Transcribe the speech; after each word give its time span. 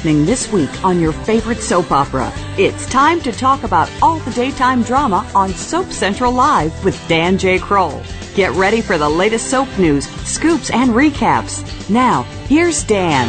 happening 0.00 0.24
this 0.24 0.50
week 0.50 0.82
on 0.82 0.98
your 0.98 1.12
favorite 1.12 1.58
soap 1.58 1.92
opera. 1.92 2.32
It's 2.56 2.88
time 2.88 3.20
to 3.20 3.30
talk 3.32 3.64
about 3.64 3.92
all 4.00 4.18
the 4.20 4.30
daytime 4.30 4.82
drama 4.82 5.30
on 5.34 5.50
Soap 5.50 5.92
Central 5.92 6.32
Live 6.32 6.82
with 6.86 6.96
Dan 7.06 7.36
J. 7.36 7.58
Kroll. 7.58 8.02
Get 8.34 8.50
ready 8.52 8.80
for 8.80 8.96
the 8.96 9.10
latest 9.10 9.50
soap 9.50 9.68
news, 9.78 10.08
scoops, 10.26 10.70
and 10.70 10.92
recaps. 10.92 11.90
Now, 11.90 12.22
here's 12.48 12.82
Dan. 12.82 13.28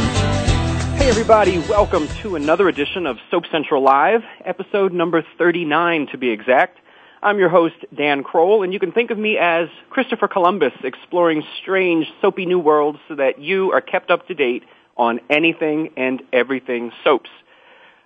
Hey 0.97 1.09
everybody, 1.09 1.59
welcome 1.68 2.07
to 2.21 2.37
another 2.37 2.69
edition 2.69 3.05
of 3.05 3.17
Soap 3.29 3.47
Central 3.51 3.83
Live, 3.83 4.21
episode 4.45 4.93
number 4.93 5.25
39 5.38 6.07
to 6.13 6.17
be 6.17 6.29
exact. 6.29 6.77
I'm 7.21 7.38
your 7.38 7.49
host, 7.49 7.75
Dan 7.93 8.24
Kroll, 8.24 8.63
and 8.63 8.71
you 8.71 8.79
can 8.79 8.93
think 8.93 9.11
of 9.11 9.18
me 9.18 9.38
as 9.38 9.68
Christopher 9.89 10.29
Columbus 10.29 10.71
exploring 10.85 11.43
strange, 11.61 12.07
soapy 12.21 12.46
new 12.46 12.60
worlds 12.60 12.99
so 13.10 13.15
that 13.15 13.39
you 13.39 13.74
are 13.74 13.82
kept 13.82 14.10
up 14.10 14.25
to 14.27 14.33
date 14.33 14.63
on 14.97 15.19
anything 15.29 15.91
and 15.97 16.21
everything 16.31 16.91
soaps. 17.04 17.29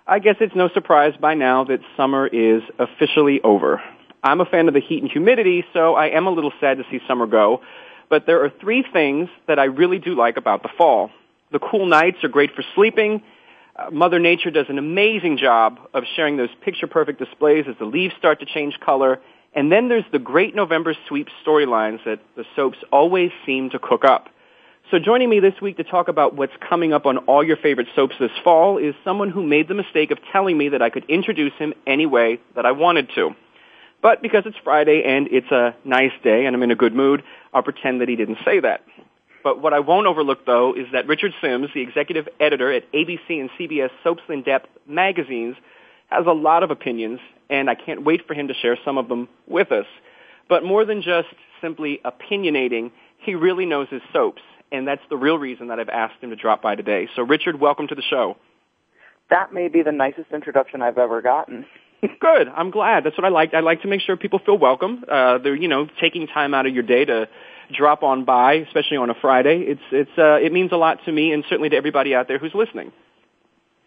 I 0.06 0.20
guess 0.20 0.36
it's 0.40 0.54
no 0.54 0.68
surprise 0.68 1.14
by 1.20 1.34
now 1.34 1.64
that 1.64 1.80
summer 1.96 2.26
is 2.26 2.62
officially 2.78 3.40
over. 3.42 3.82
I'm 4.22 4.40
a 4.40 4.44
fan 4.44 4.68
of 4.68 4.74
the 4.74 4.80
heat 4.80 5.02
and 5.02 5.10
humidity, 5.10 5.64
so 5.72 5.94
I 5.94 6.08
am 6.10 6.26
a 6.26 6.30
little 6.30 6.52
sad 6.60 6.78
to 6.78 6.84
see 6.90 7.00
summer 7.06 7.26
go. 7.26 7.60
But 8.08 8.26
there 8.26 8.44
are 8.44 8.50
three 8.50 8.84
things 8.92 9.28
that 9.48 9.58
I 9.58 9.64
really 9.64 9.98
do 9.98 10.14
like 10.14 10.36
about 10.36 10.62
the 10.62 10.68
fall. 10.78 11.10
The 11.52 11.58
cool 11.58 11.86
nights 11.86 12.18
are 12.22 12.28
great 12.28 12.54
for 12.54 12.64
sleeping. 12.74 13.22
Uh, 13.74 13.90
Mother 13.90 14.18
Nature 14.18 14.50
does 14.50 14.66
an 14.68 14.78
amazing 14.78 15.38
job 15.38 15.78
of 15.92 16.04
sharing 16.14 16.36
those 16.36 16.48
picture-perfect 16.62 17.18
displays 17.18 17.66
as 17.68 17.76
the 17.78 17.84
leaves 17.84 18.14
start 18.16 18.40
to 18.40 18.46
change 18.46 18.78
color. 18.80 19.20
And 19.54 19.72
then 19.72 19.88
there's 19.88 20.04
the 20.12 20.18
great 20.18 20.54
November 20.54 20.94
sweep 21.08 21.28
storylines 21.44 22.04
that 22.04 22.20
the 22.36 22.44
soaps 22.54 22.78
always 22.92 23.30
seem 23.44 23.70
to 23.70 23.78
cook 23.78 24.04
up. 24.04 24.28
So 24.92 25.00
joining 25.00 25.28
me 25.28 25.40
this 25.40 25.60
week 25.60 25.78
to 25.78 25.84
talk 25.84 26.06
about 26.06 26.36
what's 26.36 26.52
coming 26.60 26.92
up 26.92 27.06
on 27.06 27.18
all 27.18 27.42
your 27.42 27.56
favorite 27.56 27.88
soaps 27.96 28.14
this 28.20 28.30
fall 28.44 28.78
is 28.78 28.94
someone 29.02 29.30
who 29.30 29.42
made 29.42 29.66
the 29.66 29.74
mistake 29.74 30.12
of 30.12 30.18
telling 30.30 30.56
me 30.56 30.68
that 30.68 30.80
I 30.80 30.90
could 30.90 31.04
introduce 31.08 31.54
him 31.54 31.74
any 31.88 32.06
way 32.06 32.38
that 32.54 32.64
I 32.64 32.70
wanted 32.70 33.10
to. 33.16 33.34
But 34.00 34.22
because 34.22 34.44
it's 34.46 34.56
Friday 34.62 35.02
and 35.04 35.26
it's 35.32 35.50
a 35.50 35.74
nice 35.84 36.12
day 36.22 36.46
and 36.46 36.54
I'm 36.54 36.62
in 36.62 36.70
a 36.70 36.76
good 36.76 36.94
mood, 36.94 37.24
I'll 37.52 37.64
pretend 37.64 38.00
that 38.00 38.08
he 38.08 38.14
didn't 38.14 38.38
say 38.44 38.60
that. 38.60 38.84
But 39.42 39.60
what 39.60 39.74
I 39.74 39.80
won't 39.80 40.06
overlook 40.06 40.46
though 40.46 40.72
is 40.72 40.86
that 40.92 41.08
Richard 41.08 41.32
Simms, 41.40 41.70
the 41.74 41.80
executive 41.80 42.28
editor 42.38 42.70
at 42.70 42.84
ABC 42.92 43.28
and 43.28 43.50
CBS 43.58 43.90
Soaps 44.04 44.22
in 44.28 44.42
Depth 44.42 44.68
magazines, 44.86 45.56
has 46.10 46.26
a 46.26 46.32
lot 46.32 46.62
of 46.62 46.70
opinions 46.70 47.18
and 47.50 47.68
I 47.68 47.74
can't 47.74 48.04
wait 48.04 48.24
for 48.28 48.34
him 48.34 48.46
to 48.46 48.54
share 48.54 48.78
some 48.84 48.98
of 48.98 49.08
them 49.08 49.28
with 49.48 49.72
us. 49.72 49.86
But 50.48 50.62
more 50.62 50.84
than 50.84 51.02
just 51.02 51.34
simply 51.60 52.00
opinionating, 52.04 52.92
he 53.18 53.34
really 53.34 53.66
knows 53.66 53.88
his 53.90 54.02
soaps 54.12 54.42
and 54.72 54.86
that's 54.86 55.02
the 55.10 55.16
real 55.16 55.38
reason 55.38 55.68
that 55.68 55.78
I've 55.78 55.88
asked 55.88 56.22
him 56.22 56.30
to 56.30 56.36
drop 56.36 56.62
by 56.62 56.74
today. 56.74 57.08
So, 57.16 57.22
Richard, 57.22 57.60
welcome 57.60 57.88
to 57.88 57.94
the 57.94 58.02
show. 58.02 58.36
That 59.30 59.52
may 59.52 59.68
be 59.68 59.82
the 59.82 59.92
nicest 59.92 60.30
introduction 60.32 60.82
I've 60.82 60.98
ever 60.98 61.22
gotten. 61.22 61.66
Good. 62.20 62.48
I'm 62.48 62.70
glad. 62.70 63.04
That's 63.04 63.16
what 63.16 63.24
I 63.24 63.30
like. 63.30 63.54
I 63.54 63.60
like 63.60 63.82
to 63.82 63.88
make 63.88 64.00
sure 64.00 64.16
people 64.16 64.40
feel 64.44 64.58
welcome. 64.58 65.04
Uh, 65.08 65.38
they're, 65.38 65.56
you 65.56 65.68
know, 65.68 65.88
taking 66.00 66.26
time 66.26 66.54
out 66.54 66.66
of 66.66 66.74
your 66.74 66.82
day 66.82 67.04
to 67.04 67.28
drop 67.76 68.02
on 68.02 68.24
by, 68.24 68.54
especially 68.54 68.98
on 68.98 69.10
a 69.10 69.14
Friday. 69.14 69.64
It's, 69.66 69.80
it's, 69.90 70.18
uh, 70.18 70.36
it 70.36 70.52
means 70.52 70.72
a 70.72 70.76
lot 70.76 70.98
to 71.06 71.12
me 71.12 71.32
and 71.32 71.44
certainly 71.48 71.70
to 71.70 71.76
everybody 71.76 72.14
out 72.14 72.28
there 72.28 72.38
who's 72.38 72.54
listening. 72.54 72.92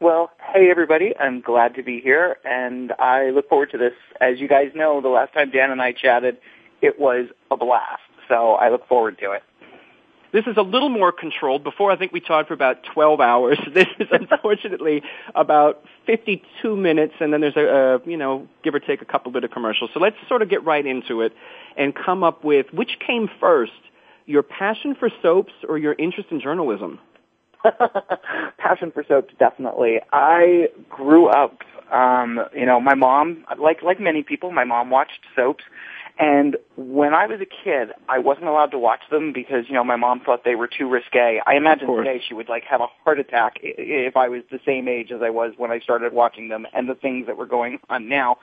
Well, 0.02 0.32
hey 0.54 0.72
everybody, 0.72 1.14
I'm 1.20 1.42
glad 1.42 1.76
to 1.76 1.84
be 1.84 2.00
here 2.00 2.38
and 2.46 2.94
I 3.00 3.32
look 3.32 3.50
forward 3.50 3.72
to 3.72 3.78
this. 3.78 3.92
As 4.22 4.40
you 4.40 4.48
guys 4.48 4.72
know, 4.74 5.02
the 5.02 5.10
last 5.10 5.34
time 5.34 5.52
Dan 5.52 5.72
and 5.72 5.82
I 5.82 5.92
chatted, 5.92 6.38
it 6.82 6.98
was 6.98 7.28
a 7.52 7.58
blast. 7.58 8.02
So 8.30 8.54
I 8.54 8.70
look 8.70 8.88
forward 8.88 9.18
to 9.20 9.32
it. 9.32 9.44
This 10.32 10.46
is 10.46 10.58
a 10.58 10.62
little 10.62 10.90
more 10.90 11.12
controlled. 11.12 11.64
Before, 11.64 11.92
I 11.92 11.96
think 11.96 12.12
we 12.12 12.20
talked 12.20 12.50
for 12.50 12.54
about 12.54 12.84
12 12.94 13.20
hours. 13.20 13.58
This 13.74 13.88
is 14.00 14.08
unfortunately 14.12 15.04
about 15.36 15.84
52 16.06 16.76
minutes, 16.76 17.14
and 17.20 17.32
then 17.32 17.42
there's 17.42 17.56
a, 17.56 18.02
a, 18.04 18.10
you 18.10 18.18
know, 18.18 18.48
give 18.64 18.76
or 18.76 18.80
take 18.80 19.02
a 19.02 19.06
couple 19.06 19.32
bit 19.32 19.44
of 19.44 19.52
commercials. 19.52 19.92
So 19.94 20.00
let's 20.00 20.18
sort 20.28 20.42
of 20.42 20.50
get 20.50 20.66
right 20.66 20.86
into 20.86 21.22
it 21.22 21.34
and 21.78 21.96
come 21.96 22.24
up 22.24 22.44
with 22.44 22.66
which 22.74 22.98
came 23.06 23.30
first, 23.40 23.72
your 24.26 24.44
passion 24.44 24.96
for 25.00 25.10
soaps 25.22 25.54
or 25.68 25.78
your 25.78 25.94
interest 25.94 26.30
in 26.32 26.42
journalism? 26.42 27.00
passion 28.58 28.92
for 28.92 29.04
soaps, 29.08 29.34
definitely. 29.40 30.00
I 30.12 30.68
grew 30.90 31.28
up, 31.28 31.60
um, 31.92 32.40
you 32.54 32.66
know, 32.66 32.80
my 32.80 32.96
mom, 32.96 33.46
like 33.60 33.82
like 33.82 34.00
many 34.00 34.24
people, 34.24 34.52
my 34.52 34.64
mom 34.66 34.90
watched 34.90 35.20
soaps 35.36 35.64
and 36.20 36.58
when 36.76 37.14
I 37.14 37.28
was 37.28 37.40
a 37.40 37.46
kid, 37.46 37.92
I 38.10 38.20
wasn't 38.20 38.48
allowed 38.48 38.72
to 38.72 38.78
watch 38.78 39.00
them 39.10 39.32
because, 39.32 39.70
you 39.70 39.74
know, 39.74 39.86
my 39.86 39.96
mom 39.96 40.20
thought 40.20 40.44
they 40.44 40.56
were 40.56 40.68
too 40.68 40.90
risque. 40.90 41.40
I 41.46 41.56
imagine 41.56 41.88
today 41.96 42.22
she 42.28 42.34
would 42.34 42.50
like 42.50 42.66
have 42.66 42.82
a 42.82 42.88
heart 43.06 43.22
attack 43.22 43.54
if 43.64 44.18
I 44.18 44.28
was 44.28 44.44
the 44.52 44.60
same 44.66 44.90
age 44.90 45.14
as 45.14 45.22
I 45.22 45.30
was 45.30 45.54
when 45.56 45.72
I 45.72 45.80
started 45.80 46.12
watching 46.12 46.50
them 46.50 46.68
and 46.74 46.90
the 46.90 46.96
things 46.96 47.28
that 47.28 47.38
were 47.38 47.46
going 47.46 47.80
on 47.90 48.10
now. 48.10 48.38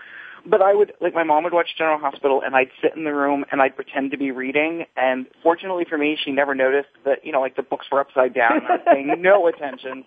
But 0.47 0.62
I 0.62 0.75
would, 0.75 0.94
like 1.03 1.12
my 1.12 1.25
mom 1.25 1.44
would 1.44 1.53
watch 1.53 1.76
General 1.76 1.98
Hospital 1.98 2.41
and 2.42 2.56
I'd 2.56 2.70
sit 2.81 2.97
in 2.97 3.04
the 3.04 3.12
room 3.12 3.44
and 3.53 3.60
I'd 3.60 3.76
pretend 3.76 4.10
to 4.12 4.16
be 4.16 4.31
reading 4.31 4.86
and 4.97 5.26
fortunately 5.42 5.84
for 5.84 5.98
me, 5.98 6.16
she 6.25 6.32
never 6.32 6.54
noticed 6.54 6.88
that, 7.04 7.26
you 7.26 7.32
know, 7.32 7.42
like 7.42 7.56
the 7.56 7.62
books 7.62 7.86
were 7.92 8.00
upside 8.00 8.32
down 8.32 8.53
and 8.56 8.66
I 8.66 8.70
was 8.76 8.81
paying 8.86 9.20
no 9.20 9.47
attention 9.48 10.03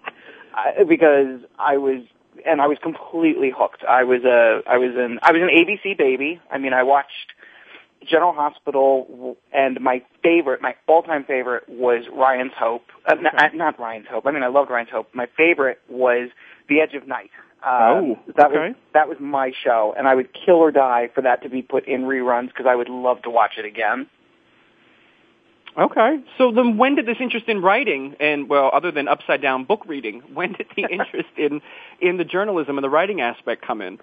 uh, 0.58 0.86
because 0.86 1.42
I 1.60 1.78
was 1.78 2.02
and 2.46 2.62
I 2.62 2.68
was 2.68 2.78
completely 2.82 3.52
hooked. 3.56 3.84
I 3.84 4.04
was 4.06 4.24
a 4.24 4.62
I 4.66 4.78
was 4.78 4.96
an 4.96 5.20
I 5.22 5.34
was 5.34 5.42
an 5.42 5.50
ABC 5.50 5.96
baby. 5.98 6.42
I 6.50 6.58
mean, 6.58 6.74
I 6.74 6.82
watched 6.82 7.34
General 8.08 8.34
Hospital, 8.34 9.38
and 9.54 9.80
my 9.82 10.02
favorite, 10.24 10.62
my 10.62 10.76
all-time 10.88 11.24
favorite 11.26 11.64
was 11.68 12.06
Ryan's 12.14 12.54
Hope. 12.58 12.84
Uh, 13.08 13.14
okay. 13.14 13.24
not, 13.24 13.56
not 13.56 13.80
Ryan's 13.80 14.08
Hope. 14.10 14.26
I 14.26 14.32
mean, 14.32 14.44
I 14.44 14.48
loved 14.48 14.70
Ryan's 14.70 14.90
Hope. 14.92 15.10
My 15.14 15.28
favorite 15.38 15.80
was 15.90 16.30
The 16.70 16.82
Edge 16.82 16.94
of 16.94 17.08
Night. 17.08 17.32
Um, 17.62 17.72
oh, 17.74 18.20
that 18.38 18.48
okay. 18.48 18.56
was 18.56 18.76
that 18.94 19.10
was 19.10 19.18
my 19.20 19.52
show, 19.66 19.94
and 19.98 20.08
I 20.08 20.16
would 20.16 20.30
kill 20.34 20.56
or 20.56 20.72
die 20.72 21.10
for 21.14 21.22
that 21.24 21.44
to 21.44 21.50
be 21.50 21.62
put 21.62 21.90
in 21.90 22.04
reruns 22.04 22.48
because 22.48 22.66
I 22.70 22.76
would 22.76 22.88
love 22.88 23.22
to 23.24 23.30
watch 23.30 23.54
it 23.58 23.66
again. 23.66 24.08
Okay, 25.78 26.24
so 26.38 26.52
then 26.52 26.78
when 26.78 26.96
did 26.96 27.06
this 27.06 27.18
interest 27.20 27.48
in 27.48 27.62
writing 27.62 28.16
and 28.20 28.50
well, 28.50 28.72
other 28.74 28.92
than 28.92 29.08
upside 29.10 29.42
down 29.42 29.66
book 29.66 29.84
reading, 29.88 30.22
when 30.34 30.54
did 30.54 30.68
the 30.76 30.84
interest 30.90 31.30
in 31.38 31.62
in 32.00 32.16
the 32.16 32.24
journalism 32.24 32.78
and 32.78 32.84
the 32.84 32.90
writing 32.90 33.20
aspect 33.20 33.62
come 33.66 33.82
in? 33.82 34.00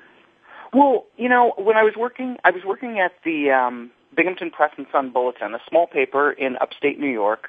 Well, 0.72 1.06
you 1.16 1.28
know, 1.28 1.53
when 1.56 1.77
I 1.77 1.82
was 1.82 1.94
working, 1.97 2.37
I 2.44 2.50
was 2.50 2.65
working 2.65 2.99
at 2.99 3.12
the 3.25 3.50
um, 3.50 3.91
Binghamton 4.15 4.50
Press 4.50 4.72
and 4.77 4.87
Sun 4.91 5.10
Bulletin, 5.10 5.54
a 5.54 5.60
small 5.69 5.87
paper 5.87 6.32
in 6.32 6.56
upstate 6.60 6.99
New 6.99 7.10
York, 7.10 7.49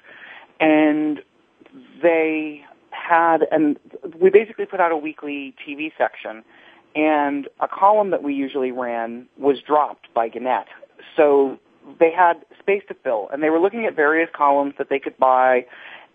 and 0.59 1.21
they 2.01 2.63
had, 2.91 3.47
and 3.51 3.79
we 4.19 4.29
basically 4.29 4.65
put 4.65 4.79
out 4.79 4.91
a 4.91 4.97
weekly 4.97 5.55
TV 5.65 5.91
section, 5.97 6.43
and 6.95 7.47
a 7.59 7.67
column 7.67 8.11
that 8.11 8.23
we 8.23 8.33
usually 8.33 8.71
ran 8.71 9.27
was 9.37 9.61
dropped 9.61 10.13
by 10.13 10.29
Gannett. 10.29 10.67
So 11.15 11.59
they 11.99 12.11
had 12.11 12.45
space 12.59 12.83
to 12.89 12.95
fill, 12.95 13.29
and 13.31 13.41
they 13.41 13.49
were 13.49 13.59
looking 13.59 13.85
at 13.85 13.95
various 13.95 14.29
columns 14.35 14.73
that 14.77 14.89
they 14.89 14.99
could 14.99 15.17
buy. 15.17 15.65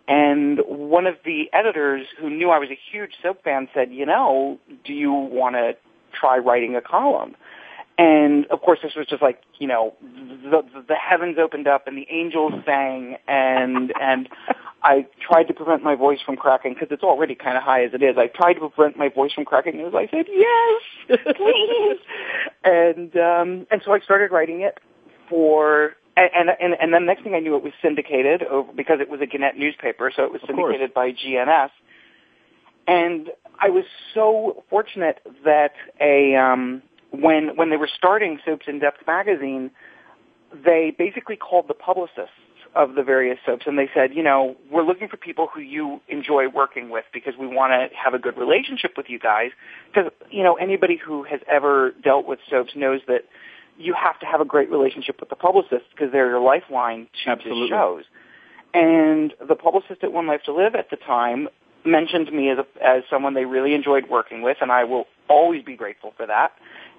And 0.09 0.61
one 0.67 1.07
of 1.07 1.17
the 1.25 1.45
editors 1.53 2.07
who 2.19 2.29
knew 2.29 2.51
I 2.51 2.59
was 2.59 2.71
a 2.71 2.79
huge 2.91 3.13
soap 3.23 3.45
fan 3.45 3.69
said, 3.73 3.93
you 3.93 4.05
know, 4.05 4.59
do 4.85 4.93
you 4.93 5.13
want 5.13 5.55
to 5.55 5.77
try 6.13 6.39
writing 6.39 6.77
a 6.77 6.81
column. 6.81 7.35
And 7.99 8.47
of 8.47 8.63
course, 8.63 8.79
this 8.83 8.95
was 8.97 9.07
just 9.07 9.23
like 9.23 9.43
you 9.59 9.67
know, 9.67 9.95
the 10.01 10.63
the 10.89 10.95
heavens 10.95 11.37
opened 11.39 11.69
up 11.69 11.87
and 11.87 11.97
the 11.97 12.07
angels 12.11 12.55
sang, 12.65 13.17
and 13.29 13.93
and 14.01 14.29
I 14.83 15.07
tried 15.21 15.45
to 15.45 15.55
prevent 15.55 15.83
my 15.83 15.95
voice 15.95 16.19
from 16.25 16.37
cracking 16.37 16.73
because 16.73 16.89
it's 16.91 17.03
already 17.03 17.35
kind 17.35 17.57
of 17.57 17.63
high 17.63 17.85
as 17.85 17.93
it 17.93 18.03
is. 18.03 18.17
I 18.17 18.29
tried 18.29 18.55
to 18.55 18.69
prevent 18.71 18.97
my 18.97 19.09
voice 19.09 19.33
from 19.35 19.45
cracking 19.45 19.81
as 19.81 19.95
I 19.95 20.09
said 20.09 20.27
yes, 20.29 20.83
please, 21.37 21.99
and 22.65 23.15
um, 23.17 23.67
and 23.71 23.83
so 23.85 23.93
I 23.93 24.01
started 24.01 24.33
writing 24.33 24.63
it 24.63 24.81
for 25.29 25.95
and, 26.17 26.51
and 26.61 26.75
and 26.81 26.93
then 26.93 27.07
next 27.07 27.23
thing 27.23 27.35
I 27.35 27.41
knew, 27.41 27.57
it 27.57 27.63
was 27.63 27.73
syndicated 27.81 28.43
over, 28.43 28.73
because 28.73 29.01
it 29.01 29.09
was 29.09 29.21
a 29.21 29.27
Gannett 29.27 29.57
newspaper, 29.57 30.13
so 30.15 30.25
it 30.25 30.33
was 30.33 30.43
syndicated 30.47 30.93
by 30.93 31.13
GNS. 31.13 31.71
And 32.87 33.31
I 33.63 33.71
was 33.71 33.85
so 34.13 34.65
fortunate 34.69 35.21
that 35.45 35.73
a 36.01 36.35
um, 36.35 36.83
when 37.11 37.57
when 37.57 37.71
they 37.71 37.77
were 37.77 37.89
starting 37.95 38.39
Soaps 38.45 38.67
in 38.67 38.81
Depth 38.81 39.07
magazine, 39.07 39.71
they 40.53 40.95
basically 40.97 41.37
called 41.37 41.69
the 41.69 41.75
publicists 41.75 42.35
of 42.75 42.95
the 42.95 43.03
various 43.03 43.39
soaps 43.45 43.67
and 43.67 43.79
they 43.79 43.89
said, 43.93 44.15
you 44.15 44.23
know, 44.23 44.57
we're 44.71 44.83
looking 44.83 45.07
for 45.07 45.19
people 45.19 45.47
who 45.53 45.61
you 45.61 46.01
enjoy 46.09 46.49
working 46.49 46.89
with 46.89 47.05
because 47.13 47.35
we 47.39 47.47
want 47.47 47.71
to 47.71 47.95
have 47.97 48.15
a 48.15 48.19
good 48.19 48.37
relationship 48.39 48.93
with 48.97 49.07
you 49.11 49.19
guys. 49.19 49.51
Because, 49.93 50.11
you 50.31 50.43
know, 50.43 50.55
anybody 50.55 50.97
who 50.97 51.23
has 51.25 51.41
ever 51.51 51.93
dealt 52.03 52.27
with 52.27 52.39
soaps 52.49 52.73
knows 52.75 53.03
that 53.09 53.25
you 53.79 53.95
have 53.95 54.19
to 54.21 54.27
have 54.27 54.41
a 54.41 54.45
great 54.45 54.71
relationship 54.71 55.21
with 55.21 55.29
the 55.29 55.37
publicists 55.37 55.89
because 55.91 56.13
they're 56.13 56.31
your 56.31 56.41
lifeline 56.41 57.09
to 57.25 57.31
Absolutely. 57.31 57.69
the 57.69 57.69
shows. 57.69 58.05
And 58.73 59.35
the 59.47 59.55
publicist 59.55 60.03
at 60.03 60.13
One 60.13 60.27
Life 60.27 60.43
to 60.47 60.55
Live 60.55 60.75
at 60.75 60.89
the 60.89 60.97
time 60.97 61.49
mentioned 61.85 62.33
me 62.33 62.51
as 62.51 62.59
a, 62.59 62.85
as 62.85 63.03
someone 63.11 63.35
they 63.35 63.45
really 63.45 63.75
enjoyed 63.75 64.09
working 64.09 64.43
with, 64.43 64.59
and 64.61 64.71
I 64.71 64.85
will 64.85 65.07
always 65.29 65.63
be 65.63 65.77
grateful 65.77 66.13
for 66.17 66.27
that. 66.27 66.53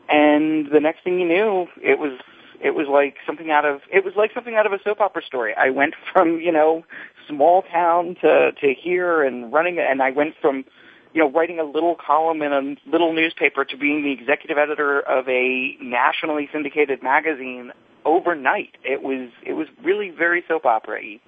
And 0.10 0.68
the 0.72 0.80
next 0.80 1.04
thing 1.04 1.20
you 1.20 1.28
knew, 1.28 1.68
it 1.82 2.00
was 2.00 2.20
it 2.62 2.76
was 2.76 2.88
like 2.88 3.16
something 3.26 3.52
out 3.52 3.66
of 3.66 3.82
it 3.92 4.06
was 4.06 4.14
like 4.16 4.32
something 4.34 4.56
out 4.56 4.66
of 4.66 4.74
a 4.74 4.80
soap 4.84 5.02
opera 5.02 5.24
story. 5.24 5.54
I 5.56 5.70
went 5.70 5.96
from 6.14 6.40
you 6.40 6.52
know 6.52 6.84
small 7.28 7.64
town 7.64 8.16
to 8.22 8.52
to 8.52 8.74
here 8.74 9.24
and 9.24 9.52
running, 9.52 9.80
and 9.80 10.02
I 10.02 10.12
went 10.12 10.36
from 10.42 10.66
you 11.14 11.22
know, 11.22 11.30
writing 11.30 11.60
a 11.60 11.64
little 11.64 11.96
column 11.96 12.42
in 12.42 12.52
a 12.52 12.90
little 12.90 13.14
newspaper 13.14 13.64
to 13.64 13.78
being 13.78 14.04
the 14.04 14.12
executive 14.12 14.58
editor 14.58 15.00
of 15.00 15.28
a 15.30 15.78
nationally 15.80 16.50
syndicated 16.52 17.04
magazine 17.04 17.72
overnight. 18.04 18.76
It 18.84 19.04
was 19.04 19.30
it 19.46 19.54
was 19.54 19.68
really 19.84 20.10
very 20.10 20.44
soap 20.48 20.66
opera-y. 20.66 21.20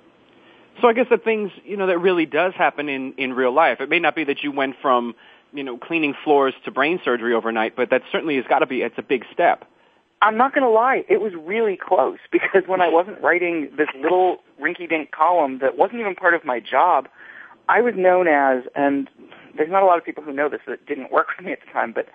So 0.81 0.87
I 0.87 0.93
guess 0.93 1.07
the 1.09 1.17
things 1.17 1.51
you 1.63 1.77
know 1.77 1.87
that 1.87 1.99
really 1.99 2.25
does 2.25 2.53
happen 2.53 2.89
in 2.89 3.13
in 3.17 3.33
real 3.33 3.53
life. 3.53 3.79
It 3.79 3.89
may 3.89 3.99
not 3.99 4.15
be 4.15 4.23
that 4.25 4.43
you 4.43 4.51
went 4.51 4.75
from 4.81 5.15
you 5.53 5.63
know 5.63 5.77
cleaning 5.77 6.13
floors 6.23 6.53
to 6.65 6.71
brain 6.71 6.99
surgery 7.03 7.33
overnight, 7.33 7.75
but 7.75 7.89
that 7.91 8.01
certainly 8.11 8.35
has 8.35 8.45
got 8.47 8.59
to 8.59 8.65
be 8.65 8.81
it's 8.81 8.97
a 8.97 9.03
big 9.03 9.23
step. 9.31 9.65
I'm 10.21 10.37
not 10.37 10.53
going 10.53 10.63
to 10.63 10.69
lie, 10.69 11.03
it 11.09 11.21
was 11.21 11.33
really 11.35 11.77
close 11.77 12.17
because 12.31 12.63
when 12.67 12.81
I 12.81 12.87
wasn't 12.87 13.21
writing 13.21 13.69
this 13.77 13.89
little 14.01 14.37
rinky-dink 14.59 15.11
column 15.11 15.59
that 15.59 15.77
wasn't 15.77 15.99
even 15.99 16.15
part 16.15 16.33
of 16.33 16.43
my 16.45 16.59
job, 16.59 17.07
I 17.69 17.81
was 17.81 17.93
known 17.95 18.27
as, 18.27 18.63
and 18.75 19.09
there's 19.57 19.69
not 19.69 19.83
a 19.83 19.85
lot 19.85 19.97
of 19.97 20.05
people 20.05 20.23
who 20.23 20.33
know 20.33 20.49
this 20.49 20.61
that 20.67 20.85
didn't 20.85 21.11
work 21.11 21.27
for 21.37 21.43
me 21.43 21.51
at 21.51 21.59
the 21.65 21.71
time, 21.71 21.91
but 21.93 22.07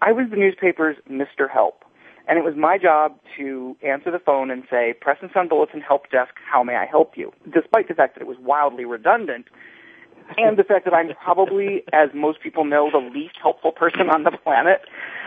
I 0.00 0.12
was 0.12 0.26
the 0.30 0.36
newspaper's 0.36 0.96
Mr. 1.10 1.50
Help. 1.50 1.84
And 2.28 2.38
it 2.38 2.44
was 2.44 2.54
my 2.54 2.76
job 2.76 3.18
to 3.38 3.74
answer 3.82 4.10
the 4.10 4.18
phone 4.18 4.50
and 4.50 4.62
say, 4.70 4.94
Press 5.00 5.16
and 5.22 5.30
Sun 5.32 5.48
Bulletin 5.48 5.80
Help 5.80 6.10
Desk, 6.10 6.34
how 6.50 6.62
may 6.62 6.76
I 6.76 6.84
help 6.84 7.16
you? 7.16 7.32
Despite 7.52 7.88
the 7.88 7.94
fact 7.94 8.14
that 8.14 8.20
it 8.20 8.28
was 8.28 8.36
wildly 8.38 8.84
redundant, 8.84 9.46
and 10.36 10.58
the 10.58 10.64
fact 10.64 10.84
that 10.84 10.92
I'm 10.92 11.08
probably, 11.24 11.84
as 11.92 12.10
most 12.14 12.40
people 12.40 12.64
know, 12.64 12.90
the 12.90 12.98
least 12.98 13.36
helpful 13.40 13.72
person 13.72 14.10
on 14.10 14.24
the 14.24 14.30
planet. 14.30 14.82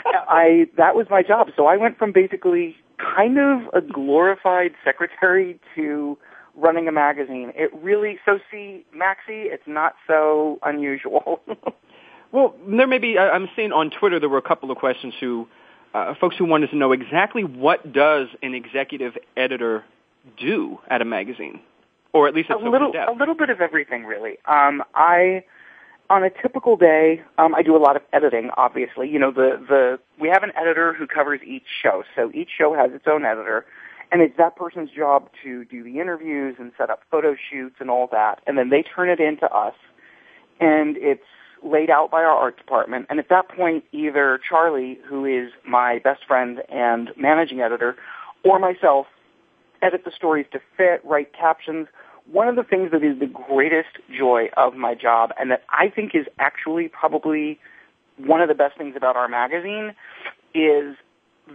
I 0.06 0.68
that 0.78 0.96
was 0.96 1.08
my 1.10 1.24
job. 1.24 1.50
So 1.56 1.66
I 1.66 1.78
went 1.78 1.98
from 1.98 2.12
basically 2.12 2.76
kind 2.98 3.40
of 3.40 3.62
a 3.74 3.82
glorified 3.82 4.74
secretary 4.84 5.60
to 5.76 6.18
running 6.56 6.88
a 6.88 6.92
magazine. 6.92 7.52
It 7.56 7.72
really 7.82 8.20
so 8.26 8.40
see 8.52 8.86
Maxie, 8.94 9.50
it's 9.50 9.68
not 9.68 9.96
so 10.06 10.60
unusual. 10.64 11.42
well, 12.32 12.56
there 12.68 12.88
may 12.88 13.00
be. 13.00 13.18
I'm 13.18 13.50
seeing 13.56 13.72
on 13.72 13.90
Twitter 13.90 14.20
there 14.20 14.30
were 14.30 14.38
a 14.38 14.44
couple 14.44 14.70
of 14.70 14.78
questions 14.78 15.14
who 15.20 15.48
uh, 15.94 16.14
folks 16.20 16.36
who 16.38 16.46
wanted 16.46 16.70
to 16.70 16.76
know 16.76 16.92
exactly 16.92 17.44
what 17.44 17.92
does 17.92 18.28
an 18.42 18.54
executive 18.54 19.18
editor 19.36 19.84
do 20.38 20.80
at 20.90 21.02
a 21.02 21.06
magazine, 21.06 21.60
or 22.14 22.28
at 22.28 22.34
least 22.34 22.50
at 22.50 22.58
a 22.58 22.70
little 22.70 22.92
a 22.92 23.16
little 23.18 23.36
bit 23.36 23.50
of 23.50 23.62
everything 23.62 24.06
really. 24.06 24.38
Um, 24.46 24.84
I 24.96 25.44
on 26.10 26.24
a 26.24 26.30
typical 26.30 26.76
day, 26.76 27.24
um, 27.38 27.56
I 27.56 27.62
do 27.62 27.76
a 27.76 27.80
lot 27.80 27.96
of 27.96 28.02
editing. 28.14 28.50
Obviously, 28.58 29.10
you 29.10 29.20
know 29.20 29.32
the 29.32 29.64
the 29.68 30.00
we 30.20 30.30
have 30.30 30.44
an 30.44 30.52
editor 30.56 30.94
who 30.94 31.08
covers 31.08 31.42
each 31.46 31.66
show, 31.82 32.04
so 32.16 32.32
each 32.34 32.50
show 32.58 32.74
has 32.74 32.92
its 32.94 33.06
own 33.08 33.26
editor. 33.26 33.66
And 34.14 34.22
it's 34.22 34.36
that 34.38 34.58
person's 34.58 34.90
job 34.92 35.30
to 35.42 35.64
do 35.64 35.86
the 35.86 36.02
interviews 36.02 36.58
and 36.60 36.74
set 36.78 36.90
up 36.90 37.02
photo 37.10 37.34
shoots 37.50 37.78
and 37.80 37.90
all 37.90 38.10
that. 38.12 38.42
And 38.46 38.58
then 38.58 38.70
they 38.70 38.84
turn 38.84 39.10
it 39.10 39.22
in 39.22 39.38
to 39.38 39.50
us. 39.50 39.74
And 40.60 40.98
it's 40.98 41.24
laid 41.64 41.90
out 41.90 42.10
by 42.12 42.24
our 42.24 42.36
art 42.36 42.58
department. 42.58 43.06
And 43.10 43.20
at 43.20 43.30
that 43.30 43.50
point, 43.50 43.84
either 43.92 44.40
Charlie, 44.48 45.00
who 45.08 45.26
is 45.26 45.52
my 45.66 46.00
best 46.00 46.26
friend 46.28 46.62
and 46.70 47.12
managing 47.18 47.62
editor, 47.62 47.96
or 48.44 48.60
myself 48.60 49.08
edit 49.82 50.04
the 50.06 50.12
stories 50.12 50.46
to 50.52 50.60
fit, 50.78 51.02
write 51.04 51.34
captions. 51.34 51.88
One 52.32 52.48
of 52.48 52.56
the 52.56 52.64
things 52.64 52.92
that 52.92 53.04
is 53.04 53.20
the 53.20 53.28
greatest 53.28 53.98
joy 54.16 54.50
of 54.58 54.76
my 54.76 54.96
job 54.96 55.32
and 55.40 55.52
that 55.52 55.64
I 55.70 55.90
think 55.90 56.14
is 56.14 56.26
actually 56.40 56.88
probably 56.88 57.60
one 58.18 58.42
of 58.42 58.48
the 58.48 58.56
best 58.56 58.78
things 58.78 58.96
about 58.96 59.16
our 59.16 59.28
magazine 59.28 59.94
is 60.54 60.96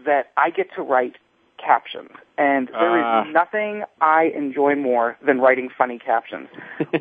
that 0.04 0.32
I 0.36 0.50
get 0.50 0.68
to 0.74 0.82
write 0.82 1.16
captions. 1.58 2.10
And 2.38 2.68
there 2.68 3.04
uh. 3.04 3.22
is 3.22 3.26
ah. 3.28 3.30
nothing 3.32 3.84
I 4.00 4.30
enjoy 4.36 4.74
more 4.74 5.16
than 5.24 5.40
writing 5.40 5.68
funny 5.76 5.98
captions. 5.98 6.48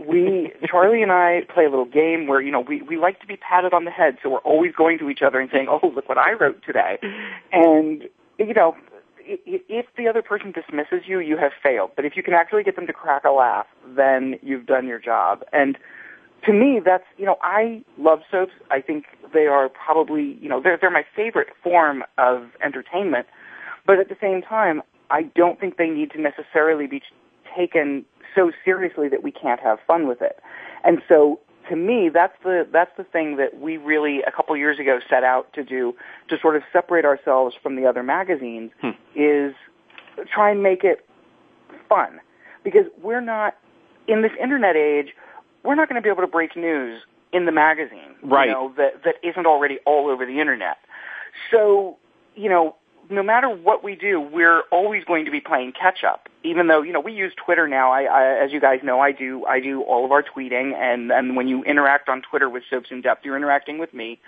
we, 0.08 0.52
Charlie 0.68 1.02
and 1.02 1.12
I 1.12 1.42
play 1.54 1.66
a 1.66 1.70
little 1.70 1.86
game 1.86 2.28
where, 2.28 2.42
you 2.42 2.52
know, 2.52 2.62
we, 2.62 2.82
we 2.82 2.98
like 2.98 3.20
to 3.22 3.28
be 3.28 3.38
patted 3.38 3.74
on 3.74 3.86
the 3.86 3.92
head, 3.92 4.18
so 4.22 4.30
we're 4.30 4.40
always 4.40 4.74
going 4.74 5.00
to 5.00 5.10
each 5.10 5.22
other 5.22 5.40
and 5.40 5.50
saying, 5.52 5.68
oh, 5.70 5.92
look 5.96 6.08
what 6.08 6.18
I 6.18 6.34
wrote 6.34 6.64
today. 6.66 7.00
And, 7.52 8.04
you 8.38 8.54
know, 8.54 8.76
if 9.28 9.86
the 9.98 10.08
other 10.08 10.22
person 10.22 10.52
dismisses 10.52 11.08
you, 11.08 11.20
you 11.20 11.38
have 11.38 11.52
failed. 11.62 11.92
But 11.96 12.06
if 12.06 12.16
you 12.16 12.24
can 12.24 12.34
actually 12.34 12.64
get 12.64 12.76
them 12.76 12.88
to 12.88 12.94
crack 12.94 13.24
a 13.24 13.32
laugh, 13.32 13.66
then 13.96 14.36
you've 14.42 14.66
done 14.66 14.88
your 14.88 15.00
job. 15.00 15.44
And 15.52 15.78
to 16.46 16.54
me, 16.54 16.80
that's, 16.84 17.06
you 17.18 17.26
know, 17.26 17.38
I 17.42 17.84
love 17.98 18.20
soaps. 18.30 18.52
I 18.70 18.82
think 18.82 19.06
they 19.34 19.48
are 19.48 19.70
probably, 19.70 20.38
you 20.40 20.48
know, 20.48 20.62
they're, 20.62 20.78
they're 20.80 20.92
my 20.92 21.06
favorite 21.16 21.48
form 21.64 22.04
of 22.18 22.50
entertainment. 22.64 23.28
But 23.86 24.00
at 24.00 24.10
the 24.10 24.18
same 24.20 24.42
time, 24.42 24.82
I 25.10 25.24
don't 25.36 25.60
think 25.60 25.78
they 25.78 25.90
need 25.90 26.12
to 26.12 26.22
necessarily 26.22 26.88
be 26.88 27.02
taken 27.56 28.06
so 28.36 28.52
seriously 28.64 29.08
that 29.10 29.24
we 29.24 29.32
can't 29.32 29.60
have 29.60 29.80
fun 29.88 30.08
with 30.08 30.22
it. 30.22 30.40
And 30.84 31.02
so 31.08 31.40
to 31.70 31.76
me, 31.76 32.10
that's 32.14 32.36
the 32.44 32.68
that's 32.72 32.92
the 32.98 33.04
thing 33.04 33.38
that 33.38 33.60
we 33.60 33.78
really 33.78 34.22
a 34.22 34.32
couple 34.32 34.56
years 34.58 34.80
ago 34.80 35.00
set 35.10 35.24
out 35.24 35.52
to 35.54 35.64
do 35.64 35.94
to 36.30 36.38
sort 36.40 36.56
of 36.56 36.64
separate 36.72 37.06
ourselves 37.06 37.56
from 37.62 37.76
the 37.76 37.86
other 37.86 38.04
magazines 38.04 38.72
hmm. 38.82 38.90
is 39.16 39.54
try 40.32 40.52
and 40.52 40.62
make 40.62 40.84
it 40.84 41.06
fun 41.90 42.20
because 42.64 42.86
we're 43.02 43.22
not 43.22 43.56
in 44.08 44.22
this 44.22 44.32
internet 44.42 44.76
age. 44.76 45.10
We're 45.64 45.76
not 45.76 45.90
going 45.90 46.00
to 46.00 46.06
be 46.06 46.10
able 46.10 46.22
to 46.22 46.28
break 46.28 46.56
news 46.56 47.02
in 47.34 47.46
the 47.46 47.52
magazine, 47.52 48.16
right? 48.22 48.48
You 48.48 48.54
know, 48.54 48.74
that 48.78 49.04
that 49.04 49.16
isn't 49.24 49.46
already 49.46 49.80
all 49.86 50.10
over 50.10 50.26
the 50.26 50.40
internet. 50.40 50.78
So 51.52 51.98
you 52.36 52.50
know, 52.50 52.76
no 53.10 53.24
matter 53.24 53.50
what 53.50 53.84
we 53.84 53.96
do, 53.96 54.20
we're 54.20 54.62
always 54.72 55.04
going 55.04 55.26
to 55.26 55.32
be 55.32 55.42
playing 55.42 55.74
catch 55.74 56.04
up. 56.04 56.30
Even 56.44 56.68
though 56.68 56.82
you 56.82 56.94
know 56.94 57.00
we 57.00 57.14
use 57.14 57.34
Twitter 57.36 57.68
now, 57.68 57.92
I, 57.92 58.04
I, 58.04 58.44
as 58.44 58.52
you 58.52 58.60
guys 58.60 58.80
know, 58.84 59.00
I 59.00 59.12
do 59.12 59.46
I 59.46 59.60
do 59.60 59.82
all 59.82 60.06
of 60.06 60.12
our 60.12 60.24
tweeting, 60.24 60.74
and 60.74 61.12
and 61.12 61.36
when 61.36 61.48
you 61.48 61.64
interact 61.64 62.10
on 62.10 62.22
Twitter 62.22 62.50
with 62.50 62.64
Soaps 62.70 62.92
in 62.92 63.02
Depth, 63.02 63.26
you're 63.26 63.38
interacting 63.38 63.78
with 63.78 63.94
me, 63.94 64.20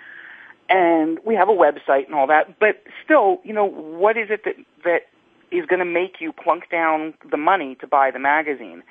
and 0.68 1.18
we 1.24 1.34
have 1.34 1.48
a 1.48 1.52
website 1.52 2.06
and 2.06 2.14
all 2.14 2.26
that. 2.26 2.58
But 2.58 2.82
still, 3.04 3.40
you 3.44 3.52
know, 3.52 3.64
what 3.64 4.16
is 4.16 4.28
it 4.30 4.44
that 4.44 4.56
that 4.84 5.02
is 5.50 5.64
going 5.66 5.80
to 5.80 5.84
make 5.84 6.20
you 6.20 6.32
plunk 6.32 6.70
down 6.70 7.14
the 7.30 7.36
money 7.36 7.76
to 7.76 7.86
buy 7.86 8.10
the 8.10 8.18
magazine? 8.18 8.82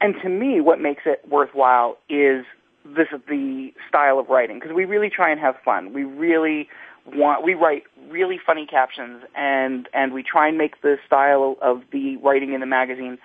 And 0.00 0.14
to 0.22 0.28
me, 0.28 0.60
what 0.60 0.80
makes 0.80 1.02
it 1.06 1.22
worthwhile 1.28 1.98
is 2.08 2.44
this 2.84 3.08
the 3.28 3.72
style 3.88 4.18
of 4.18 4.28
writing 4.28 4.58
because 4.58 4.74
we 4.74 4.84
really 4.84 5.10
try 5.10 5.30
and 5.30 5.40
have 5.40 5.56
fun. 5.64 5.92
We 5.92 6.04
really 6.04 6.68
want 7.06 7.44
we 7.44 7.54
write 7.54 7.84
really 8.10 8.38
funny 8.44 8.66
captions 8.66 9.22
and 9.34 9.88
and 9.92 10.12
we 10.12 10.22
try 10.22 10.48
and 10.48 10.58
make 10.58 10.80
the 10.82 10.96
style 11.06 11.56
of 11.62 11.82
the 11.92 12.16
writing 12.18 12.52
in 12.52 12.60
the 12.60 12.66
magazine 12.66 13.18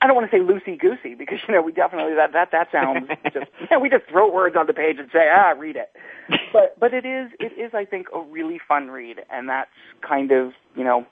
I 0.00 0.06
don't 0.06 0.14
want 0.14 0.30
to 0.30 0.36
say 0.36 0.40
loosey 0.40 0.78
goosey 0.78 1.14
because 1.14 1.38
you 1.48 1.54
know 1.54 1.62
we 1.62 1.72
definitely 1.72 2.14
that 2.14 2.32
that 2.32 2.50
that 2.52 2.68
sounds 2.70 3.08
just 3.32 3.50
yeah, 3.70 3.78
we 3.78 3.88
just 3.88 4.04
throw 4.08 4.32
words 4.32 4.56
on 4.58 4.66
the 4.66 4.72
page 4.74 4.96
and 4.98 5.08
say 5.12 5.28
ah 5.32 5.50
read 5.50 5.76
it. 5.76 5.90
But 6.52 6.78
but 6.78 6.94
it 6.94 7.04
is 7.04 7.30
it 7.40 7.52
is 7.58 7.74
I 7.74 7.84
think 7.84 8.08
a 8.14 8.20
really 8.20 8.60
fun 8.66 8.88
read 8.88 9.20
and 9.30 9.48
that's 9.48 9.70
kind 10.06 10.30
of 10.30 10.52
you 10.76 10.84
know 10.84 11.06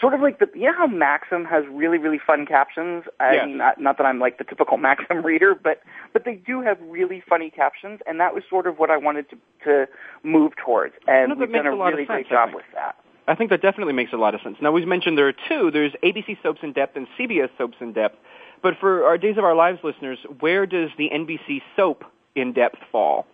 sort 0.00 0.14
of 0.14 0.20
like 0.20 0.38
the 0.38 0.48
you 0.54 0.66
know 0.66 0.76
how 0.76 0.86
Maxim 0.86 1.44
has 1.44 1.64
really 1.70 1.98
really 1.98 2.20
fun 2.24 2.46
captions. 2.46 3.04
I 3.20 3.34
yeah. 3.34 3.46
mean, 3.46 3.58
not, 3.58 3.80
not 3.80 3.98
that 3.98 4.04
I'm 4.04 4.18
like 4.18 4.38
the 4.38 4.44
typical 4.44 4.76
Maxim 4.88 5.24
reader, 5.24 5.54
but 5.54 5.82
but 6.12 6.24
they 6.24 6.34
do 6.34 6.62
have 6.62 6.78
really 6.82 7.22
funny 7.28 7.50
captions, 7.50 8.00
and 8.06 8.20
that 8.20 8.34
was 8.34 8.44
sort 8.48 8.66
of 8.66 8.78
what 8.78 8.90
I 8.90 8.96
wanted 8.96 9.28
to 9.30 9.36
to 9.64 9.88
move 10.22 10.52
towards, 10.56 10.94
and 11.06 11.38
we've 11.38 11.50
done 11.50 11.66
a, 11.66 11.72
a 11.72 11.90
really 11.90 12.04
great 12.04 12.28
job 12.28 12.54
with 12.54 12.64
that. 12.74 12.96
I 13.26 13.34
think 13.34 13.48
that 13.50 13.62
definitely 13.62 13.94
makes 13.94 14.12
a 14.12 14.16
lot 14.16 14.34
of 14.34 14.42
sense. 14.42 14.58
Now 14.60 14.70
we've 14.70 14.86
mentioned 14.86 15.16
there 15.16 15.28
are 15.28 15.34
two. 15.48 15.70
There's 15.70 15.92
ABC 16.02 16.42
Soaps 16.42 16.60
in 16.62 16.72
Depth 16.72 16.96
and 16.96 17.06
CBS 17.18 17.48
Soaps 17.56 17.76
in 17.80 17.92
Depth. 17.92 18.16
But 18.62 18.74
for 18.80 19.04
our 19.04 19.18
Days 19.18 19.36
of 19.36 19.44
Our 19.44 19.54
Lives 19.54 19.80
listeners, 19.84 20.18
where 20.40 20.64
does 20.64 20.90
the 20.96 21.10
NBC 21.10 21.60
Soap 21.76 22.04
in 22.34 22.52
Depth 22.52 22.78
fall? 22.90 23.26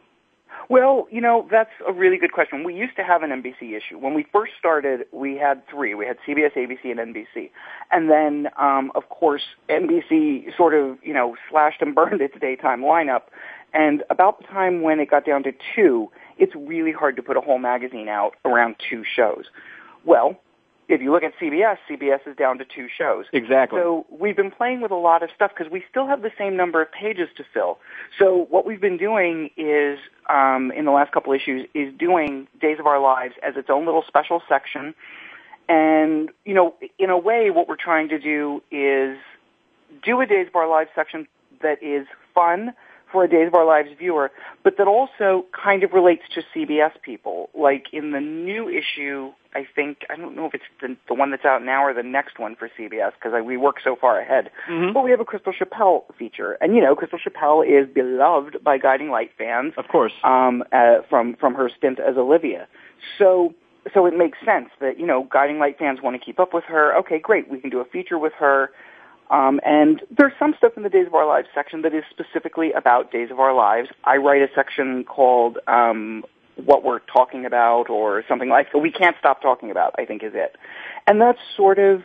Well, 0.71 1.09
you 1.11 1.21
know, 1.21 1.49
that's 1.51 1.73
a 1.85 1.93
really 1.93 2.17
good 2.17 2.31
question. 2.31 2.63
We 2.63 2.77
used 2.77 2.95
to 2.95 3.03
have 3.03 3.25
an 3.25 3.31
NBC 3.31 3.77
issue. 3.77 3.99
When 3.99 4.15
we 4.15 4.25
first 4.33 4.53
started, 4.57 5.01
we 5.11 5.35
had 5.37 5.67
three. 5.69 5.97
We 5.97 6.07
had 6.07 6.17
CBS, 6.25 6.53
ABC, 6.53 6.93
and 6.93 7.13
NBC. 7.13 7.51
And 7.91 8.09
then, 8.09 8.49
um, 8.57 8.93
of 8.95 9.09
course, 9.09 9.43
NBC 9.69 10.57
sort 10.57 10.75
of, 10.75 10.97
you 11.03 11.13
know, 11.13 11.35
slashed 11.51 11.83
and 11.83 11.93
burned 11.97 12.21
its 12.21 12.35
daytime 12.41 12.83
lineup. 12.83 13.23
And 13.75 14.05
about 14.11 14.41
the 14.41 14.47
time 14.47 14.83
when 14.83 15.01
it 15.01 15.11
got 15.11 15.27
down 15.27 15.43
to 15.43 15.53
two, 15.75 16.09
it's 16.39 16.55
really 16.55 16.93
hard 16.93 17.17
to 17.17 17.23
put 17.23 17.37
a 17.37 17.41
whole 17.41 17.59
magazine 17.59 18.09
out 18.09 18.37
around 18.45 18.77
two 18.89 19.03
shows. 19.05 19.47
Well, 20.05 20.41
if 20.91 21.01
you 21.01 21.13
look 21.13 21.23
at 21.23 21.33
CBS, 21.39 21.79
CBS 21.89 22.27
is 22.27 22.37
down 22.37 22.59
to 22.59 22.65
two 22.65 22.89
shows. 22.89 23.27
Exactly. 23.33 23.81
So 23.81 24.07
we've 24.11 24.37
been 24.37 24.51
playing 24.51 24.81
with 24.81 24.91
a 24.91 24.97
lot 24.97 25.23
of 25.23 25.31
stuff 25.35 25.53
because 25.57 25.71
we 25.71 25.85
still 25.89 26.07
have 26.09 26.23
the 26.23 26.33
same 26.37 26.57
number 26.57 26.83
of 26.83 26.91
pages 26.91 27.29
to 27.37 27.45
fill. 27.55 27.79
So 28.19 28.47
what 28.51 28.67
we've 28.67 28.81
been 28.81 28.97
doing 28.97 29.51
is, 29.57 30.01
um, 30.29 30.73
in 30.73 30.85
the 30.85 30.91
last 30.91 31.13
couple 31.13 31.33
issues, 31.33 31.69
is 31.75 31.95
doing 31.97 32.49
Days 32.61 32.81
of 32.81 32.87
Our 32.87 33.01
Lives 33.01 33.35
as 33.43 33.57
its 33.57 33.71
own 33.71 33.87
little 33.87 34.03
special 34.07 34.43
section. 34.49 34.95
And, 35.69 36.31
you 36.45 36.55
know, 36.55 36.75
in 36.99 37.11
a 37.11 37.19
way, 37.19 37.51
what 37.51 37.69
we're 37.69 37.77
trying 37.77 38.09
to 38.09 38.19
do 38.19 38.61
is 38.73 39.17
do 40.03 40.21
a 40.21 40.27
Days 40.27 40.49
of 40.49 40.57
Our 40.57 40.69
Lives 40.69 40.91
section 40.97 41.29
that 41.63 41.81
is 41.83 42.07
fun, 42.35 42.75
for 43.11 43.25
a 43.25 43.29
Days 43.29 43.49
of 43.49 43.55
Our 43.55 43.67
Lives 43.67 43.91
viewer, 43.99 44.31
but 44.63 44.77
that 44.79 44.87
also 44.87 45.45
kind 45.53 45.83
of 45.83 45.93
relates 45.93 46.23
to 46.35 46.43
CBS 46.55 46.93
people. 47.03 47.51
Like 47.55 47.87
in 47.93 48.13
the 48.13 48.21
new 48.21 48.69
issue, 48.69 49.33
I 49.55 49.67
think 49.75 50.05
I 50.09 50.17
don't 50.17 50.37
know 50.37 50.47
if 50.47 50.55
it's 50.55 50.65
the, 50.81 50.97
the 51.09 51.15
one 51.15 51.31
that's 51.31 51.45
out 51.45 51.65
now 51.65 51.85
or 51.85 51.93
the 51.93 52.03
next 52.03 52.39
one 52.39 52.55
for 52.55 52.71
CBS 52.79 53.13
because 53.15 53.33
we 53.45 53.57
work 53.57 53.77
so 53.83 53.97
far 53.97 54.21
ahead. 54.21 54.51
Mm-hmm. 54.69 54.93
But 54.93 55.03
we 55.03 55.11
have 55.11 55.21
a 55.21 55.25
Crystal 55.25 55.53
Chappell 55.53 56.07
feature, 56.19 56.53
and 56.61 56.75
you 56.75 56.81
know 56.81 56.95
Crystal 56.95 57.19
Chappell 57.19 57.63
is 57.63 57.89
beloved 57.93 58.63
by 58.63 58.79
Guiding 58.79 59.11
Light 59.11 59.31
fans, 59.37 59.73
of 59.77 59.89
course, 59.89 60.13
um, 60.23 60.63
uh, 60.73 60.99
from 61.09 61.35
from 61.37 61.55
her 61.55 61.69
stint 61.77 61.99
as 61.99 62.17
Olivia. 62.17 62.69
So 63.19 63.55
so 63.93 64.07
it 64.07 64.17
makes 64.17 64.39
sense 64.45 64.69
that 64.81 65.01
you 65.01 65.07
know 65.07 65.27
Guiding 65.31 65.59
Light 65.59 65.79
fans 65.79 66.01
want 66.03 66.19
to 66.19 66.25
keep 66.25 66.39
up 66.39 66.55
with 66.55 66.65
her. 66.65 66.97
Okay, 66.99 67.19
great, 67.19 67.51
we 67.51 67.59
can 67.59 67.71
do 67.71 67.81
a 67.81 67.85
feature 67.85 68.19
with 68.19 68.33
her. 68.35 68.71
Um, 69.31 69.61
and 69.65 70.03
there's 70.11 70.33
some 70.39 70.55
stuff 70.59 70.73
in 70.77 70.83
the 70.83 70.89
Days 70.89 71.07
of 71.07 71.15
Our 71.15 71.27
Lives 71.27 71.49
section 71.55 71.83
that 71.83 71.95
is 71.95 72.03
specifically 72.11 72.73
about 72.73 73.13
Days 73.13 73.31
of 73.31 73.39
Our 73.39 73.55
Lives. 73.55 73.89
I 74.05 74.17
write 74.17 74.43
a 74.43 74.49
section 74.55 75.05
called 75.05 75.59
um, 75.69 76.25
"What 76.57 76.85
We're 76.85 76.99
Talking 76.99 77.47
About" 77.47 77.89
or 77.89 78.25
something 78.29 78.49
like 78.49 78.73
that. 78.73 78.79
We 78.79 78.91
can't 78.91 79.17
stop 79.21 79.41
talking 79.41 79.71
about. 79.71 79.95
I 79.99 80.05
think 80.05 80.25
is 80.25 80.33
it, 80.35 80.57
and 81.07 81.21
that's 81.21 81.39
sort 81.57 81.79
of 81.79 82.03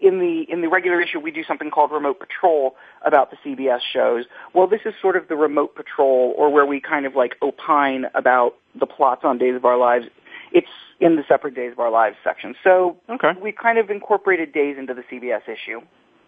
in 0.00 0.18
the 0.18 0.44
in 0.52 0.60
the 0.60 0.68
regular 0.68 1.00
issue 1.00 1.20
we 1.20 1.30
do 1.30 1.44
something 1.44 1.70
called 1.70 1.92
Remote 1.92 2.18
Patrol 2.18 2.74
about 3.04 3.30
the 3.30 3.36
CBS 3.44 3.80
shows. 3.92 4.24
Well, 4.52 4.66
this 4.66 4.80
is 4.84 4.94
sort 5.00 5.16
of 5.16 5.28
the 5.28 5.36
Remote 5.36 5.76
Patrol, 5.76 6.34
or 6.36 6.52
where 6.52 6.66
we 6.66 6.80
kind 6.80 7.06
of 7.06 7.14
like 7.14 7.36
opine 7.42 8.06
about 8.14 8.56
the 8.78 8.86
plots 8.86 9.22
on 9.24 9.38
Days 9.38 9.54
of 9.54 9.64
Our 9.64 9.78
Lives. 9.78 10.06
It's 10.52 10.68
in 10.98 11.14
the 11.14 11.22
separate 11.28 11.54
Days 11.54 11.72
of 11.72 11.78
Our 11.78 11.90
Lives 11.90 12.16
section. 12.24 12.56
So 12.64 12.96
okay. 13.08 13.32
we 13.40 13.52
kind 13.52 13.78
of 13.78 13.88
incorporated 13.88 14.52
days 14.52 14.76
into 14.78 14.94
the 14.94 15.02
CBS 15.02 15.42
issue. 15.48 15.80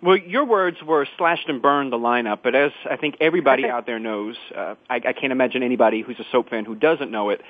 Well, 0.03 0.17
your 0.17 0.45
words 0.45 0.79
were 0.85 1.07
slashed 1.17 1.49
and 1.49 1.63
burned 1.63 1.93
the 1.93 1.97
lineup, 1.97 2.41
but 2.43 2.57
as 2.57 2.73
I 2.91 2.97
think 2.97 3.17
everybody 3.21 3.65
out 3.69 3.87
there 3.87 4.01
knows, 4.01 4.37
uh, 4.55 4.75
I, 4.91 4.97
I 4.97 5.13
can't 5.13 5.33
imagine 5.33 5.63
anybody 5.63 6.03
who's 6.03 6.19
a 6.19 6.27
soap 6.33 6.51
fan 6.51 6.65
who 6.65 6.75
doesn't 6.75 7.11
know 7.11 7.31
it. 7.31 7.41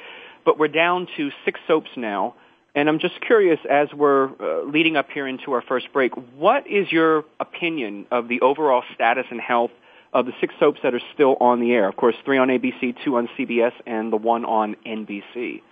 But 0.44 0.58
we're 0.58 0.68
down 0.68 1.08
to 1.16 1.30
six 1.46 1.58
soaps 1.66 1.88
now, 1.96 2.34
and 2.74 2.88
I'm 2.88 2.98
just 2.98 3.20
curious 3.22 3.58
as 3.70 3.88
we're 3.94 4.26
uh, 4.26 4.64
leading 4.64 4.96
up 4.96 5.08
here 5.10 5.26
into 5.26 5.52
our 5.52 5.62
first 5.62 5.92
break, 5.94 6.12
what 6.36 6.66
is 6.66 6.92
your 6.92 7.24
opinion 7.40 8.06
of 8.10 8.28
the 8.28 8.40
overall 8.42 8.82
status 8.94 9.24
and 9.30 9.40
health 9.40 9.70
of 10.12 10.26
the 10.26 10.32
six 10.40 10.52
soaps 10.60 10.80
that 10.82 10.94
are 10.94 11.00
still 11.14 11.36
on 11.40 11.60
the 11.60 11.72
air? 11.72 11.88
Of 11.88 11.96
course, 11.96 12.16
three 12.24 12.38
on 12.38 12.48
ABC, 12.48 12.96
two 13.02 13.16
on 13.16 13.28
CBS, 13.38 13.72
and 13.86 14.12
the 14.12 14.16
one 14.16 14.44
on 14.44 14.76
NBC. 14.86 15.62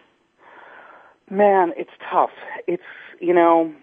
Man, 1.28 1.72
it's 1.76 1.90
tough. 2.10 2.30
It's 2.66 2.82
you 3.20 3.34
know 3.34 3.74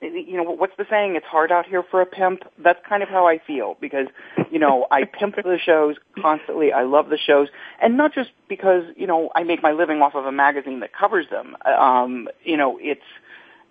you 0.00 0.36
know 0.36 0.44
what's 0.44 0.76
the 0.76 0.86
saying? 0.88 1.16
It's 1.16 1.26
hard 1.26 1.52
out 1.52 1.66
here 1.66 1.82
for 1.82 2.00
a 2.00 2.06
pimp? 2.06 2.42
That's 2.62 2.78
kind 2.88 3.02
of 3.02 3.08
how 3.08 3.26
i 3.26 3.38
feel 3.46 3.76
because 3.80 4.06
you 4.50 4.58
know 4.58 4.86
i 4.90 5.04
pimp 5.04 5.36
the 5.36 5.58
shows 5.62 5.96
constantly. 6.20 6.72
I 6.72 6.82
love 6.84 7.08
the 7.08 7.18
shows. 7.18 7.48
And 7.82 7.96
not 7.96 8.14
just 8.14 8.30
because 8.48 8.84
you 8.96 9.06
know 9.06 9.30
i 9.34 9.42
make 9.42 9.62
my 9.62 9.72
living 9.72 10.00
off 10.00 10.14
of 10.14 10.24
a 10.26 10.32
magazine 10.32 10.80
that 10.80 10.92
covers 10.92 11.26
them. 11.30 11.56
Um 11.66 12.28
you 12.42 12.56
know 12.56 12.78
it's 12.80 13.02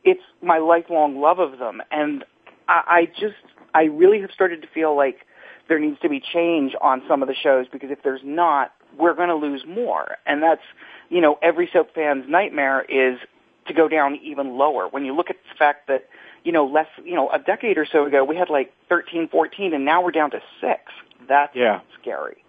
it's 0.03 0.23
my 0.41 0.59
lifelong 0.59 1.19
love 1.19 1.39
of 1.39 1.59
them. 1.59 1.81
And 1.91 2.23
i, 2.67 2.83
I 2.87 3.05
just 3.05 3.35
i 3.73 3.83
really 3.83 4.21
have 4.21 4.31
started 4.31 4.61
to 4.61 4.67
feel 4.67 4.95
like 4.95 5.25
there 5.69 5.79
needs 5.79 5.99
to 6.01 6.09
be 6.09 6.19
change 6.19 6.75
on 6.81 7.01
some 7.07 7.21
of 7.21 7.27
the 7.27 7.35
shows 7.35 7.67
because 7.71 7.89
if 7.89 8.03
there's 8.03 8.21
not 8.23 8.71
we're 8.97 9.15
going 9.15 9.29
to 9.29 9.35
lose 9.35 9.63
more. 9.67 10.17
And 10.25 10.43
that's 10.43 10.61
you 11.09 11.21
know 11.21 11.37
every 11.41 11.69
soap 11.71 11.89
fan's 11.95 12.25
nightmare 12.27 12.85
is 12.87 13.17
to 13.67 13.73
go 13.73 13.87
down 13.87 14.19
even 14.23 14.57
lower. 14.57 14.87
When 14.87 15.05
you 15.05 15.15
look 15.15 15.29
at 15.29 15.37
the 15.49 15.57
fact 15.57 15.87
that, 15.87 16.07
you 16.43 16.51
know, 16.51 16.65
less, 16.65 16.87
you 17.03 17.15
know, 17.15 17.29
a 17.29 17.39
decade 17.39 17.77
or 17.77 17.85
so 17.85 18.05
ago 18.05 18.23
we 18.23 18.35
had 18.35 18.49
like 18.49 18.73
13, 18.89 19.29
14, 19.29 19.73
and 19.73 19.85
now 19.85 20.03
we're 20.03 20.11
down 20.11 20.31
to 20.31 20.41
six. 20.61 20.81
That's 21.27 21.55
yeah. 21.55 21.81
scary. 22.01 22.43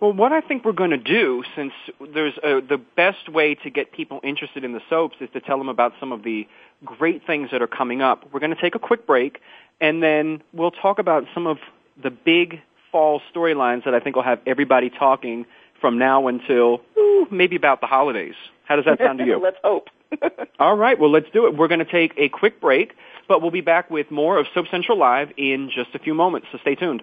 Well, 0.00 0.12
what 0.12 0.30
I 0.30 0.42
think 0.42 0.64
we're 0.64 0.72
going 0.72 0.90
to 0.90 0.98
do, 0.98 1.42
since 1.56 1.72
there's 2.12 2.34
a, 2.42 2.60
the 2.60 2.76
best 2.76 3.30
way 3.30 3.54
to 3.54 3.70
get 3.70 3.92
people 3.92 4.20
interested 4.22 4.62
in 4.62 4.72
the 4.72 4.82
soaps 4.90 5.16
is 5.20 5.30
to 5.32 5.40
tell 5.40 5.56
them 5.56 5.70
about 5.70 5.92
some 5.98 6.12
of 6.12 6.22
the 6.22 6.46
great 6.84 7.26
things 7.26 7.48
that 7.50 7.62
are 7.62 7.66
coming 7.66 8.02
up. 8.02 8.24
We're 8.30 8.40
going 8.40 8.54
to 8.54 8.60
take 8.60 8.74
a 8.74 8.78
quick 8.78 9.06
break, 9.06 9.40
and 9.80 10.02
then 10.02 10.42
we'll 10.52 10.70
talk 10.70 10.98
about 10.98 11.24
some 11.32 11.46
of 11.46 11.56
the 12.02 12.10
big 12.10 12.60
fall 12.92 13.22
storylines 13.34 13.84
that 13.86 13.94
I 13.94 14.00
think 14.00 14.16
will 14.16 14.22
have 14.22 14.40
everybody 14.46 14.90
talking 14.90 15.46
from 15.80 15.98
now 15.98 16.28
until 16.28 16.82
ooh, 16.98 17.26
maybe 17.30 17.56
about 17.56 17.80
the 17.80 17.86
holidays. 17.86 18.34
How 18.66 18.76
does 18.76 18.84
that 18.84 18.98
sound 18.98 19.18
to 19.20 19.24
you? 19.24 19.38
let's 19.42 19.56
hope. 19.62 19.88
All 20.58 20.76
right, 20.76 20.98
well, 20.98 21.10
let's 21.10 21.30
do 21.32 21.46
it. 21.46 21.56
We're 21.56 21.68
going 21.68 21.78
to 21.78 21.84
take 21.84 22.14
a 22.16 22.28
quick 22.28 22.60
break, 22.60 22.94
but 23.28 23.40
we'll 23.40 23.50
be 23.50 23.60
back 23.60 23.90
with 23.90 24.10
more 24.10 24.38
of 24.38 24.46
Soap 24.54 24.66
Central 24.70 24.98
Live 24.98 25.32
in 25.36 25.70
just 25.70 25.94
a 25.94 25.98
few 25.98 26.14
moments, 26.14 26.48
so 26.52 26.58
stay 26.58 26.74
tuned. 26.74 27.02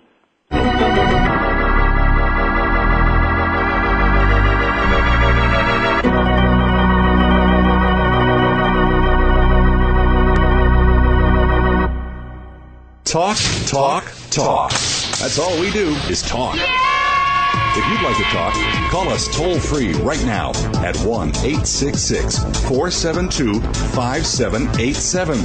Talk, 13.06 13.38
talk, 13.68 14.12
talk. 14.32 14.72
That's 14.72 15.38
all 15.38 15.60
we 15.60 15.70
do 15.72 15.90
is 16.10 16.24
talk. 16.24 16.58
If 17.76 17.84
you'd 17.90 18.04
like 18.04 18.18
to 18.18 18.24
talk, 18.26 18.54
call 18.92 19.10
us 19.10 19.28
toll 19.36 19.60
free 19.60 19.94
right 19.94 20.24
now 20.26 20.52
at 20.86 20.96
1 20.98 21.30
866 21.30 22.38
472 22.68 23.60
5787. 23.62 25.40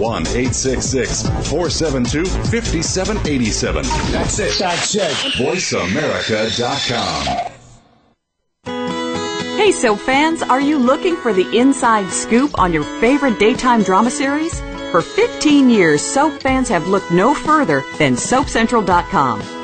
1 0.00 0.22
866 0.22 1.22
472 1.50 2.24
5787. 2.24 3.82
That's 4.12 4.38
it. 4.38 4.58
That's 4.58 4.94
it. 4.94 5.12
VoiceAmerica.com. 5.36 7.50
Hey, 9.58 9.70
soap 9.72 9.98
fans, 9.98 10.42
are 10.42 10.60
you 10.60 10.78
looking 10.78 11.16
for 11.16 11.34
the 11.34 11.58
inside 11.58 12.08
scoop 12.10 12.58
on 12.58 12.72
your 12.72 12.84
favorite 12.98 13.38
daytime 13.38 13.82
drama 13.82 14.10
series? 14.10 14.58
For 14.90 15.02
15 15.02 15.68
years, 15.68 16.00
soap 16.00 16.40
fans 16.40 16.70
have 16.70 16.86
looked 16.86 17.10
no 17.10 17.34
further 17.34 17.84
than 17.98 18.14
SoapCentral.com. 18.14 19.63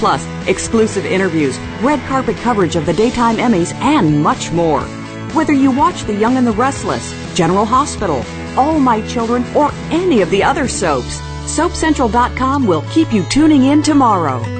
Plus, 0.00 0.26
exclusive 0.48 1.04
interviews, 1.04 1.58
red 1.82 2.00
carpet 2.08 2.34
coverage 2.38 2.74
of 2.74 2.86
the 2.86 2.92
daytime 2.94 3.36
Emmys, 3.36 3.74
and 3.74 4.22
much 4.22 4.50
more. 4.50 4.80
Whether 5.34 5.52
you 5.52 5.70
watch 5.70 6.04
The 6.04 6.14
Young 6.14 6.38
and 6.38 6.46
the 6.46 6.52
Restless, 6.52 7.12
General 7.34 7.66
Hospital, 7.66 8.24
All 8.56 8.80
My 8.80 9.06
Children, 9.06 9.44
or 9.54 9.70
any 9.90 10.22
of 10.22 10.30
the 10.30 10.42
other 10.42 10.68
soaps, 10.68 11.20
SoapCentral.com 11.44 12.66
will 12.66 12.80
keep 12.90 13.12
you 13.12 13.24
tuning 13.24 13.64
in 13.64 13.82
tomorrow. 13.82 14.59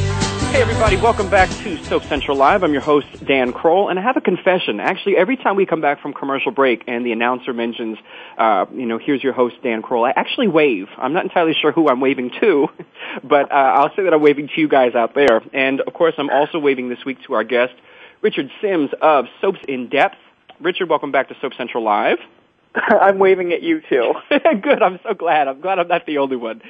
Hey 0.51 0.59
everybody, 0.59 0.97
welcome 0.97 1.29
back 1.29 1.63
to 1.63 1.77
Soap 1.87 2.03
Central 2.09 2.37
Live. 2.37 2.61
I'm 2.61 2.73
your 2.73 2.81
host, 2.81 3.07
Dan 3.25 3.53
Kroll, 3.53 3.87
and 3.87 3.97
I 3.97 4.01
have 4.01 4.17
a 4.17 4.21
confession. 4.21 4.81
Actually, 4.81 5.15
every 5.15 5.37
time 5.37 5.55
we 5.55 5.65
come 5.65 5.79
back 5.79 6.01
from 6.01 6.13
commercial 6.13 6.51
break 6.51 6.83
and 6.87 7.05
the 7.05 7.13
announcer 7.13 7.53
mentions, 7.53 7.97
uh, 8.37 8.65
you 8.73 8.85
know, 8.85 8.97
here's 8.97 9.23
your 9.23 9.31
host, 9.31 9.55
Dan 9.63 9.81
Kroll, 9.81 10.03
I 10.03 10.11
actually 10.13 10.49
wave. 10.49 10.87
I'm 10.97 11.13
not 11.13 11.23
entirely 11.23 11.53
sure 11.61 11.71
who 11.71 11.87
I'm 11.87 12.01
waving 12.01 12.31
to, 12.41 12.67
but 13.23 13.49
uh, 13.49 13.55
I'll 13.55 13.95
say 13.95 14.03
that 14.03 14.13
I'm 14.13 14.21
waving 14.21 14.49
to 14.49 14.59
you 14.59 14.67
guys 14.67 14.93
out 14.93 15.15
there. 15.15 15.41
And 15.53 15.79
of 15.79 15.93
course, 15.93 16.15
I'm 16.17 16.29
also 16.29 16.59
waving 16.59 16.89
this 16.89 16.99
week 17.05 17.19
to 17.27 17.33
our 17.35 17.45
guest, 17.45 17.73
Richard 18.21 18.51
Simms 18.61 18.89
of 19.01 19.27
Soaps 19.39 19.59
in 19.69 19.87
Depth. 19.87 20.17
Richard, 20.59 20.89
welcome 20.89 21.13
back 21.13 21.29
to 21.29 21.35
Soap 21.39 21.53
Central 21.57 21.85
Live. 21.85 22.17
I'm 22.75 23.19
waving 23.19 23.53
at 23.53 23.61
you 23.61 23.81
too. 23.89 24.15
Good. 24.29 24.81
I'm 24.81 24.99
so 25.03 25.13
glad. 25.13 25.47
I'm 25.47 25.61
glad 25.61 25.79
I'm 25.79 25.87
not 25.87 26.05
the 26.05 26.17
only 26.17 26.35
one. 26.35 26.61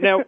Now, 0.00 0.24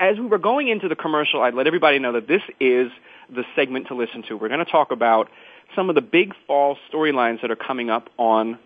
as 0.00 0.18
we 0.18 0.26
were 0.26 0.38
going 0.38 0.68
into 0.68 0.88
the 0.88 0.96
commercial, 0.96 1.42
I'd 1.42 1.54
let 1.54 1.66
everybody 1.66 1.98
know 1.98 2.12
that 2.12 2.28
this 2.28 2.42
is 2.60 2.90
the 3.28 3.44
segment 3.54 3.88
to 3.88 3.94
listen 3.94 4.22
to. 4.28 4.36
We're 4.36 4.48
going 4.48 4.64
to 4.64 4.70
talk 4.70 4.90
about 4.90 5.28
some 5.74 5.88
of 5.88 5.94
the 5.94 6.00
big 6.00 6.32
fall 6.46 6.76
storylines 6.90 7.42
that 7.42 7.50
are 7.50 7.56
coming 7.56 7.90
up 7.90 8.08
on 8.18 8.58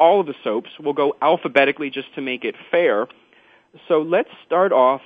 all 0.00 0.20
of 0.20 0.26
the 0.26 0.34
soaps. 0.42 0.70
We'll 0.80 0.94
go 0.94 1.16
alphabetically 1.22 1.90
just 1.90 2.14
to 2.14 2.20
make 2.20 2.44
it 2.44 2.54
fair. 2.70 3.06
So 3.88 4.02
let's 4.02 4.30
start 4.46 4.72
off 4.72 5.02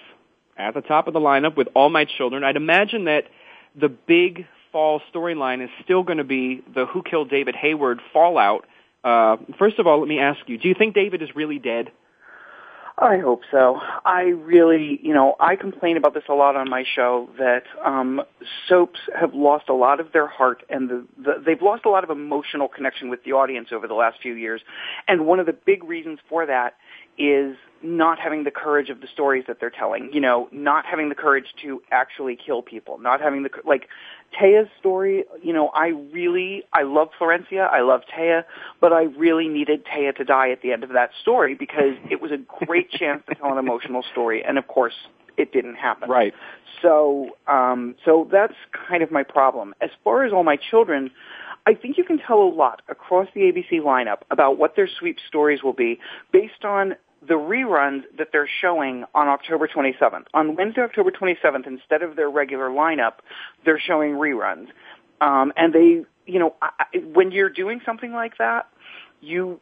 at 0.57 0.75
the 0.75 0.81
top 0.81 1.07
of 1.07 1.15
the 1.15 1.21
lineup 1.21 1.57
with 1.57 1.69
All 1.75 1.91
My 1.91 2.05
Children. 2.05 2.45
I'd 2.45 2.57
imagine 2.57 3.05
that 3.05 3.25
the 3.79 3.89
big 3.89 4.47
fall 4.73 5.01
storyline 5.15 5.63
is 5.63 5.71
still 5.85 6.03
going 6.03 6.19
to 6.19 6.25
be 6.25 6.63
the 6.75 6.87
Who 6.87 7.03
Killed 7.03 7.31
David 7.31 7.55
Hayward 7.57 8.01
fallout. 8.13 8.67
Uh, 9.05 9.37
first 9.59 9.79
of 9.79 9.87
all, 9.87 10.01
let 10.01 10.09
me 10.09 10.19
ask 10.19 10.41
you, 10.47 10.59
do 10.59 10.69
you 10.69 10.75
think 10.75 10.95
David 10.95 11.23
is 11.23 11.35
really 11.35 11.59
dead? 11.59 11.91
I 13.01 13.19
hope 13.19 13.43
so. 13.53 13.81
I 14.05 14.23
really, 14.23 14.99
you 15.03 15.15
know, 15.15 15.37
I 15.39 15.55
complain 15.55 15.97
about 15.97 16.15
this 16.15 16.25
a 16.29 16.35
lot 16.35 16.57
on 16.57 16.69
my 16.69 16.83
show 16.97 17.29
that 17.39 17.63
um, 17.85 18.23
soaps 18.69 18.99
have 19.19 19.35
lost 19.35 19.69
a 19.69 19.73
lot 19.73 20.01
of 20.01 20.11
their 20.13 20.27
heart 20.27 20.65
and 20.69 20.91
the, 20.91 21.07
the, 21.17 21.35
they've 21.45 21.63
lost 21.63 21.85
a 21.85 21.91
lot 21.91 22.03
of 22.03 22.11
emotional 22.11 22.67
connection 22.67 23.09
with 23.09 23.23
the 23.23 23.33
audience 23.33 23.69
over 23.73 23.87
the 23.87 23.95
last 23.95 24.21
few 24.21 24.35
years. 24.35 24.63
And 25.07 25.27
one 25.27 25.39
of 25.39 25.47
the 25.47 25.53
big 25.53 25.85
reasons 25.85 26.19
for 26.29 26.45
that 26.47 26.75
is 27.19 27.57
not 27.83 28.19
having 28.19 28.45
the 28.45 28.51
courage 28.51 28.91
of 28.91 29.01
the 29.01 29.07
stories 29.13 29.45
that 29.47 29.59
they're 29.61 29.71
telling. 29.71 30.11
You 30.13 30.21
know, 30.21 30.49
not 30.51 30.85
having 30.85 31.09
the 31.09 31.15
courage 31.15 31.47
to 31.63 31.81
actually 31.93 32.37
kill 32.37 32.63
people. 32.63 32.99
Not 32.99 33.21
having 33.21 33.45
the 33.45 33.51
like 33.65 33.89
Téa's 34.41 34.69
story. 34.79 35.25
You 35.43 35.53
know, 35.53 35.69
I 35.69 35.89
really 35.89 36.65
I 36.73 36.83
love 36.83 37.09
Florencia. 37.21 37.71
I 37.71 37.81
love 37.81 38.03
Téa, 38.17 38.45
but 38.81 38.93
I 38.93 39.05
really 39.05 39.49
needed 39.49 39.85
Téa 39.85 40.15
to 40.17 40.25
die 40.25 40.51
at 40.51 40.63
the 40.63 40.73
end 40.73 40.85
of 40.85 40.91
that 40.91 41.11
story 41.21 41.55
because 41.55 41.95
it 42.11 42.21
was 42.21 42.31
a 42.31 42.39
great 42.67 42.91
chance 42.91 43.23
to 43.29 43.35
tell 43.35 43.53
an 43.53 43.59
emotional 43.59 44.05
story, 44.13 44.45
and 44.45 44.59
of 44.59 44.67
course, 44.69 44.95
it 45.37 45.53
didn't 45.53 45.77
happen. 45.77 46.11
Right. 46.11 46.35
So, 46.83 47.31
um, 47.47 47.95
so 48.05 48.29
that's 48.31 48.55
kind 48.89 49.03
of 49.03 49.11
my 49.11 49.23
problem. 49.23 49.75
As 49.81 49.91
far 50.05 50.25
as 50.25 50.33
all 50.33 50.45
my 50.45 50.57
children. 50.57 51.11
I 51.67 51.75
think 51.75 51.99
you 51.99 52.05
can 52.05 52.19
tell 52.19 52.41
a 52.41 52.49
lot 52.49 52.81
across 52.89 53.29
the 53.35 53.43
ABC 53.43 53.83
lineup 53.83 54.21
about 54.31 54.57
what 54.57 54.75
their 54.75 54.89
sweep 54.89 55.19
stories 55.29 55.63
will 55.63 55.75
be 55.75 56.01
based 56.33 56.65
on 56.65 56.95
the 57.27 57.35
reruns 57.35 58.03
that 58.17 58.29
they're 58.33 58.49
showing 58.61 59.05
on 59.15 59.29
October 59.29 59.67
27th. 59.69 60.27
On 60.35 60.55
Wednesday, 60.55 60.83
October 60.83 61.11
27th, 61.11 61.67
instead 61.67 62.03
of 62.03 62.17
their 62.17 62.31
regular 62.31 62.69
lineup, 62.69 63.15
they're 63.65 63.81
showing 63.81 64.13
reruns. 64.13 64.69
Um, 65.21 65.53
and 65.57 65.73
they, 65.73 66.05
you 66.27 66.39
know, 66.39 66.55
I, 66.63 66.99
when 67.13 67.33
you're 67.33 67.51
doing 67.51 67.81
something 67.85 68.13
like 68.13 68.39
that, 68.39 68.69
you 69.21 69.61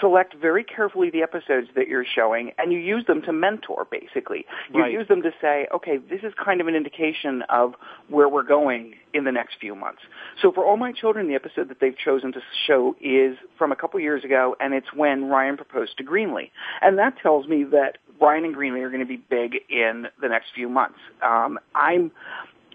select 0.00 0.34
very 0.34 0.64
carefully 0.64 1.10
the 1.10 1.22
episodes 1.22 1.68
that 1.74 1.88
you're 1.88 2.04
showing 2.04 2.52
and 2.58 2.72
you 2.72 2.78
use 2.78 3.06
them 3.06 3.22
to 3.22 3.32
mentor 3.32 3.86
basically. 3.90 4.44
You 4.72 4.80
Right. 4.82 4.92
use 4.92 5.08
them 5.08 5.22
to 5.22 5.32
say, 5.40 5.66
okay, 5.74 5.96
this 5.98 6.22
is 6.22 6.32
kind 6.34 6.60
of 6.60 6.66
an 6.68 6.74
indication 6.74 7.42
of 7.48 7.74
where 8.08 8.28
we're 8.28 8.42
going 8.42 8.94
in 9.14 9.24
the 9.24 9.32
next 9.32 9.56
few 9.60 9.74
months. 9.74 10.02
So 10.40 10.52
for 10.52 10.64
all 10.64 10.76
my 10.76 10.92
children, 10.92 11.28
the 11.28 11.34
episode 11.34 11.68
that 11.68 11.80
they've 11.80 11.96
chosen 11.96 12.32
to 12.32 12.40
show 12.66 12.94
is 13.00 13.36
from 13.56 13.72
a 13.72 13.76
couple 13.76 13.98
years 14.00 14.24
ago 14.24 14.56
and 14.60 14.74
it's 14.74 14.92
when 14.92 15.26
Ryan 15.28 15.56
proposed 15.56 15.96
to 15.98 16.04
Greenlee. 16.04 16.50
And 16.82 16.98
that 16.98 17.18
tells 17.22 17.46
me 17.46 17.64
that 17.64 17.98
Ryan 18.20 18.44
and 18.46 18.54
Greenlee 18.56 18.82
are 18.82 18.90
going 18.90 19.00
to 19.00 19.06
be 19.06 19.16
big 19.16 19.56
in 19.68 20.06
the 20.20 20.28
next 20.28 20.48
few 20.54 20.68
months. 20.68 20.98
Um, 21.22 21.58
I'm, 21.74 22.10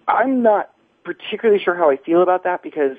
I'm 0.08 0.42
not 0.42 0.72
particularly 1.04 1.62
sure 1.64 1.76
how 1.76 1.90
I 1.90 1.98
feel 1.98 2.22
about 2.22 2.44
that 2.44 2.62
because 2.64 2.98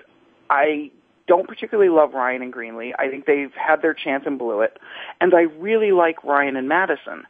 I 0.50 0.90
don't 1.32 1.48
particularly 1.48 1.88
love 1.88 2.12
Ryan 2.12 2.42
and 2.42 2.52
Greenlee. 2.52 2.92
I 2.98 3.08
think 3.08 3.24
they've 3.24 3.54
had 3.54 3.80
their 3.80 3.94
chance 3.94 4.24
and 4.26 4.38
blew 4.38 4.60
it. 4.60 4.78
And 5.18 5.32
I 5.34 5.44
really 5.58 5.90
like 5.90 6.22
Ryan 6.22 6.56
and 6.56 6.68
Madison. 6.68 7.22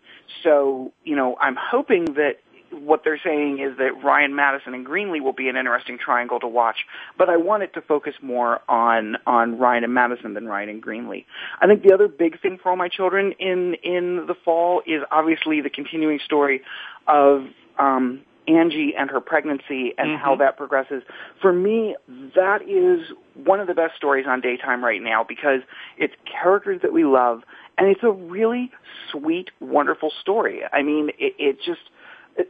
So, 0.43 0.93
you 1.05 1.15
know, 1.15 1.37
I'm 1.41 1.55
hoping 1.57 2.15
that 2.15 2.39
what 2.73 3.03
they're 3.05 3.21
saying 3.23 3.61
is 3.61 3.79
that 3.79 4.03
Ryan 4.03 4.35
Madison 4.35 4.75
and 4.75 4.85
Greenlee 4.85 5.21
will 5.21 5.33
be 5.33 5.49
an 5.49 5.57
interesting 5.57 5.99
triangle 6.05 6.41
to 6.41 6.49
watch, 6.49 6.79
but 7.17 7.29
I 7.29 7.37
want 7.37 7.63
it 7.63 7.75
to 7.75 7.81
focus 7.81 8.15
more 8.21 8.61
on 8.69 9.19
on 9.25 9.57
Ryan 9.61 9.85
and 9.85 9.95
Madison 9.95 10.35
than 10.35 10.49
Ryan 10.49 10.71
and 10.71 10.83
Greenlee. 10.83 11.25
I 11.61 11.69
think 11.69 11.85
the 11.85 11.95
other 11.95 12.09
big 12.09 12.41
thing 12.41 12.59
for 12.61 12.71
all 12.71 12.77
my 12.77 12.89
children 12.89 13.35
in 13.39 13.75
in 13.85 14.25
the 14.27 14.35
fall 14.45 14.83
is 14.85 15.03
obviously 15.13 15.61
the 15.61 15.71
continuing 15.71 16.19
story 16.25 16.63
of 17.07 17.45
um 17.79 18.23
Angie 18.49 18.95
and 18.99 19.11
her 19.11 19.21
pregnancy 19.21 19.93
and 19.97 20.11
mm-hmm. 20.11 20.23
how 20.23 20.37
that 20.37 20.57
progresses. 20.57 21.03
For 21.41 21.53
me, 21.53 21.97
that 22.35 22.63
is 22.63 23.15
one 23.35 23.61
of 23.61 23.67
the 23.67 23.75
best 23.75 23.97
stories 23.97 24.27
on 24.29 24.41
daytime 24.41 24.85
right 24.85 25.03
now 25.03 25.25
because 25.27 25.61
it's 25.97 26.15
characters 26.31 26.81
that 26.83 26.93
we 26.93 27.05
love 27.05 27.43
and 27.79 27.89
it's 27.89 28.03
a 28.03 28.11
really 28.11 28.71
sweet, 29.11 29.51
wonderful 29.61 30.13
story. 30.21 30.61
I 30.73 30.83
mean, 30.83 31.11
it, 31.19 31.35
it 31.39 31.57
just 31.65 31.81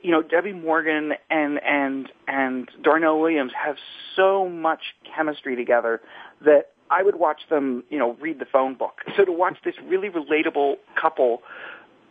you 0.02 0.10
know, 0.10 0.22
Debbie 0.22 0.52
Morgan 0.52 1.12
and 1.30 1.60
and 1.62 2.08
and 2.28 2.70
Darnell 2.82 3.20
Williams 3.20 3.52
have 3.52 3.76
so 4.16 4.48
much 4.48 4.80
chemistry 5.14 5.56
together 5.56 6.00
that 6.44 6.70
I 6.90 7.02
would 7.02 7.16
watch 7.16 7.40
them, 7.48 7.84
you 7.90 7.98
know, 7.98 8.16
read 8.20 8.38
the 8.38 8.44
phone 8.44 8.74
book. 8.74 9.00
So 9.16 9.24
to 9.24 9.32
watch 9.32 9.58
this 9.64 9.74
really 9.86 10.08
relatable 10.08 10.76
couple 11.00 11.42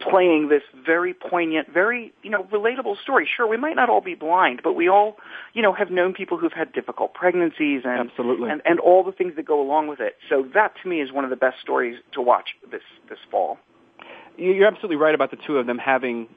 playing 0.09 0.49
this 0.49 0.63
very 0.85 1.13
poignant, 1.13 1.69
very, 1.71 2.13
you 2.23 2.29
know, 2.29 2.43
relatable 2.45 3.01
story. 3.01 3.27
Sure, 3.35 3.47
we 3.47 3.57
might 3.57 3.75
not 3.75 3.89
all 3.89 4.01
be 4.01 4.15
blind, 4.15 4.61
but 4.63 4.73
we 4.73 4.87
all, 4.89 5.17
you 5.53 5.61
know, 5.61 5.73
have 5.73 5.89
known 5.91 6.13
people 6.13 6.37
who've 6.37 6.53
had 6.53 6.73
difficult 6.73 7.13
pregnancies 7.13 7.81
and 7.85 8.09
Absolutely. 8.09 8.49
and, 8.49 8.61
and 8.65 8.79
all 8.79 9.03
the 9.03 9.11
things 9.11 9.35
that 9.35 9.45
go 9.45 9.61
along 9.61 9.87
with 9.87 9.99
it. 9.99 10.17
So 10.29 10.45
that 10.53 10.73
to 10.81 10.89
me 10.89 11.01
is 11.01 11.11
one 11.11 11.23
of 11.23 11.29
the 11.29 11.35
best 11.35 11.59
stories 11.61 11.97
to 12.13 12.21
watch 12.21 12.55
this 12.71 12.81
this 13.09 13.19
fall. 13.29 13.57
You- 14.37 14.53
You're 14.53 14.67
absolutely 14.67 14.97
right 14.97 15.15
about 15.15 15.31
the 15.31 15.37
two 15.37 15.57
of 15.57 15.65
them 15.67 15.77
having 15.77 16.27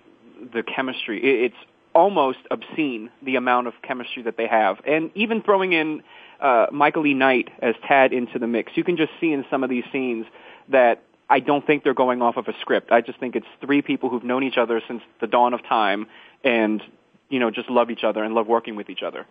the 0.52 0.62
chemistry. 0.62 1.44
It's 1.44 1.54
almost 1.94 2.38
obscene 2.50 3.10
the 3.22 3.36
amount 3.36 3.68
of 3.68 3.74
chemistry 3.82 4.22
that 4.24 4.36
they 4.36 4.48
have, 4.48 4.80
and 4.84 5.10
even 5.14 5.42
throwing 5.42 5.72
in 5.72 6.02
uh, 6.40 6.66
Michael 6.72 7.06
E. 7.06 7.14
Knight 7.14 7.50
as 7.62 7.74
Tad 7.86 8.12
into 8.12 8.38
the 8.38 8.48
mix. 8.48 8.72
You 8.74 8.82
can 8.84 8.96
just 8.96 9.12
see 9.20 9.32
in 9.32 9.44
some 9.48 9.62
of 9.62 9.70
these 9.70 9.84
scenes 9.92 10.26
that 10.68 11.02
I 11.34 11.40
don't 11.40 11.66
think 11.66 11.82
they're 11.82 11.94
going 11.94 12.22
off 12.22 12.36
of 12.36 12.46
a 12.46 12.52
script. 12.60 12.92
I 12.92 13.00
just 13.00 13.18
think 13.18 13.34
it's 13.34 13.46
three 13.60 13.82
people 13.82 14.08
who've 14.08 14.22
known 14.22 14.44
each 14.44 14.56
other 14.56 14.80
since 14.86 15.02
the 15.20 15.26
dawn 15.26 15.52
of 15.52 15.64
time 15.64 16.06
and, 16.44 16.80
you 17.28 17.40
know, 17.40 17.50
just 17.50 17.68
love 17.68 17.90
each 17.90 18.04
other 18.04 18.22
and 18.22 18.36
love 18.36 18.46
working 18.46 18.76
with 18.76 18.88
each 18.88 19.02
other. 19.02 19.26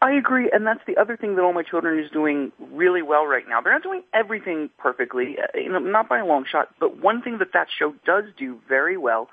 I 0.00 0.12
agree, 0.12 0.48
and 0.52 0.64
that's 0.64 0.82
the 0.86 0.96
other 0.98 1.16
thing 1.16 1.34
that 1.34 1.42
All 1.42 1.52
My 1.52 1.64
Children 1.64 1.98
is 1.98 2.12
doing 2.12 2.52
really 2.70 3.02
well 3.02 3.26
right 3.26 3.42
now. 3.48 3.60
They're 3.60 3.72
not 3.72 3.82
doing 3.82 4.04
everything 4.14 4.70
perfectly, 4.78 5.36
uh, 5.36 5.58
you 5.58 5.68
know, 5.68 5.80
not 5.80 6.08
by 6.08 6.18
a 6.18 6.24
long 6.24 6.44
shot, 6.48 6.68
but 6.78 7.02
one 7.02 7.22
thing 7.22 7.38
that 7.38 7.52
that 7.54 7.66
show 7.76 7.92
does 8.06 8.26
do 8.38 8.60
very 8.68 8.96
well 8.96 9.28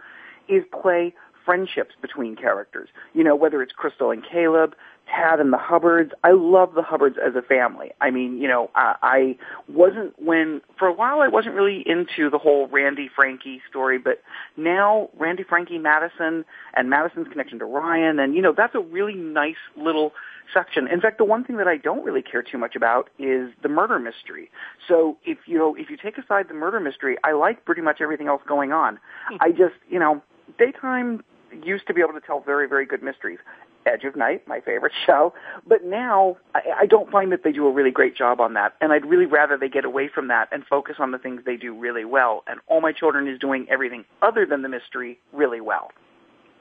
is 0.47 0.63
play 0.81 1.13
friendships 1.45 1.93
between 2.01 2.35
characters. 2.35 2.89
You 3.13 3.23
know, 3.23 3.35
whether 3.35 3.61
it's 3.61 3.73
Krystal 3.73 4.11
and 4.11 4.23
Caleb, 4.23 4.73
Tad 5.09 5.39
and 5.39 5.51
the 5.51 5.57
Hubbards. 5.57 6.11
I 6.23 6.31
love 6.31 6.73
the 6.75 6.81
Hubbards 6.81 7.17
as 7.23 7.35
a 7.35 7.41
family. 7.41 7.91
I 7.99 8.11
mean, 8.11 8.37
you 8.37 8.47
know, 8.47 8.69
I, 8.75 8.95
I 9.01 9.37
wasn't 9.67 10.13
when 10.21 10.61
for 10.77 10.87
a 10.87 10.93
while 10.93 11.21
I 11.21 11.27
wasn't 11.27 11.55
really 11.55 11.83
into 11.85 12.29
the 12.29 12.37
whole 12.37 12.67
Randy 12.67 13.09
Frankie 13.13 13.61
story, 13.69 13.97
but 13.97 14.21
now 14.55 15.09
Randy 15.17 15.43
Frankie 15.43 15.77
Madison 15.77 16.45
and 16.75 16.89
Madison's 16.89 17.27
connection 17.27 17.59
to 17.59 17.65
Ryan, 17.65 18.19
and 18.19 18.35
you 18.35 18.41
know, 18.41 18.53
that's 18.55 18.75
a 18.75 18.79
really 18.79 19.15
nice 19.15 19.55
little 19.75 20.13
section. 20.53 20.87
In 20.87 21.01
fact, 21.01 21.17
the 21.17 21.25
one 21.25 21.43
thing 21.43 21.57
that 21.57 21.67
I 21.67 21.77
don't 21.77 22.03
really 22.03 22.21
care 22.21 22.43
too 22.43 22.57
much 22.57 22.75
about 22.75 23.09
is 23.17 23.51
the 23.61 23.69
murder 23.69 23.99
mystery. 23.99 24.49
So 24.87 25.17
if 25.25 25.39
you 25.45 25.57
know, 25.57 25.75
if 25.75 25.89
you 25.89 25.97
take 25.97 26.17
aside 26.17 26.47
the 26.49 26.53
murder 26.53 26.79
mystery, 26.79 27.17
I 27.23 27.33
like 27.33 27.65
pretty 27.65 27.81
much 27.81 27.99
everything 28.01 28.27
else 28.27 28.41
going 28.47 28.71
on. 28.71 28.99
Hmm. 29.27 29.37
I 29.41 29.51
just, 29.51 29.75
you 29.89 29.99
know, 29.99 30.21
daytime 30.57 31.23
used 31.63 31.87
to 31.87 31.93
be 31.93 32.01
able 32.01 32.13
to 32.13 32.21
tell 32.21 32.41
very, 32.41 32.67
very 32.67 32.85
good 32.85 33.01
mysteries. 33.01 33.39
Edge 33.85 34.03
of 34.03 34.15
Night, 34.15 34.47
my 34.47 34.59
favorite 34.59 34.93
show. 35.05 35.33
But 35.67 35.83
now 35.83 36.37
I, 36.55 36.61
I 36.81 36.85
don't 36.85 37.11
find 37.11 37.31
that 37.31 37.43
they 37.43 37.51
do 37.51 37.67
a 37.67 37.71
really 37.71 37.91
great 37.91 38.15
job 38.15 38.39
on 38.39 38.53
that. 38.53 38.73
And 38.81 38.91
I'd 38.91 39.05
really 39.05 39.25
rather 39.25 39.57
they 39.57 39.69
get 39.69 39.85
away 39.85 40.09
from 40.13 40.27
that 40.27 40.49
and 40.51 40.65
focus 40.65 40.95
on 40.99 41.11
the 41.11 41.17
things 41.17 41.41
they 41.45 41.57
do 41.57 41.77
really 41.77 42.05
well. 42.05 42.43
And 42.47 42.59
All 42.67 42.81
My 42.81 42.91
Children 42.91 43.27
is 43.27 43.39
doing 43.39 43.67
everything 43.69 44.05
other 44.21 44.45
than 44.45 44.61
the 44.61 44.69
mystery 44.69 45.19
really 45.33 45.61
well. 45.61 45.91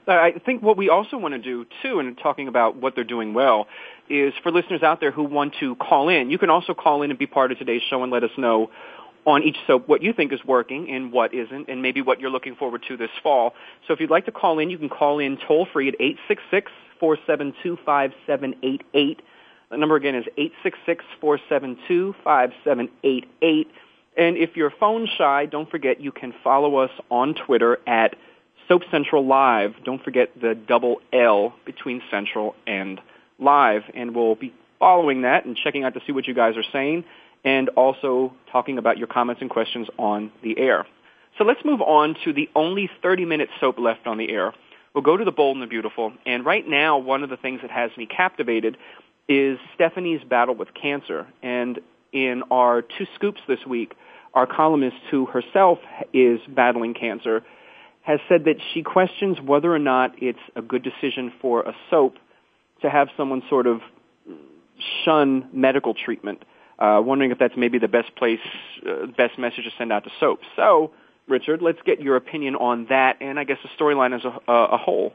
Uh, 0.07 0.13
I 0.13 0.31
think 0.43 0.63
what 0.63 0.75
we 0.75 0.89
also 0.89 1.17
want 1.17 1.35
to 1.35 1.39
do 1.39 1.67
too, 1.83 1.99
in 1.99 2.15
talking 2.15 2.47
about 2.47 2.77
what 2.77 2.95
they're 2.95 3.03
doing 3.03 3.35
well, 3.35 3.67
is 4.09 4.33
for 4.41 4.51
listeners 4.51 4.81
out 4.81 4.99
there 4.99 5.11
who 5.11 5.23
want 5.23 5.55
to 5.59 5.75
call 5.75 6.09
in. 6.09 6.31
You 6.31 6.39
can 6.39 6.49
also 6.49 6.73
call 6.73 7.03
in 7.03 7.11
and 7.11 7.19
be 7.19 7.27
part 7.27 7.51
of 7.51 7.59
today's 7.59 7.83
show 7.89 8.01
and 8.01 8.11
let 8.11 8.23
us 8.23 8.31
know 8.35 8.71
on 9.25 9.43
each 9.43 9.57
soap 9.67 9.87
what 9.87 10.01
you 10.01 10.13
think 10.13 10.33
is 10.33 10.43
working 10.43 10.89
and 10.89 11.11
what 11.11 11.33
isn't, 11.33 11.69
and 11.69 11.83
maybe 11.83 12.01
what 12.01 12.19
you're 12.19 12.31
looking 12.31 12.55
forward 12.55 12.83
to 12.87 12.97
this 12.97 13.11
fall. 13.21 13.53
So 13.87 13.93
if 13.93 13.99
you'd 13.99 14.09
like 14.09 14.25
to 14.25 14.31
call 14.31 14.57
in, 14.57 14.71
you 14.71 14.79
can 14.79 14.89
call 14.89 15.19
in 15.19 15.37
toll 15.47 15.67
free 15.71 15.87
at 15.89 15.95
eight 15.99 16.17
six 16.27 16.41
six 16.49 16.71
472-5788. 17.01 19.19
The 19.71 19.77
number 19.77 19.95
again 19.95 20.15
is 20.15 20.25
866-472-5788. 21.21 23.67
And 24.17 24.37
if 24.37 24.57
you're 24.57 24.71
phone 24.71 25.07
shy, 25.17 25.45
don't 25.45 25.69
forget 25.69 26.01
you 26.01 26.11
can 26.11 26.33
follow 26.43 26.77
us 26.77 26.91
on 27.09 27.35
Twitter 27.35 27.79
at 27.87 28.15
Soap 28.67 28.83
Central 28.91 29.25
Live. 29.25 29.75
Don't 29.83 30.03
forget 30.03 30.29
the 30.39 30.55
double 30.55 31.01
L 31.13 31.53
between 31.65 32.01
Central 32.09 32.55
and 32.67 32.99
Live. 33.39 33.83
And 33.93 34.15
we'll 34.15 34.35
be 34.35 34.53
following 34.79 35.21
that 35.21 35.45
and 35.45 35.55
checking 35.55 35.83
out 35.83 35.93
to 35.93 36.01
see 36.05 36.11
what 36.11 36.27
you 36.27 36.33
guys 36.33 36.57
are 36.57 36.63
saying 36.71 37.05
and 37.45 37.69
also 37.69 38.33
talking 38.51 38.77
about 38.77 38.97
your 38.97 39.07
comments 39.07 39.41
and 39.41 39.49
questions 39.49 39.87
on 39.97 40.31
the 40.43 40.57
air. 40.57 40.85
So 41.37 41.43
let's 41.43 41.63
move 41.63 41.81
on 41.81 42.15
to 42.25 42.33
the 42.33 42.49
only 42.55 42.89
30 43.01 43.25
minute 43.25 43.49
soap 43.59 43.79
left 43.79 44.07
on 44.07 44.17
the 44.17 44.29
air. 44.29 44.53
We'll 44.93 45.03
go 45.03 45.17
to 45.17 45.23
the 45.23 45.31
bold 45.31 45.55
and 45.55 45.63
the 45.63 45.67
beautiful. 45.67 46.13
And 46.25 46.45
right 46.45 46.67
now, 46.67 46.97
one 46.97 47.23
of 47.23 47.29
the 47.29 47.37
things 47.37 47.61
that 47.61 47.71
has 47.71 47.91
me 47.97 48.05
captivated 48.05 48.77
is 49.27 49.59
Stephanie's 49.75 50.23
battle 50.23 50.55
with 50.55 50.69
cancer. 50.73 51.27
And 51.43 51.79
in 52.11 52.43
our 52.49 52.81
two 52.81 53.05
scoops 53.15 53.41
this 53.47 53.65
week, 53.67 53.93
our 54.33 54.47
columnist 54.47 54.97
who 55.11 55.25
herself 55.25 55.79
is 56.13 56.39
battling 56.47 56.93
cancer 56.93 57.43
has 58.01 58.19
said 58.27 58.45
that 58.45 58.55
she 58.73 58.81
questions 58.81 59.39
whether 59.39 59.73
or 59.73 59.79
not 59.79 60.13
it's 60.21 60.39
a 60.55 60.61
good 60.61 60.83
decision 60.83 61.31
for 61.41 61.61
a 61.61 61.75
soap 61.89 62.15
to 62.81 62.89
have 62.89 63.09
someone 63.15 63.43
sort 63.49 63.67
of 63.67 63.81
shun 65.03 65.47
medical 65.53 65.93
treatment. 65.93 66.43
Uh, 66.79 67.01
wondering 67.03 67.29
if 67.29 67.37
that's 67.37 67.57
maybe 67.57 67.77
the 67.77 67.89
best 67.89 68.15
place, 68.15 68.39
uh, 68.87 69.05
best 69.17 69.37
message 69.37 69.65
to 69.65 69.71
send 69.77 69.91
out 69.91 70.05
to 70.05 70.09
soap. 70.19 70.39
So 70.55 70.91
Richard, 71.29 71.61
let's 71.61 71.79
get 71.85 72.01
your 72.01 72.15
opinion 72.15 72.55
on 72.55 72.87
that 72.89 73.17
and 73.21 73.39
I 73.39 73.43
guess 73.43 73.57
the 73.63 73.69
storyline 73.81 74.15
as 74.15 74.25
a, 74.25 74.51
a 74.51 74.77
whole. 74.77 75.13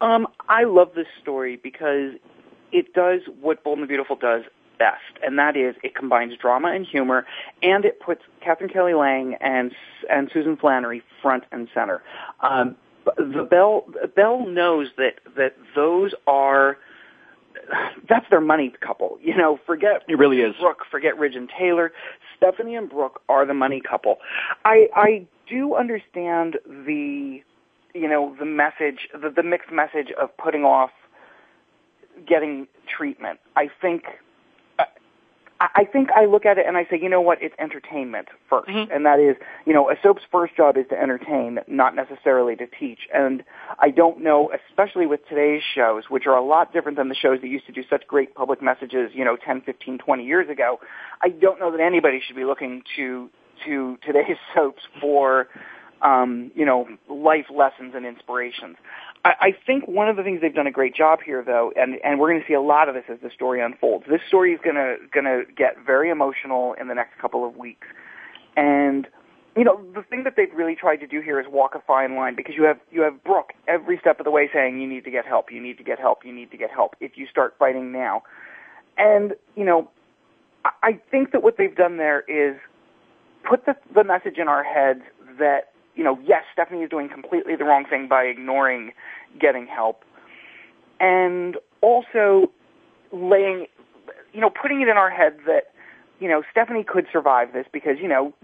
Um, 0.00 0.28
I 0.48 0.64
love 0.64 0.92
this 0.94 1.08
story 1.20 1.56
because 1.56 2.12
it 2.72 2.92
does 2.94 3.20
what 3.40 3.64
Bold 3.64 3.78
and 3.78 3.84
the 3.84 3.88
Beautiful 3.88 4.16
does 4.16 4.42
best, 4.78 5.18
and 5.24 5.38
that 5.38 5.56
is 5.56 5.74
it 5.82 5.94
combines 5.94 6.36
drama 6.36 6.68
and 6.68 6.86
humor, 6.86 7.26
and 7.62 7.84
it 7.84 8.00
puts 8.00 8.22
Katherine 8.40 8.70
Kelly 8.70 8.94
Lang 8.94 9.34
and 9.40 9.74
and 10.08 10.30
Susan 10.32 10.56
Flannery 10.56 11.02
front 11.20 11.44
and 11.50 11.68
center. 11.74 12.02
Um, 12.40 12.76
the 13.16 13.46
Bell 13.48 13.86
Bell 14.14 14.46
knows 14.46 14.88
that 14.96 15.14
that 15.36 15.56
those 15.74 16.14
are 16.26 16.78
that's 18.08 18.26
their 18.30 18.40
money 18.40 18.72
couple. 18.80 19.18
You 19.22 19.36
know, 19.36 19.58
forget 19.66 20.02
it 20.08 20.18
really 20.18 20.40
is. 20.40 20.54
Brooke, 20.60 20.84
forget 20.90 21.18
Ridge 21.18 21.34
and 21.34 21.48
Taylor. 21.48 21.92
Stephanie 22.36 22.76
and 22.76 22.88
Brooke 22.88 23.20
are 23.28 23.44
the 23.46 23.54
money 23.54 23.80
couple. 23.80 24.18
I 24.64 24.88
I 24.94 25.26
do 25.48 25.74
understand 25.74 26.58
the 26.66 27.42
you 27.94 28.08
know 28.08 28.34
the 28.38 28.44
message, 28.44 29.08
the, 29.12 29.30
the 29.30 29.42
mixed 29.42 29.72
message 29.72 30.12
of 30.20 30.36
putting 30.36 30.64
off 30.64 30.90
getting 32.26 32.66
treatment. 32.86 33.40
I 33.56 33.70
think 33.80 34.04
I 35.60 35.84
think 35.84 36.10
I 36.12 36.26
look 36.26 36.46
at 36.46 36.56
it 36.58 36.66
and 36.66 36.76
I 36.76 36.84
say, 36.84 36.98
you 37.00 37.08
know 37.08 37.20
what, 37.20 37.42
it's 37.42 37.54
entertainment 37.58 38.28
1st 38.50 38.66
mm-hmm. 38.66 38.92
And 38.92 39.04
that 39.06 39.18
is, 39.18 39.36
you 39.66 39.72
know, 39.72 39.90
a 39.90 39.94
soap's 40.02 40.22
first 40.30 40.56
job 40.56 40.76
is 40.76 40.86
to 40.90 41.00
entertain, 41.00 41.58
not 41.66 41.96
necessarily 41.96 42.54
to 42.56 42.66
teach. 42.66 43.00
And 43.12 43.42
I 43.80 43.90
don't 43.90 44.22
know, 44.22 44.52
especially 44.70 45.06
with 45.06 45.20
today's 45.28 45.62
shows, 45.74 46.04
which 46.08 46.26
are 46.26 46.36
a 46.36 46.44
lot 46.44 46.72
different 46.72 46.96
than 46.96 47.08
the 47.08 47.16
shows 47.16 47.40
that 47.40 47.48
used 47.48 47.66
to 47.66 47.72
do 47.72 47.82
such 47.90 48.06
great 48.06 48.36
public 48.36 48.62
messages, 48.62 49.10
you 49.14 49.24
know, 49.24 49.36
10, 49.36 49.62
15, 49.62 49.98
20 49.98 50.24
years 50.24 50.48
ago. 50.48 50.78
I 51.22 51.30
don't 51.30 51.58
know 51.58 51.72
that 51.72 51.80
anybody 51.80 52.20
should 52.24 52.36
be 52.36 52.44
looking 52.44 52.82
to, 52.96 53.28
to 53.66 53.98
today's 54.06 54.36
soaps 54.54 54.82
for, 55.00 55.48
um, 56.02 56.52
you 56.54 56.64
know, 56.64 56.86
life 57.08 57.46
lessons 57.50 57.94
and 57.96 58.06
inspirations. 58.06 58.76
I, 59.28 59.48
I 59.48 59.56
think 59.66 59.86
one 59.86 60.08
of 60.08 60.16
the 60.16 60.22
things 60.22 60.40
they've 60.40 60.54
done 60.54 60.66
a 60.66 60.72
great 60.72 60.94
job 60.94 61.18
here, 61.24 61.42
though, 61.44 61.70
and 61.76 61.96
and 62.02 62.18
we're 62.18 62.30
going 62.30 62.40
to 62.40 62.46
see 62.46 62.54
a 62.54 62.62
lot 62.62 62.88
of 62.88 62.94
this 62.94 63.04
as 63.10 63.18
the 63.22 63.30
story 63.30 63.60
unfolds. 63.60 64.06
This 64.08 64.22
story 64.26 64.54
is 64.54 64.60
going 64.64 64.76
to 64.76 64.96
going 65.12 65.26
to 65.26 65.42
get 65.54 65.76
very 65.84 66.08
emotional 66.08 66.74
in 66.80 66.88
the 66.88 66.94
next 66.94 67.18
couple 67.20 67.46
of 67.46 67.56
weeks, 67.56 67.86
and 68.56 69.06
you 69.54 69.64
know 69.64 69.82
the 69.94 70.02
thing 70.02 70.24
that 70.24 70.34
they've 70.36 70.52
really 70.54 70.74
tried 70.74 70.96
to 70.96 71.06
do 71.06 71.20
here 71.20 71.38
is 71.38 71.46
walk 71.46 71.74
a 71.74 71.80
fine 71.86 72.16
line 72.16 72.36
because 72.36 72.54
you 72.56 72.62
have 72.62 72.78
you 72.90 73.02
have 73.02 73.22
Brooke 73.22 73.52
every 73.66 73.98
step 73.98 74.18
of 74.18 74.24
the 74.24 74.30
way 74.30 74.48
saying 74.50 74.80
you 74.80 74.88
need 74.88 75.04
to 75.04 75.10
get 75.10 75.26
help, 75.26 75.52
you 75.52 75.60
need 75.60 75.76
to 75.76 75.84
get 75.84 75.98
help, 75.98 76.24
you 76.24 76.32
need 76.32 76.50
to 76.50 76.56
get 76.56 76.70
help 76.70 76.96
if 76.98 77.18
you 77.18 77.26
start 77.26 77.54
fighting 77.58 77.92
now, 77.92 78.22
and 78.96 79.34
you 79.56 79.64
know 79.64 79.90
I 80.82 80.98
think 81.10 81.32
that 81.32 81.42
what 81.42 81.58
they've 81.58 81.76
done 81.76 81.98
there 81.98 82.20
is 82.22 82.56
put 83.46 83.66
the 83.66 83.76
the 83.94 84.04
message 84.04 84.38
in 84.38 84.48
our 84.48 84.64
heads 84.64 85.02
that 85.38 85.72
you 85.98 86.04
know, 86.04 86.16
yes, 86.24 86.44
Stephanie 86.52 86.82
is 86.82 86.90
doing 86.90 87.08
completely 87.08 87.56
the 87.56 87.64
wrong 87.64 87.84
thing 87.84 88.06
by 88.06 88.22
ignoring 88.22 88.92
getting 89.38 89.66
help. 89.66 90.04
And 91.00 91.56
also 91.80 92.50
laying, 93.12 93.66
you 94.32 94.40
know, 94.40 94.50
putting 94.50 94.80
it 94.80 94.88
in 94.88 94.96
our 94.96 95.10
head 95.10 95.38
that, 95.46 95.72
you 96.20 96.28
know, 96.28 96.42
Stephanie 96.50 96.84
could 96.84 97.06
survive 97.12 97.52
this 97.52 97.66
because, 97.72 97.96
you 98.00 98.08
know, 98.08 98.34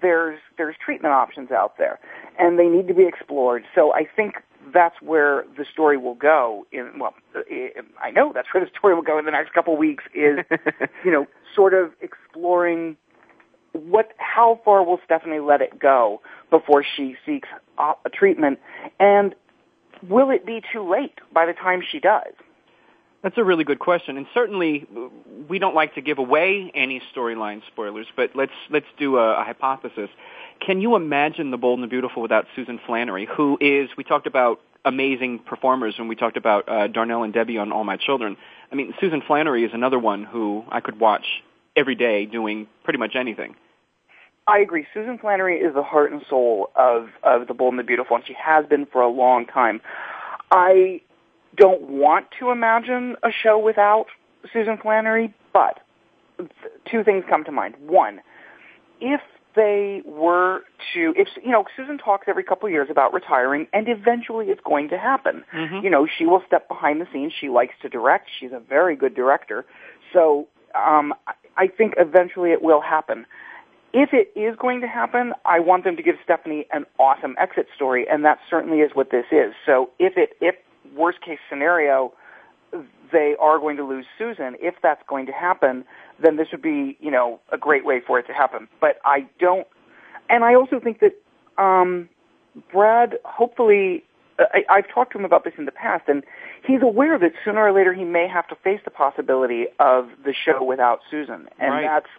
there's, 0.00 0.38
there's 0.56 0.76
treatment 0.82 1.12
options 1.14 1.50
out 1.50 1.76
there 1.76 1.98
and 2.38 2.58
they 2.58 2.68
need 2.68 2.86
to 2.88 2.94
be 2.94 3.06
explored. 3.06 3.64
So 3.74 3.92
I 3.92 4.06
think 4.14 4.34
that's 4.72 5.00
where 5.02 5.44
the 5.56 5.64
story 5.70 5.96
will 5.96 6.14
go 6.14 6.66
in, 6.72 6.92
well, 6.98 7.14
I 8.02 8.10
know 8.10 8.32
that's 8.32 8.48
where 8.52 8.64
the 8.64 8.70
story 8.76 8.94
will 8.94 9.02
go 9.02 9.18
in 9.18 9.24
the 9.24 9.30
next 9.30 9.52
couple 9.52 9.72
of 9.72 9.78
weeks 9.78 10.04
is, 10.14 10.38
you 11.04 11.10
know, 11.10 11.26
sort 11.54 11.74
of 11.74 11.92
exploring 12.00 12.96
what, 13.72 14.12
how 14.18 14.60
far 14.64 14.84
will 14.84 15.00
Stephanie 15.04 15.40
let 15.40 15.60
it 15.60 15.78
go 15.78 16.20
before 16.50 16.84
she 16.96 17.16
seeks 17.24 17.48
a 17.78 18.10
treatment? 18.10 18.58
And 18.98 19.34
will 20.02 20.30
it 20.30 20.46
be 20.46 20.62
too 20.72 20.88
late 20.88 21.18
by 21.32 21.46
the 21.46 21.52
time 21.52 21.82
she 21.90 22.00
does? 22.00 22.32
That's 23.22 23.36
a 23.36 23.42
really 23.42 23.64
good 23.64 23.80
question, 23.80 24.16
and 24.16 24.26
certainly 24.32 24.86
we 25.48 25.58
don't 25.58 25.74
like 25.74 25.96
to 25.96 26.00
give 26.00 26.18
away 26.18 26.70
any 26.72 27.02
storyline 27.14 27.62
spoilers. 27.66 28.06
But 28.14 28.36
let's 28.36 28.52
let's 28.70 28.86
do 28.96 29.16
a, 29.16 29.40
a 29.40 29.44
hypothesis. 29.44 30.08
Can 30.64 30.80
you 30.80 30.94
imagine 30.94 31.50
the 31.50 31.56
Bold 31.56 31.80
and 31.80 31.84
the 31.84 31.90
Beautiful 31.90 32.22
without 32.22 32.46
Susan 32.54 32.78
Flannery, 32.86 33.26
who 33.26 33.58
is 33.60 33.90
we 33.96 34.04
talked 34.04 34.28
about 34.28 34.60
amazing 34.84 35.40
performers 35.40 35.98
when 35.98 36.06
we 36.06 36.14
talked 36.14 36.36
about 36.36 36.68
uh, 36.68 36.86
Darnell 36.86 37.24
and 37.24 37.32
Debbie 37.32 37.58
on 37.58 37.72
All 37.72 37.82
My 37.82 37.96
Children. 37.96 38.36
I 38.70 38.76
mean, 38.76 38.94
Susan 39.00 39.20
Flannery 39.26 39.64
is 39.64 39.72
another 39.74 39.98
one 39.98 40.22
who 40.24 40.64
I 40.68 40.80
could 40.80 41.00
watch 41.00 41.42
every 41.74 41.96
day 41.96 42.24
doing 42.24 42.68
pretty 42.84 42.98
much 42.98 43.16
anything. 43.16 43.56
I 44.48 44.58
agree. 44.60 44.86
Susan 44.94 45.18
Flannery 45.18 45.58
is 45.58 45.74
the 45.74 45.82
heart 45.82 46.10
and 46.10 46.22
soul 46.28 46.70
of, 46.74 47.08
of 47.22 47.46
The 47.48 47.54
Bold 47.54 47.74
and 47.74 47.78
the 47.78 47.84
Beautiful, 47.84 48.16
and 48.16 48.26
she 48.26 48.34
has 48.42 48.64
been 48.66 48.86
for 48.86 49.02
a 49.02 49.08
long 49.08 49.44
time. 49.44 49.82
I 50.50 51.02
don't 51.54 51.82
want 51.82 52.28
to 52.40 52.50
imagine 52.50 53.16
a 53.22 53.28
show 53.30 53.58
without 53.58 54.06
Susan 54.50 54.78
Flannery, 54.78 55.34
but 55.52 55.80
two 56.90 57.04
things 57.04 57.24
come 57.28 57.44
to 57.44 57.52
mind. 57.52 57.74
One, 57.78 58.20
if 59.00 59.20
they 59.54 60.02
were 60.06 60.62
to, 60.94 61.12
if 61.16 61.28
you 61.44 61.50
know, 61.50 61.64
Susan 61.76 61.98
talks 61.98 62.26
every 62.26 62.44
couple 62.44 62.66
of 62.66 62.72
years 62.72 62.88
about 62.90 63.12
retiring, 63.12 63.66
and 63.74 63.86
eventually 63.88 64.46
it's 64.46 64.60
going 64.64 64.88
to 64.88 64.98
happen. 64.98 65.44
Mm-hmm. 65.52 65.84
You 65.84 65.90
know, 65.90 66.06
she 66.06 66.24
will 66.24 66.42
step 66.46 66.68
behind 66.68 67.02
the 67.02 67.06
scenes. 67.12 67.32
She 67.38 67.50
likes 67.50 67.74
to 67.82 67.88
direct. 67.90 68.30
She's 68.40 68.52
a 68.52 68.60
very 68.60 68.96
good 68.96 69.14
director. 69.14 69.66
So 70.12 70.48
um, 70.74 71.12
I 71.56 71.66
think 71.66 71.94
eventually 71.98 72.52
it 72.52 72.62
will 72.62 72.80
happen. 72.80 73.26
If 74.00 74.10
it 74.12 74.30
is 74.38 74.54
going 74.54 74.80
to 74.82 74.86
happen, 74.86 75.32
I 75.44 75.58
want 75.58 75.82
them 75.82 75.96
to 75.96 76.04
give 76.04 76.14
Stephanie 76.22 76.66
an 76.72 76.86
awesome 77.00 77.34
exit 77.36 77.66
story, 77.74 78.06
and 78.08 78.24
that 78.24 78.38
certainly 78.48 78.78
is 78.78 78.92
what 78.94 79.10
this 79.10 79.24
is. 79.32 79.54
So 79.66 79.90
if 79.98 80.16
it, 80.16 80.36
if 80.40 80.54
worst 80.94 81.20
case 81.20 81.40
scenario, 81.50 82.12
they 83.10 83.34
are 83.40 83.58
going 83.58 83.76
to 83.76 83.84
lose 83.84 84.06
Susan, 84.16 84.54
if 84.60 84.76
that's 84.84 85.02
going 85.08 85.26
to 85.26 85.32
happen, 85.32 85.84
then 86.22 86.36
this 86.36 86.46
would 86.52 86.62
be, 86.62 86.96
you 87.00 87.10
know, 87.10 87.40
a 87.50 87.58
great 87.58 87.84
way 87.84 88.00
for 88.06 88.20
it 88.20 88.28
to 88.28 88.32
happen. 88.32 88.68
But 88.80 89.00
I 89.04 89.26
don't, 89.40 89.66
and 90.30 90.44
I 90.44 90.54
also 90.54 90.78
think 90.78 91.00
that 91.00 91.16
um, 91.60 92.08
Brad, 92.70 93.18
hopefully, 93.24 94.04
I, 94.38 94.62
I've 94.70 94.88
talked 94.94 95.10
to 95.14 95.18
him 95.18 95.24
about 95.24 95.42
this 95.42 95.54
in 95.58 95.64
the 95.64 95.72
past, 95.72 96.04
and 96.06 96.22
he's 96.64 96.82
aware 96.82 97.18
that 97.18 97.32
sooner 97.44 97.66
or 97.66 97.72
later 97.72 97.92
he 97.94 98.04
may 98.04 98.28
have 98.28 98.46
to 98.46 98.54
face 98.62 98.80
the 98.84 98.92
possibility 98.92 99.66
of 99.80 100.08
the 100.24 100.32
show 100.32 100.62
without 100.62 101.00
Susan, 101.10 101.48
and 101.58 101.72
right. 101.72 101.82
that's 101.82 102.10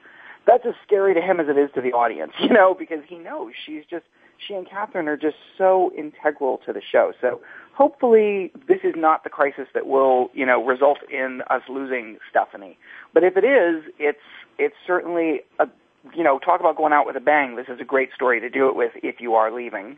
that's 0.50 0.66
as 0.66 0.74
scary 0.86 1.14
to 1.14 1.22
him 1.22 1.40
as 1.40 1.48
it 1.48 1.58
is 1.58 1.70
to 1.76 1.82
the 1.82 1.94
audience, 1.94 2.34
you 2.40 2.50
know, 2.50 2.76
because 2.78 3.00
he 3.08 3.18
knows 3.18 3.54
she's 3.66 3.84
just 3.90 4.06
she 4.48 4.54
and 4.54 4.68
Katherine 4.70 5.10
are 5.10 5.18
just 5.18 5.36
so 5.58 5.92
integral 5.98 6.62
to 6.66 6.72
the 6.72 6.82
show. 6.82 7.12
So 7.20 7.42
hopefully 7.74 8.52
this 8.68 8.80
is 8.84 8.94
not 8.96 9.26
the 9.26 9.30
crisis 9.30 9.68
that 9.74 9.86
will, 9.86 10.32
you 10.34 10.46
know, 10.46 10.64
result 10.66 11.00
in 11.12 11.42
us 11.50 11.62
losing 11.68 12.18
Stephanie. 12.30 12.78
But 13.14 13.24
if 13.24 13.36
it 13.36 13.44
is, 13.44 13.84
it's 14.00 14.20
it's 14.58 14.76
certainly 14.88 15.42
a 15.60 15.68
you 16.16 16.24
know, 16.24 16.40
talk 16.40 16.60
about 16.60 16.78
going 16.78 16.94
out 16.94 17.06
with 17.06 17.16
a 17.16 17.20
bang. 17.20 17.56
This 17.56 17.68
is 17.68 17.80
a 17.80 17.84
great 17.84 18.10
story 18.16 18.40
to 18.40 18.50
do 18.50 18.70
it 18.70 18.76
with 18.76 18.92
if 18.96 19.20
you 19.20 19.36
are 19.36 19.52
leaving. 19.52 19.98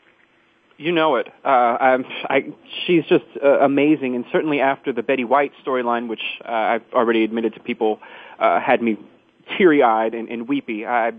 You 0.77 0.91
know 0.91 1.15
it. 1.17 1.27
Uh, 1.45 1.47
I'm, 1.47 2.05
I, 2.27 2.51
she's 2.87 3.03
just 3.05 3.25
uh, 3.43 3.59
amazing, 3.59 4.15
and 4.15 4.25
certainly 4.31 4.61
after 4.61 4.91
the 4.91 5.03
Betty 5.03 5.23
White 5.23 5.51
storyline, 5.63 6.07
which 6.07 6.23
uh, 6.43 6.51
I've 6.51 6.83
already 6.91 7.23
admitted 7.23 7.53
to 7.53 7.59
people, 7.59 7.99
uh, 8.39 8.59
had 8.59 8.81
me 8.81 8.97
teary-eyed 9.57 10.13
and, 10.13 10.29
and 10.29 10.47
weepy. 10.47 10.85
I 10.85 11.13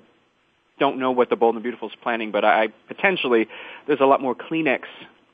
don't 0.78 0.98
know 0.98 1.12
what 1.12 1.30
the 1.30 1.36
Bold 1.36 1.54
and 1.54 1.62
Beautiful 1.62 1.88
is 1.88 1.94
planning, 2.02 2.32
but 2.32 2.44
I 2.44 2.68
potentially 2.88 3.48
there's 3.86 4.00
a 4.00 4.06
lot 4.06 4.20
more 4.20 4.34
Kleenex 4.34 4.82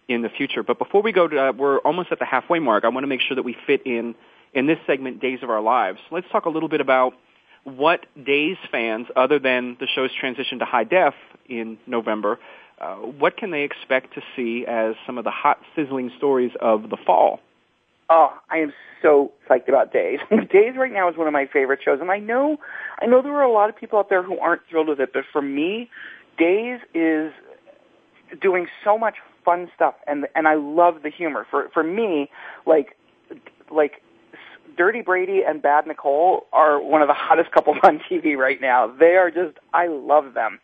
in 0.09 0.23
the 0.23 0.29
future. 0.29 0.63
But 0.63 0.79
before 0.79 1.03
we 1.03 1.13
go 1.13 1.29
to, 1.29 1.39
uh, 1.39 1.53
we're 1.53 1.79
almost 1.79 2.11
at 2.13 2.19
the 2.19 2.25
halfway 2.25 2.59
mark. 2.59 2.85
I 2.85 2.89
want 2.89 3.05
to 3.05 3.09
make 3.09 3.21
sure 3.21 3.35
that 3.35 3.45
we 3.45 3.57
fit 3.67 3.83
in 3.87 4.15
in 4.55 4.67
this 4.67 4.79
segment, 4.87 5.21
Days 5.21 5.41
of 5.43 5.51
Our 5.51 5.61
Lives. 5.61 5.99
Let's 6.11 6.27
talk 6.33 6.47
a 6.47 6.51
little 6.51 6.69
bit 6.69 6.81
about 6.81 7.15
what 7.65 8.07
Days 8.23 8.57
fans, 8.73 9.07
other 9.15 9.39
than 9.39 9.77
the 9.79 9.87
show's 9.87 10.11
transition 10.19 10.59
to 10.61 10.65
high 10.65 10.85
def 10.85 11.15
in 11.49 11.79
November, 11.87 12.39
uh, 12.81 12.97
what 12.97 13.37
can 13.37 13.51
they 13.51 13.63
expect 13.63 14.15
to 14.15 14.23
see 14.37 14.65
as 14.67 14.95
some 15.07 15.19
of 15.19 15.25
the 15.25 15.31
hot, 15.31 15.59
sizzling 15.75 16.11
stories 16.17 16.53
of 16.61 16.89
the 16.89 16.97
fall? 16.97 17.41
Oh, 18.11 18.39
I 18.51 18.59
am 18.59 18.73
so 19.03 19.33
psyched 19.49 19.69
about 19.69 19.93
Days. 19.93 20.19
Days 20.31 20.75
right 20.77 20.93
now 20.93 21.09
is 21.11 21.17
one 21.17 21.27
of 21.27 21.33
my 21.33 21.47
favorite 21.47 21.81
shows, 21.85 21.99
and 22.01 22.11
I 22.11 22.19
know, 22.19 22.57
I 23.01 23.07
know 23.07 23.23
there 23.23 23.35
are 23.35 23.43
a 23.43 23.53
lot 23.53 23.69
of 23.69 23.77
people 23.77 23.99
out 23.99 24.09
there 24.09 24.23
who 24.23 24.39
aren't 24.39 24.63
thrilled 24.69 24.89
with 24.89 25.01
it, 25.01 25.11
but 25.13 25.25
for 25.33 25.43
me, 25.43 25.91
Days 26.39 26.81
is 26.95 27.33
doing 28.41 28.67
so 28.85 28.97
much 28.97 29.17
fun 29.45 29.71
stuff, 29.75 29.95
and 30.07 30.27
and 30.35 30.47
I 30.47 30.55
love 30.55 31.03
the 31.03 31.11
humor. 31.11 31.47
For 31.51 31.69
for 31.73 31.83
me, 31.83 32.31
like 32.67 32.97
like 33.71 34.03
Dirty 34.77 35.01
Brady 35.03 35.43
and 35.47 35.61
Bad 35.61 35.87
Nicole 35.87 36.47
are 36.53 36.81
one 36.81 37.03
of 37.03 37.09
the 37.09 37.15
hottest 37.17 37.51
couples 37.51 37.79
on 37.83 38.01
TV 38.11 38.37
right 38.37 38.61
now. 38.61 38.87
They 38.87 39.17
are 39.17 39.31
just, 39.31 39.59
I 39.75 39.89
love 39.89 40.35
them. 40.35 40.61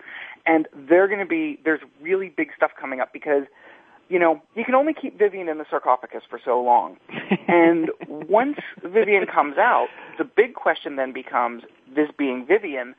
And 0.47 0.69
they're 0.75 1.09
going 1.09 1.21
to 1.21 1.27
be, 1.27 1.59
there's 1.65 1.81
really 2.01 2.29
big 2.29 2.51
stuff 2.57 2.71
coming 2.79 3.01
up 3.01 3.13
because, 3.13 3.45
you 4.09 4.19
know, 4.19 4.43
you 4.55 4.65
can 4.65 4.75
only 4.75 4.93
keep 4.93 5.19
Vivian 5.19 5.49
in 5.49 5.59
the 5.59 5.65
sarcophagus 5.69 6.23
for 6.29 6.41
so 6.45 6.61
long. 6.61 6.97
and 7.49 7.91
once 8.09 8.59
Vivian 8.83 9.27
comes 9.27 9.57
out, 9.59 9.89
the 10.19 10.25
big 10.25 10.55
question 10.55 10.97
then 10.97 11.13
becomes, 11.13 11.63
this 11.95 12.09
being 12.17 12.47
Vivian, 12.47 12.95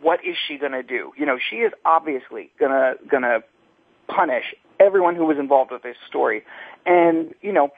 what 0.00 0.20
is 0.24 0.36
she 0.46 0.58
going 0.58 0.72
to 0.72 0.82
do? 0.82 1.12
You 1.16 1.26
know, 1.26 1.38
she 1.38 1.56
is 1.56 1.72
obviously 1.84 2.50
going 2.58 2.72
to, 2.72 2.94
going 3.08 3.24
to 3.24 3.42
punish 4.08 4.54
everyone 4.80 5.16
who 5.16 5.26
was 5.26 5.38
involved 5.38 5.72
with 5.72 5.82
this 5.82 5.96
story. 6.06 6.44
And, 6.86 7.34
you 7.42 7.52
know, 7.52 7.70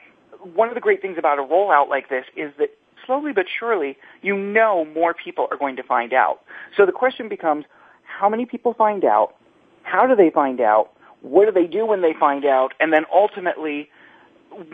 one 0.53 0.69
of 0.69 0.75
the 0.75 0.81
great 0.81 1.01
things 1.01 1.17
about 1.17 1.39
a 1.39 1.43
rollout 1.43 1.89
like 1.89 2.09
this 2.09 2.25
is 2.35 2.51
that 2.57 2.69
slowly 3.05 3.33
but 3.33 3.45
surely, 3.59 3.97
you 4.21 4.37
know 4.37 4.85
more 4.85 5.13
people 5.13 5.47
are 5.51 5.57
going 5.57 5.75
to 5.75 5.83
find 5.83 6.13
out. 6.13 6.41
So 6.77 6.85
the 6.85 6.91
question 6.91 7.27
becomes, 7.27 7.65
how 8.03 8.29
many 8.29 8.45
people 8.45 8.73
find 8.73 9.03
out? 9.03 9.35
How 9.83 10.05
do 10.05 10.15
they 10.15 10.29
find 10.29 10.61
out? 10.61 10.91
What 11.21 11.45
do 11.45 11.51
they 11.51 11.67
do 11.67 11.85
when 11.85 12.01
they 12.01 12.13
find 12.19 12.45
out? 12.45 12.73
And 12.79 12.91
then 12.91 13.05
ultimately, 13.13 13.89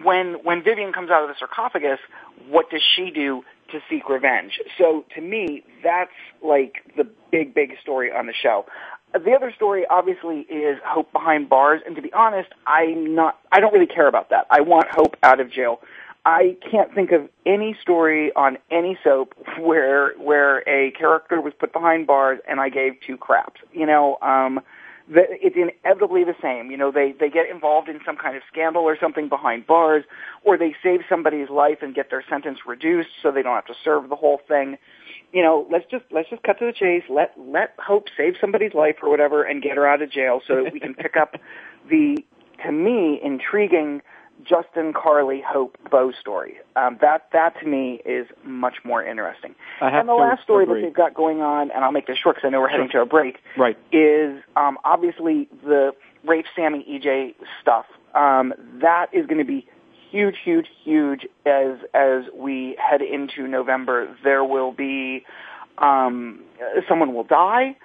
when 0.04 0.36
when 0.44 0.64
Vivian 0.64 0.94
comes 0.94 1.10
out 1.10 1.24
of 1.24 1.30
the 1.30 1.36
sarcophagus, 1.38 2.00
what 2.50 2.70
does 2.70 2.82
she 2.96 3.12
do 3.12 3.44
to 3.72 3.80
seek 3.90 4.10
revenge? 4.10 4.60
So 4.78 5.06
to 5.16 5.22
me, 5.22 5.64
that's 5.84 6.12
like 6.42 6.84
the 6.96 7.08
big, 7.32 7.54
big 7.54 7.74
story 7.82 8.12
on 8.12 8.28
the 8.28 8.34
show. 8.34 8.66
The 9.14 9.32
other 9.32 9.54
story, 9.56 9.86
obviously, 9.90 10.42
is 10.42 10.80
Hope 10.86 11.12
behind 11.14 11.50
bars, 11.50 11.82
and 11.86 11.96
to 11.96 12.02
be 12.02 12.12
honest, 12.12 12.50
I'm 12.66 13.16
not. 13.16 13.40
I 13.52 13.60
don't 13.60 13.74
really 13.74 13.88
care 13.88 14.08
about 14.08 14.30
that. 14.30 14.48
I 14.50 14.62
want 14.62 14.88
Hope 14.92 15.16
out 15.24 15.40
of 15.40 15.52
jail. 15.52 15.82
I 16.26 16.58
can't 16.70 16.94
think 16.94 17.14
of 17.14 17.30
any 17.46 17.74
story 17.82 18.34
on 18.36 18.58
any 18.70 18.98
soap 19.04 19.34
where 19.60 20.14
where 20.16 20.60
a 20.68 20.92
character 20.92 21.40
was 21.40 21.54
put 21.58 21.72
behind 21.72 22.06
bars 22.06 22.40
and 22.48 22.60
I 22.60 22.70
gave 22.70 22.94
two 23.06 23.18
craps. 23.18 23.62
You 23.72 23.86
know, 23.86 24.18
um, 24.22 24.60
it's 25.10 25.56
inevitably 25.56 26.24
the 26.24 26.36
same. 26.42 26.72
You 26.72 26.78
know, 26.78 26.92
they 26.92 27.14
they 27.18 27.30
get 27.30 27.50
involved 27.50 27.90
in 27.90 28.00
some 28.06 28.18
kind 28.18 28.36
of 28.36 28.44
scandal 28.52 28.84
or 28.84 28.98
something 29.00 29.30
behind 29.30 29.68
bars, 29.68 30.04
or 30.44 30.58
they 30.58 30.76
save 30.84 31.02
somebody's 31.10 31.50
life 31.50 31.80
and 31.82 31.96
get 31.96 32.10
their 32.10 32.24
sentence 32.30 32.60
reduced 32.66 33.10
so 33.22 33.32
they 33.32 33.42
don't 33.42 33.56
have 33.56 33.66
to 33.68 33.76
serve 33.84 34.10
the 34.10 34.16
whole 34.16 34.42
thing 34.48 34.78
you 35.34 35.44
know, 35.44 35.68
let's 35.72 35.86
just 35.92 36.06
let's 36.12 36.30
just 36.30 36.44
cut 36.44 36.60
to 36.60 36.66
the 36.66 36.74
chase. 36.74 37.04
Let 37.10 37.34
let 37.38 37.76
Hope 37.78 38.08
save 38.16 38.36
somebody's 38.40 38.74
life 38.74 38.98
or 39.02 39.10
whatever 39.10 39.44
and 39.44 39.62
get 39.62 39.76
her 39.76 39.88
out 39.88 40.02
of 40.02 40.12
jail 40.12 40.42
so 40.48 40.64
that 40.64 40.74
we 40.74 40.80
can 40.80 40.94
pick 40.94 41.18
up 41.18 41.36
the 41.90 42.18
to 42.66 42.72
me 42.72 43.20
intriguing 43.24 44.02
Justin 44.44 44.94
Carly 44.94 45.42
Hope 45.46 45.78
Bo 45.90 46.12
story. 46.20 46.56
Um, 46.76 46.98
that 47.02 47.30
that 47.34 47.60
to 47.62 47.68
me 47.68 48.02
is 48.06 48.28
much 48.44 48.76
more 48.84 49.04
interesting. 49.04 49.56
and 49.82 50.08
the 50.08 50.14
last 50.14 50.44
story 50.44 50.64
agree. 50.64 50.82
that 50.82 50.88
they've 50.88 50.96
got 50.96 51.14
going 51.14 51.42
on, 51.42 51.72
and 51.72 51.84
I'll 51.84 51.92
make 51.92 52.08
this 52.08 52.18
short 52.18 52.36
because 52.36 52.48
I 52.48 52.52
know 52.52 52.62
we're 52.62 52.70
heading 52.70 52.90
to 52.92 53.02
a 53.02 53.06
break. 53.06 53.38
Right. 53.58 53.78
Is 53.92 54.42
um, 54.56 54.78
obviously 54.84 55.50
the 55.64 55.92
Rafe, 56.26 56.46
Sami, 56.56 56.86
EJ 56.90 57.36
stuff. 57.62 57.86
Um, 58.16 58.54
that 58.82 59.08
is 59.14 59.26
going 59.28 59.40
to 59.40 59.46
be 59.46 59.68
huge, 60.12 60.36
huge, 60.44 60.68
huge 60.84 61.28
as 61.46 61.78
as 61.94 62.24
we 62.34 62.78
head 62.80 63.02
into 63.02 63.48
November. 63.48 64.16
There 64.24 64.44
will 64.44 64.72
be 64.72 65.26
um, 65.78 66.42
someone 66.88 67.14
will 67.14 67.24
die, 67.24 67.76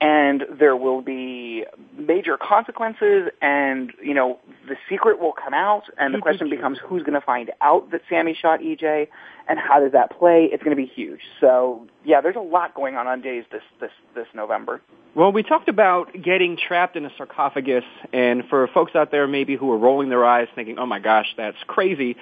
and 0.00 0.44
there 0.58 0.76
will 0.76 1.02
be 1.02 1.64
major 1.96 2.36
consequences, 2.36 3.28
and 3.42 3.92
you 4.02 4.14
know 4.14 4.38
the 4.68 4.76
secret 4.88 5.20
will 5.20 5.32
come 5.32 5.54
out, 5.54 5.84
and 5.98 6.12
the 6.12 6.18
mm-hmm. 6.18 6.22
question 6.22 6.50
becomes 6.50 6.78
who's 6.84 7.02
going 7.02 7.18
to 7.18 7.24
find 7.24 7.50
out 7.60 7.90
that 7.90 8.02
Sami 8.08 8.36
shot 8.40 8.60
EJ, 8.60 9.08
and 9.48 9.58
how 9.58 9.80
does 9.80 9.92
that 9.92 10.16
play? 10.16 10.48
It's 10.52 10.62
going 10.62 10.76
to 10.76 10.80
be 10.80 10.88
huge. 10.88 11.20
So 11.40 11.86
yeah, 12.04 12.20
there's 12.20 12.36
a 12.36 12.40
lot 12.40 12.74
going 12.74 12.96
on 12.96 13.06
on 13.06 13.20
days 13.20 13.44
this 13.50 13.62
this 13.80 13.90
this 14.14 14.26
November. 14.34 14.80
Well, 15.14 15.32
we 15.32 15.42
talked 15.42 15.68
about 15.68 16.12
getting 16.12 16.56
trapped 16.56 16.94
in 16.94 17.04
a 17.04 17.10
sarcophagus, 17.16 17.84
and 18.12 18.44
for 18.48 18.68
folks 18.68 18.94
out 18.94 19.10
there 19.10 19.26
maybe 19.26 19.56
who 19.56 19.70
are 19.72 19.78
rolling 19.78 20.10
their 20.10 20.24
eyes 20.24 20.48
thinking, 20.54 20.78
oh 20.78 20.86
my 20.86 21.00
gosh, 21.00 21.26
that's 21.36 21.56
crazy, 21.66 22.16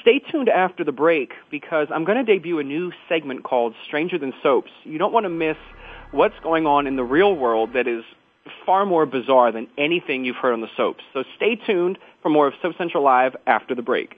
stay 0.00 0.18
tuned 0.18 0.48
after 0.48 0.84
the 0.84 0.92
break 0.92 1.32
because 1.50 1.88
I'm 1.94 2.04
going 2.04 2.24
to 2.24 2.24
debut 2.24 2.58
a 2.58 2.64
new 2.64 2.92
segment 3.08 3.42
called 3.44 3.74
Stranger 3.86 4.18
Than 4.18 4.32
Soaps. 4.42 4.70
You 4.84 4.98
don't 4.98 5.12
want 5.12 5.24
to 5.24 5.30
miss 5.30 5.56
what's 6.10 6.38
going 6.42 6.66
on 6.66 6.86
in 6.86 6.96
the 6.96 7.04
real 7.04 7.34
world 7.34 7.74
that 7.74 7.86
is 7.86 8.04
far 8.64 8.86
more 8.86 9.06
bizarre 9.06 9.52
than 9.52 9.68
anything 9.76 10.24
you've 10.24 10.36
heard 10.36 10.52
on 10.52 10.60
the 10.60 10.70
soaps. 10.76 11.04
So 11.12 11.24
stay 11.36 11.56
tuned 11.56 11.98
for 12.22 12.28
more 12.30 12.46
of 12.46 12.54
Soap 12.62 12.76
Central 12.76 13.02
Live 13.04 13.36
after 13.46 13.74
the 13.74 13.82
break. 13.82 14.16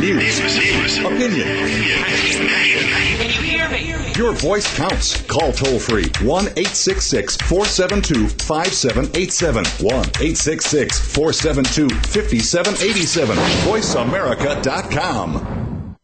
News, 0.00 0.98
opinion. 0.98 2.69
Your 4.16 4.32
voice 4.32 4.74
counts. 4.76 5.20
Call 5.22 5.52
toll 5.52 5.78
free 5.78 6.10
1 6.22 6.44
866 6.46 7.36
472 7.36 8.28
5787. 8.28 9.64
1 9.64 9.92
866 9.92 11.14
472 11.14 11.88
5787. 11.88 13.36
VoiceAmerica.com. 13.36 15.96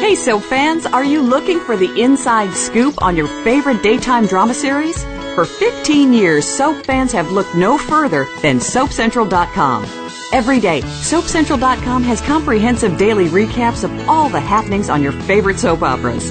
Hey, 0.00 0.14
soap 0.14 0.42
fans, 0.42 0.84
are 0.84 1.04
you 1.04 1.22
looking 1.22 1.58
for 1.60 1.76
the 1.76 2.00
inside 2.00 2.52
scoop 2.52 3.02
on 3.02 3.16
your 3.16 3.26
favorite 3.42 3.82
daytime 3.82 4.26
drama 4.26 4.52
series? 4.52 5.02
For 5.34 5.46
15 5.46 6.12
years, 6.12 6.46
soap 6.46 6.84
fans 6.84 7.10
have 7.12 7.32
looked 7.32 7.54
no 7.54 7.78
further 7.78 8.26
than 8.42 8.58
SoapCentral.com. 8.58 9.84
Every 10.32 10.60
day, 10.60 10.82
SoapCentral.com 10.82 12.02
has 12.02 12.20
comprehensive 12.20 12.98
daily 12.98 13.28
recaps 13.28 13.82
of 13.82 14.08
all 14.08 14.28
the 14.28 14.40
happenings 14.40 14.90
on 14.90 15.02
your 15.02 15.12
favorite 15.12 15.58
soap 15.58 15.82
operas. 15.82 16.30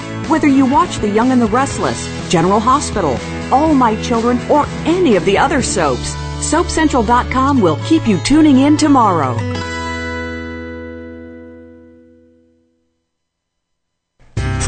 Whether 0.31 0.47
you 0.47 0.65
watch 0.65 0.99
The 0.99 1.09
Young 1.09 1.33
and 1.33 1.41
the 1.41 1.47
Restless, 1.47 2.07
General 2.29 2.61
Hospital, 2.61 3.19
All 3.51 3.73
My 3.73 4.01
Children, 4.01 4.39
or 4.49 4.65
any 4.85 5.17
of 5.17 5.25
the 5.25 5.37
other 5.37 5.61
soaps, 5.61 6.15
SoapCentral.com 6.39 7.59
will 7.59 7.75
keep 7.83 8.07
you 8.07 8.17
tuning 8.23 8.59
in 8.59 8.77
tomorrow. 8.77 9.37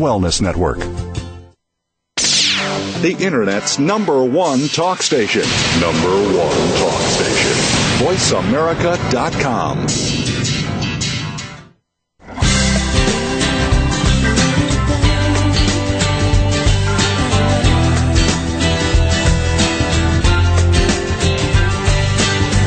Wellness 0.00 0.40
Network. 0.40 0.78
The 3.02 3.16
Internet's 3.20 3.78
number 3.78 4.24
one 4.24 4.68
talk 4.68 5.02
station. 5.02 5.42
Number 5.80 6.10
one 6.36 6.56
talk 6.78 7.00
station. 7.02 7.52
VoiceAmerica.com. 8.00 9.86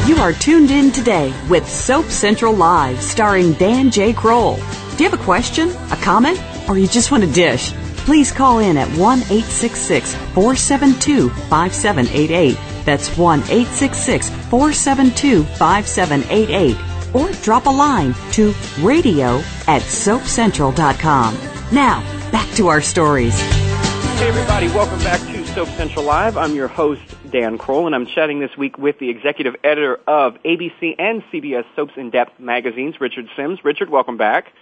You 0.08 0.17
are 0.17 0.34
tuned 0.34 0.69
in 0.69 0.91
today 0.91 1.34
with 1.50 1.67
Soap 1.67 2.06
Central 2.06 2.54
Live, 2.54 3.02
starring 3.02 3.54
Dan 3.54 3.89
J. 3.89 4.13
Kroll. 4.13 4.56
Do 4.56 5.04
you 5.04 5.10
have 5.10 5.19
a 5.19 5.24
question, 5.24 5.69
a 5.91 5.96
comment? 5.98 6.39
Or 6.67 6.78
you 6.78 6.88
just 6.88 7.12
want 7.12 7.23
a 7.23 7.28
dish, 7.28 7.73
please 8.06 8.32
call 8.32 8.60
in 8.60 8.78
at 8.78 8.88
1 8.97 9.19
866 9.19 10.15
472 10.15 11.30
5788. 11.30 12.58
That's 12.86 13.17
1 13.17 13.39
866 13.39 14.30
472 14.30 15.43
5788. 15.43 16.78
Or 17.13 17.32
drop 17.43 17.65
a 17.67 17.69
line 17.69 18.15
to 18.32 18.54
radio 18.80 19.38
at 19.67 19.82
soapcentral.com. 19.82 21.38
Now, 21.71 22.02
back 22.32 22.49
to 22.56 22.67
our 22.67 22.82
stories. 22.82 23.39
Hey, 23.39 24.30
everybody, 24.30 24.67
welcome 24.67 24.99
back 24.99 25.19
to 25.19 25.45
Soap 25.47 25.67
Central 25.69 26.06
Live. 26.06 26.38
I'm 26.38 26.56
your 26.56 26.67
host, 26.69 27.02
Dan 27.30 27.58
Kroll, 27.58 27.88
and 27.88 27.93
I'm 27.95 28.06
chatting 28.06 28.39
this 28.39 28.56
week 28.58 28.78
with 28.78 28.97
the 28.99 29.10
executive 29.10 29.56
editor 29.63 29.99
of 30.08 30.36
ABC 30.43 30.95
and 30.97 31.21
CBS 31.32 31.65
Soaps 31.76 31.93
in 31.97 32.10
Depth 32.10 32.39
magazines, 32.39 33.02
Richard 33.02 33.28
Simms. 33.36 33.60
Richard, 33.65 33.89
welcome 33.89 34.17
back. 34.17 34.54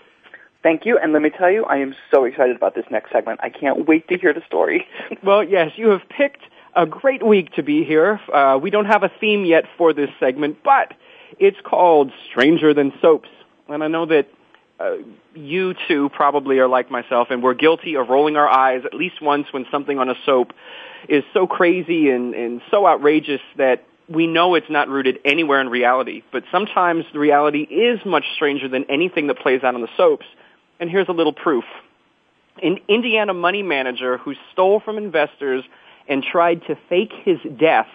Thank 0.63 0.86
you, 0.86 1.00
and 1.02 1.12
let 1.12 1.24
me 1.24 1.32
tell 1.32 1.50
you, 1.50 1.65
I 1.65 1.78
am 1.78 1.95
so 2.12 2.26
excited 2.26 2.56
about 2.56 2.76
this 2.76 2.86
next 2.91 3.12
segment. 3.12 3.39
I 3.41 3.50
can't 3.50 3.88
wait 3.88 4.08
to 4.10 4.17
hear 4.17 4.32
the 4.32 4.43
story. 4.45 4.88
well, 5.24 5.43
yes, 5.43 5.71
you 5.76 5.89
have 5.89 6.08
picked 6.08 6.43
a 6.76 6.86
great 6.86 7.26
week 7.26 7.54
to 7.54 7.63
be 7.63 7.84
here. 7.84 8.19
Uh, 8.32 8.60
we 8.62 8.69
don't 8.69 8.86
have 8.86 9.02
a 9.02 9.12
theme 9.19 9.43
yet 9.43 9.65
for 9.78 9.91
this 9.91 10.10
segment, 10.19 10.60
but 10.63 10.93
it's 11.39 11.58
called 11.63 12.12
Stranger 12.30 12.76
Than 12.76 12.93
Soaps. 13.02 13.30
And 13.69 13.84
I 13.84 13.88
know 13.88 14.06
that 14.06 14.28
uh, 14.80 14.97
you 15.34 15.74
two 15.88 16.10
probably 16.10 16.60
are 16.60 16.67
like 16.67 16.91
myself, 16.91 17.30
and 17.32 17.41
we're 17.41 17.56
guilty 17.56 17.95
of 17.95 18.10
rolling 18.10 18.36
our 18.36 18.47
eyes 18.47 18.84
at 18.86 18.93
least 18.93 19.21
once 19.21 19.47
when 19.52 19.65
something 19.71 19.97
on 19.97 20.10
a 20.10 20.15
soap 20.26 20.54
is 21.10 21.24
so 21.34 21.47
crazy 21.47 22.10
and, 22.12 22.36
and 22.36 22.62
so 22.69 22.86
outrageous 22.86 23.41
that 23.58 23.84
we 24.08 24.28
know 24.28 24.54
it's 24.54 24.69
not 24.69 24.89
rooted 24.89 25.17
anywhere 25.26 25.60
in 25.60 25.69
reality. 25.69 26.21
But 26.32 26.43
sometimes 26.52 27.06
the 27.13 27.19
reality 27.19 27.62
is 27.62 28.00
much 28.06 28.26
stranger 28.36 28.67
than 28.67 28.86
anything 28.89 29.28
that 29.28 29.39
plays 29.39 29.63
out 29.63 29.74
on 29.74 29.82
the 29.82 29.89
soaps 29.97 30.26
and 30.82 30.89
here's 30.89 31.08
a 31.08 31.13
little 31.13 31.32
proof. 31.32 31.63
An 32.62 32.78
Indiana 32.89 33.34
money 33.34 33.62
manager 33.62 34.17
who 34.17 34.34
stole 34.52 34.82
from 34.82 34.98
investors 34.98 35.63
and 36.10 36.24
tried 36.24 36.63
to 36.63 36.76
fake 36.89 37.13
his 37.24 37.38
death 37.58 37.88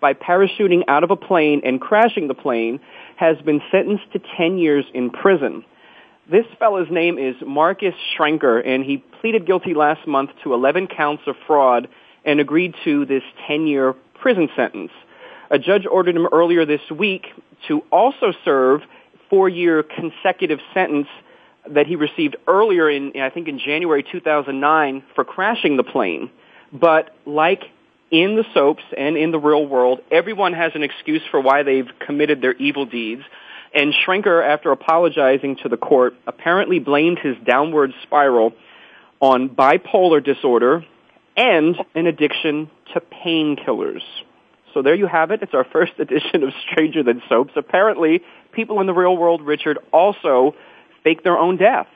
by 0.00 0.12
parachuting 0.12 0.82
out 0.86 1.02
of 1.02 1.10
a 1.10 1.16
plane 1.16 1.62
and 1.64 1.80
crashing 1.80 2.28
the 2.28 2.34
plane 2.34 2.78
has 3.16 3.40
been 3.40 3.62
sentenced 3.72 4.12
to 4.12 4.20
10 4.36 4.58
years 4.58 4.84
in 4.92 5.08
prison. 5.08 5.64
This 6.30 6.44
fellow's 6.58 6.90
name 6.90 7.18
is 7.18 7.34
Marcus 7.44 7.94
Schrenker, 8.16 8.62
and 8.64 8.84
he 8.84 8.98
pleaded 9.20 9.46
guilty 9.46 9.72
last 9.74 10.06
month 10.06 10.30
to 10.42 10.52
11 10.52 10.88
counts 10.88 11.22
of 11.26 11.36
fraud 11.46 11.88
and 12.24 12.40
agreed 12.40 12.74
to 12.84 13.06
this 13.06 13.22
10-year 13.48 13.94
prison 14.20 14.48
sentence. 14.54 14.90
A 15.50 15.58
judge 15.58 15.86
ordered 15.90 16.16
him 16.16 16.26
earlier 16.30 16.66
this 16.66 16.90
week 16.90 17.26
to 17.68 17.80
also 17.90 18.32
serve 18.44 18.82
four-year 19.30 19.82
consecutive 19.82 20.60
sentence 20.74 21.08
that 21.70 21.86
he 21.86 21.96
received 21.96 22.36
earlier 22.46 22.90
in, 22.90 23.12
I 23.20 23.30
think 23.30 23.48
in 23.48 23.58
January 23.58 24.02
2009 24.02 25.02
for 25.14 25.24
crashing 25.24 25.76
the 25.76 25.82
plane. 25.82 26.30
But 26.72 27.14
like 27.24 27.62
in 28.10 28.36
the 28.36 28.44
soaps 28.52 28.82
and 28.96 29.16
in 29.16 29.30
the 29.30 29.38
real 29.38 29.66
world, 29.66 30.00
everyone 30.10 30.52
has 30.52 30.72
an 30.74 30.82
excuse 30.82 31.22
for 31.30 31.40
why 31.40 31.62
they've 31.62 31.88
committed 32.06 32.42
their 32.42 32.54
evil 32.54 32.86
deeds. 32.86 33.22
And 33.74 33.92
Schrenker, 34.06 34.46
after 34.46 34.70
apologizing 34.70 35.56
to 35.62 35.68
the 35.68 35.76
court, 35.76 36.14
apparently 36.26 36.78
blamed 36.78 37.18
his 37.18 37.36
downward 37.44 37.92
spiral 38.02 38.52
on 39.20 39.48
bipolar 39.48 40.22
disorder 40.22 40.84
and 41.36 41.76
an 41.94 42.06
addiction 42.06 42.70
to 42.92 43.00
painkillers. 43.00 44.02
So 44.74 44.82
there 44.82 44.94
you 44.94 45.06
have 45.06 45.30
it. 45.30 45.42
It's 45.42 45.54
our 45.54 45.64
first 45.64 45.92
edition 45.98 46.42
of 46.42 46.50
Stranger 46.70 47.02
Than 47.02 47.22
Soaps. 47.28 47.52
Apparently, 47.56 48.22
people 48.52 48.80
in 48.80 48.86
the 48.86 48.92
real 48.92 49.16
world, 49.16 49.42
Richard, 49.42 49.78
also 49.92 50.54
fake 51.04 51.22
their 51.22 51.38
own 51.38 51.56
death. 51.56 51.86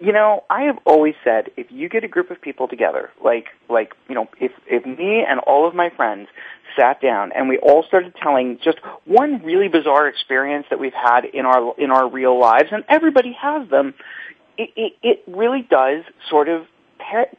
You 0.00 0.12
know, 0.12 0.44
I 0.50 0.62
have 0.62 0.78
always 0.84 1.14
said 1.22 1.50
if 1.56 1.70
you 1.70 1.88
get 1.88 2.02
a 2.02 2.08
group 2.08 2.30
of 2.30 2.40
people 2.40 2.66
together, 2.66 3.10
like 3.22 3.46
like 3.68 3.92
you 4.08 4.14
know, 4.14 4.28
if 4.40 4.52
if 4.66 4.84
me 4.84 5.24
and 5.28 5.38
all 5.40 5.68
of 5.68 5.74
my 5.74 5.90
friends 5.90 6.28
sat 6.76 7.00
down 7.00 7.30
and 7.32 7.48
we 7.48 7.58
all 7.58 7.84
started 7.84 8.14
telling 8.20 8.58
just 8.62 8.78
one 9.04 9.42
really 9.44 9.68
bizarre 9.68 10.08
experience 10.08 10.66
that 10.70 10.80
we've 10.80 10.94
had 10.94 11.24
in 11.26 11.46
our 11.46 11.74
in 11.78 11.90
our 11.90 12.08
real 12.08 12.38
lives, 12.38 12.68
and 12.72 12.84
everybody 12.88 13.32
has 13.40 13.68
them, 13.68 13.94
it 14.58 14.70
it, 14.74 14.92
it 15.02 15.22
really 15.28 15.62
does 15.62 16.02
sort 16.28 16.48
of 16.48 16.66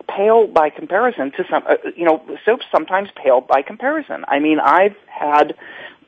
pale 0.07 0.47
by 0.47 0.69
comparison 0.69 1.31
to 1.31 1.43
some, 1.49 1.63
uh, 1.67 1.75
you 1.95 2.05
know, 2.05 2.23
soaps 2.45 2.65
sometimes 2.71 3.09
pale 3.15 3.41
by 3.41 3.61
comparison. 3.61 4.23
I 4.27 4.39
mean, 4.39 4.59
I've 4.59 4.95
had 5.07 5.55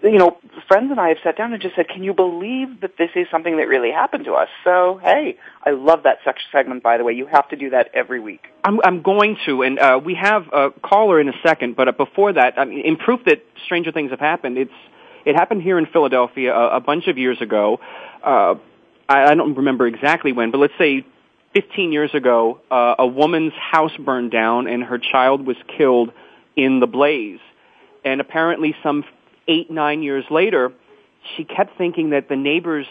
you 0.03 0.17
know, 0.17 0.37
friends 0.67 0.91
and 0.91 0.99
I 0.99 1.09
have 1.09 1.17
sat 1.23 1.37
down 1.37 1.53
and 1.53 1.61
just 1.61 1.75
said, 1.75 1.87
"Can 1.87 2.03
you 2.03 2.13
believe 2.13 2.81
that 2.81 2.97
this 2.97 3.09
is 3.15 3.27
something 3.31 3.57
that 3.57 3.67
really 3.67 3.91
happened 3.91 4.25
to 4.25 4.33
us?" 4.33 4.49
So, 4.63 4.99
hey, 5.03 5.37
I 5.65 5.71
love 5.71 6.03
that 6.03 6.19
segment. 6.51 6.83
By 6.83 6.97
the 6.97 7.03
way, 7.03 7.13
you 7.13 7.25
have 7.25 7.49
to 7.49 7.55
do 7.55 7.71
that 7.71 7.89
every 7.93 8.19
week. 8.19 8.45
I'm, 8.63 8.79
I'm 8.83 9.01
going 9.01 9.37
to, 9.45 9.63
and 9.63 9.79
uh, 9.79 9.99
we 10.03 10.15
have 10.15 10.47
a 10.53 10.71
caller 10.71 11.19
in 11.19 11.29
a 11.29 11.33
second. 11.43 11.75
But 11.75 11.87
uh, 11.87 11.91
before 11.93 12.33
that, 12.33 12.57
I 12.57 12.65
mean, 12.65 12.85
in 12.85 12.97
proof 12.97 13.21
that 13.25 13.43
stranger 13.65 13.91
things 13.91 14.11
have 14.11 14.19
happened, 14.19 14.57
it's 14.57 14.71
it 15.25 15.35
happened 15.35 15.61
here 15.61 15.77
in 15.77 15.87
Philadelphia 15.87 16.53
a, 16.53 16.77
a 16.77 16.79
bunch 16.79 17.07
of 17.07 17.17
years 17.17 17.41
ago. 17.41 17.79
Uh, 18.23 18.55
I, 19.09 19.31
I 19.31 19.35
don't 19.35 19.55
remember 19.55 19.87
exactly 19.87 20.31
when, 20.31 20.51
but 20.51 20.59
let's 20.59 20.77
say 20.77 21.05
15 21.53 21.91
years 21.91 22.13
ago, 22.13 22.59
uh, 22.69 22.95
a 22.99 23.07
woman's 23.07 23.53
house 23.53 23.95
burned 23.97 24.31
down 24.31 24.67
and 24.67 24.83
her 24.83 24.99
child 24.99 25.45
was 25.45 25.57
killed 25.77 26.11
in 26.55 26.79
the 26.79 26.87
blaze. 26.87 27.39
And 28.05 28.21
apparently, 28.21 28.75
some 28.83 29.03
eight, 29.47 29.69
nine 29.71 30.03
years 30.03 30.25
later, 30.29 30.71
she 31.35 31.43
kept 31.43 31.77
thinking 31.77 32.11
that 32.11 32.29
the 32.29 32.35
neighbor's 32.35 32.87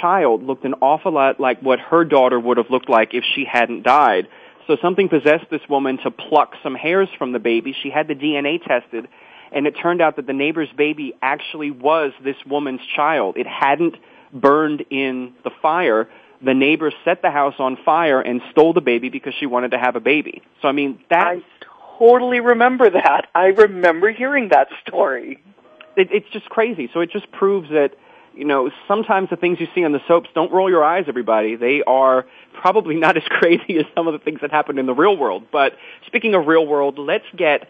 child 0.00 0.42
looked 0.42 0.64
an 0.64 0.74
awful 0.80 1.12
lot 1.12 1.38
like 1.38 1.60
what 1.60 1.78
her 1.78 2.04
daughter 2.04 2.38
would 2.38 2.56
have 2.56 2.70
looked 2.70 2.88
like 2.88 3.14
if 3.14 3.24
she 3.34 3.44
hadn't 3.44 3.82
died. 3.82 4.28
So 4.66 4.76
something 4.80 5.08
possessed 5.08 5.46
this 5.50 5.60
woman 5.68 5.98
to 5.98 6.10
pluck 6.10 6.54
some 6.62 6.74
hairs 6.74 7.08
from 7.18 7.32
the 7.32 7.38
baby. 7.38 7.74
She 7.82 7.90
had 7.90 8.08
the 8.08 8.14
DNA 8.14 8.62
tested, 8.62 9.08
and 9.50 9.66
it 9.66 9.72
turned 9.72 10.00
out 10.00 10.16
that 10.16 10.26
the 10.26 10.32
neighbor's 10.32 10.70
baby 10.76 11.14
actually 11.20 11.70
was 11.70 12.12
this 12.22 12.36
woman's 12.46 12.80
child. 12.94 13.36
It 13.36 13.46
hadn't 13.46 13.96
burned 14.32 14.84
in 14.90 15.34
the 15.44 15.50
fire. 15.60 16.08
The 16.44 16.54
neighbor 16.54 16.92
set 17.04 17.22
the 17.22 17.30
house 17.30 17.54
on 17.58 17.76
fire 17.84 18.20
and 18.20 18.40
stole 18.50 18.72
the 18.72 18.80
baby 18.80 19.08
because 19.08 19.34
she 19.38 19.46
wanted 19.46 19.72
to 19.72 19.78
have 19.78 19.96
a 19.96 20.00
baby. 20.00 20.42
So 20.60 20.68
I 20.68 20.72
mean, 20.72 21.00
that 21.10 21.26
I 21.26 21.42
totally 21.98 22.40
remember 22.40 22.88
that. 22.90 23.26
I 23.34 23.46
remember 23.46 24.10
hearing 24.10 24.48
that 24.50 24.68
story. 24.86 25.42
It, 25.96 26.08
it's 26.10 26.28
just 26.32 26.48
crazy. 26.48 26.90
So 26.92 27.00
it 27.00 27.10
just 27.10 27.30
proves 27.32 27.68
that 27.70 27.92
you 28.34 28.44
know, 28.44 28.70
sometimes 28.88 29.30
the 29.30 29.36
things 29.36 29.60
you 29.60 29.68
see 29.74 29.84
on 29.84 29.92
the 29.92 30.00
soaps, 30.08 30.28
don't 30.34 30.52
roll 30.52 30.70
your 30.70 30.84
eyes, 30.84 31.04
everybody. 31.08 31.56
They 31.56 31.82
are 31.86 32.26
probably 32.60 32.94
not 33.06 33.16
as 33.16 33.24
crazy 33.24 33.76
as 33.78 33.84
some 33.94 34.06
of 34.06 34.12
the 34.12 34.18
things 34.18 34.40
that 34.40 34.50
happen 34.50 34.78
in 34.78 34.86
the 34.86 34.94
real 34.94 35.16
world. 35.16 35.44
But 35.52 35.74
speaking 36.06 36.34
of 36.34 36.46
real 36.46 36.66
world, 36.66 36.98
let's 36.98 37.26
get 37.36 37.68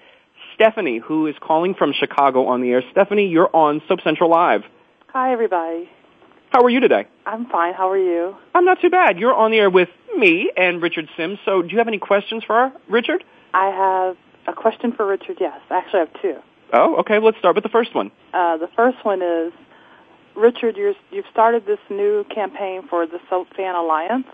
Stephanie, 0.54 0.98
who 0.98 1.26
is 1.26 1.34
calling 1.40 1.74
from 1.74 1.92
Chicago 1.92 2.46
on 2.46 2.60
the 2.60 2.70
air. 2.70 2.82
Stephanie, 2.90 3.28
you're 3.28 3.54
on 3.54 3.82
Soap 3.88 4.00
Central 4.02 4.30
Live. 4.30 4.62
Hi, 5.08 5.32
everybody. 5.32 5.90
How 6.50 6.62
are 6.62 6.70
you 6.70 6.80
today? 6.80 7.06
I'm 7.24 7.46
fine. 7.46 7.72
How 7.72 7.90
are 7.90 7.98
you? 7.98 8.36
I'm 8.54 8.64
not 8.64 8.80
too 8.80 8.90
bad. 8.90 9.18
You're 9.18 9.34
on 9.34 9.50
the 9.50 9.58
air 9.58 9.70
with 9.70 9.88
me 10.16 10.52
and 10.54 10.82
Richard 10.82 11.08
Simms. 11.16 11.38
So 11.46 11.62
do 11.62 11.68
you 11.68 11.78
have 11.78 11.88
any 11.88 11.98
questions 11.98 12.44
for 12.44 12.54
our 12.54 12.72
Richard? 12.88 13.24
I 13.54 13.66
have 13.66 14.16
a 14.46 14.52
question 14.52 14.92
for 14.92 15.06
Richard, 15.06 15.38
yes. 15.40 15.58
Actually, 15.70 16.00
I 16.00 16.04
have 16.04 16.22
two. 16.22 16.36
Oh, 16.72 16.96
okay. 17.00 17.18
Let's 17.18 17.38
start 17.38 17.54
with 17.54 17.64
the 17.64 17.70
first 17.70 17.94
one. 17.94 18.10
Uh, 18.32 18.56
the 18.56 18.68
first 18.74 19.04
one 19.04 19.22
is 19.22 19.52
Richard, 20.34 20.76
you 20.76 20.94
have 21.12 21.24
started 21.30 21.66
this 21.66 21.78
new 21.90 22.24
campaign 22.34 22.82
for 22.88 23.06
the 23.06 23.18
Soap 23.28 23.48
Fan 23.54 23.74
Alliance, 23.74 24.26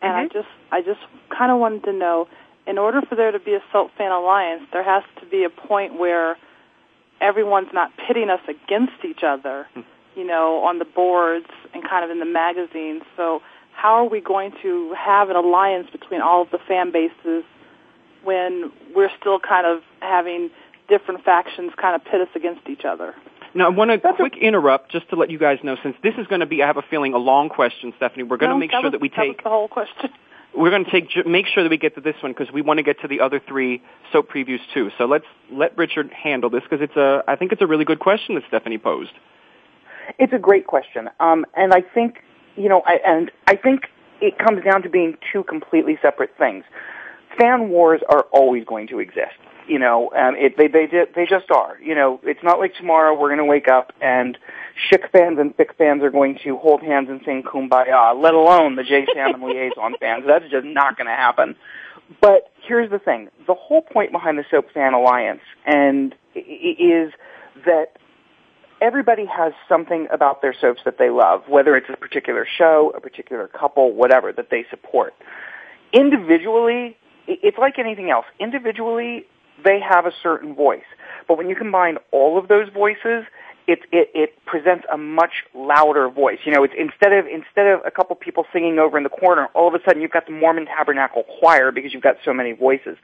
and 0.00 0.12
mm-hmm. 0.12 0.24
I 0.24 0.28
just 0.28 0.48
I 0.72 0.80
just 0.80 1.00
kind 1.36 1.52
of 1.52 1.58
wanted 1.58 1.84
to 1.84 1.92
know, 1.92 2.28
in 2.66 2.78
order 2.78 3.00
for 3.02 3.14
there 3.14 3.30
to 3.30 3.38
be 3.38 3.54
a 3.54 3.62
Soap 3.72 3.92
Fan 3.96 4.10
Alliance, 4.10 4.62
there 4.72 4.82
has 4.82 5.04
to 5.20 5.26
be 5.26 5.44
a 5.44 5.50
point 5.50 5.98
where 5.98 6.36
everyone's 7.20 7.72
not 7.72 7.92
pitting 8.06 8.28
us 8.28 8.40
against 8.48 9.04
each 9.04 9.22
other, 9.22 9.66
mm-hmm. 9.76 10.18
you 10.18 10.26
know, 10.26 10.64
on 10.64 10.78
the 10.80 10.84
boards 10.84 11.46
and 11.72 11.88
kind 11.88 12.04
of 12.04 12.10
in 12.10 12.18
the 12.18 12.26
magazines. 12.26 13.02
So 13.16 13.40
how 13.72 13.94
are 13.94 14.08
we 14.08 14.20
going 14.20 14.52
to 14.62 14.94
have 14.98 15.30
an 15.30 15.36
alliance 15.36 15.88
between 15.90 16.20
all 16.20 16.42
of 16.42 16.50
the 16.50 16.58
fan 16.58 16.90
bases 16.90 17.44
when 18.24 18.72
we're 18.94 19.10
still 19.18 19.38
kind 19.38 19.66
of 19.66 19.82
having 20.00 20.50
different 20.88 21.24
factions 21.24 21.72
kind 21.80 21.94
of 21.94 22.04
pit 22.04 22.20
us 22.20 22.28
against 22.34 22.68
each 22.68 22.84
other? 22.84 23.14
Now, 23.54 23.66
I 23.66 23.68
want 23.68 23.90
to 23.90 24.12
quick 24.14 24.36
interrupt 24.40 24.90
just 24.90 25.10
to 25.10 25.16
let 25.16 25.30
you 25.30 25.38
guys 25.38 25.58
know, 25.62 25.76
since 25.82 25.96
this 26.02 26.14
is 26.16 26.26
going 26.26 26.40
to 26.40 26.46
be, 26.46 26.62
I 26.62 26.66
have 26.66 26.78
a 26.78 26.82
feeling, 26.88 27.12
a 27.12 27.18
long 27.18 27.50
question, 27.50 27.92
Stephanie. 27.96 28.22
We're 28.22 28.38
going 28.38 28.50
no, 28.50 28.56
to 28.56 28.60
make 28.60 28.70
sure 28.70 28.82
was, 28.82 28.92
that 28.92 29.00
we 29.00 29.10
take 29.10 29.38
that 29.38 29.44
the 29.44 29.50
whole 29.50 29.68
question. 29.68 30.10
We're 30.54 30.68
going 30.68 30.84
to 30.84 30.90
take 30.90 31.26
make 31.26 31.46
sure 31.46 31.62
that 31.62 31.70
we 31.70 31.78
get 31.78 31.94
to 31.94 32.02
this 32.02 32.14
one 32.22 32.32
because 32.32 32.52
we 32.52 32.60
want 32.60 32.76
to 32.76 32.82
get 32.82 33.00
to 33.00 33.08
the 33.08 33.20
other 33.20 33.40
three 33.40 33.82
soap 34.12 34.30
previews 34.30 34.58
too. 34.74 34.90
So 34.98 35.06
let's 35.06 35.24
let 35.50 35.78
Richard 35.78 36.12
handle 36.12 36.50
this 36.50 36.62
because 36.62 36.82
it's 36.82 36.94
a 36.94 37.24
I 37.26 37.36
think 37.36 37.52
it's 37.52 37.62
a 37.62 37.66
really 37.66 37.86
good 37.86 38.00
question 38.00 38.34
that 38.34 38.44
Stephanie 38.48 38.76
posed. 38.76 39.12
It's 40.18 40.34
a 40.34 40.38
great 40.38 40.66
question, 40.66 41.08
um, 41.20 41.46
and 41.56 41.72
I 41.72 41.80
think 41.80 42.22
you 42.56 42.68
know, 42.68 42.82
I, 42.84 42.98
and 43.02 43.30
I 43.46 43.56
think 43.56 43.84
it 44.20 44.36
comes 44.36 44.62
down 44.62 44.82
to 44.82 44.90
being 44.90 45.16
two 45.32 45.42
completely 45.42 45.98
separate 46.02 46.36
things. 46.36 46.64
Fan 47.38 47.70
wars 47.70 48.02
are 48.10 48.26
always 48.30 48.66
going 48.66 48.88
to 48.88 48.98
exist 48.98 49.38
you 49.68 49.78
know, 49.78 50.10
um, 50.10 50.34
it, 50.36 50.56
they 50.56 50.68
they 50.68 50.86
they 51.14 51.26
just 51.26 51.50
are. 51.50 51.78
You 51.80 51.94
know, 51.94 52.20
it's 52.22 52.42
not 52.42 52.58
like 52.58 52.74
tomorrow 52.74 53.18
we're 53.18 53.28
going 53.28 53.38
to 53.38 53.44
wake 53.44 53.68
up 53.68 53.92
and 54.00 54.36
Schick 54.90 55.10
fans 55.10 55.38
and 55.38 55.54
Fick 55.54 55.74
fans 55.76 56.02
are 56.02 56.10
going 56.10 56.38
to 56.44 56.56
hold 56.56 56.82
hands 56.82 57.08
and 57.08 57.20
sing 57.24 57.42
"Kumbaya." 57.42 58.20
Let 58.20 58.34
alone 58.34 58.76
the 58.76 58.82
JaSam 58.82 59.34
and 59.34 59.42
Liason 59.42 59.98
fans. 60.00 60.24
That's 60.26 60.50
just 60.50 60.66
not 60.66 60.96
going 60.96 61.06
to 61.06 61.16
happen. 61.16 61.56
But 62.20 62.50
here's 62.66 62.90
the 62.90 62.98
thing: 62.98 63.28
the 63.46 63.54
whole 63.54 63.82
point 63.82 64.12
behind 64.12 64.38
the 64.38 64.44
Soap 64.50 64.66
Fan 64.72 64.94
Alliance 64.94 65.42
and 65.66 66.14
is 66.34 67.12
that 67.66 67.96
everybody 68.80 69.24
has 69.26 69.52
something 69.68 70.08
about 70.10 70.42
their 70.42 70.54
soaps 70.58 70.80
that 70.84 70.98
they 70.98 71.08
love, 71.08 71.42
whether 71.48 71.76
it's 71.76 71.88
a 71.88 71.96
particular 71.96 72.46
show, 72.58 72.92
a 72.96 73.00
particular 73.00 73.46
couple, 73.48 73.92
whatever 73.92 74.32
that 74.32 74.50
they 74.50 74.64
support. 74.70 75.14
Individually, 75.92 76.96
it's 77.26 77.58
like 77.58 77.78
anything 77.78 78.10
else. 78.10 78.26
Individually, 78.40 79.26
they 79.64 79.80
have 79.80 80.06
a 80.06 80.12
certain 80.22 80.54
voice. 80.54 80.84
But 81.28 81.38
when 81.38 81.48
you 81.48 81.56
combine 81.56 81.98
all 82.10 82.38
of 82.38 82.48
those 82.48 82.68
voices, 82.68 83.24
it, 83.66 83.80
it, 83.92 84.10
it 84.14 84.44
presents 84.44 84.84
a 84.92 84.98
much 84.98 85.44
louder 85.54 86.08
voice. 86.08 86.38
You 86.44 86.52
know, 86.52 86.64
it's 86.64 86.74
instead 86.76 87.12
of 87.12 87.26
instead 87.26 87.68
of 87.68 87.80
a 87.86 87.90
couple 87.90 88.16
people 88.16 88.44
singing 88.52 88.78
over 88.78 88.96
in 88.96 89.04
the 89.04 89.10
corner, 89.10 89.46
all 89.54 89.68
of 89.68 89.74
a 89.74 89.78
sudden 89.84 90.02
you've 90.02 90.10
got 90.10 90.26
the 90.26 90.32
Mormon 90.32 90.66
Tabernacle 90.66 91.24
Choir 91.38 91.70
because 91.70 91.92
you've 91.92 92.02
got 92.02 92.16
so 92.24 92.32
many 92.34 92.52
voices. 92.52 92.96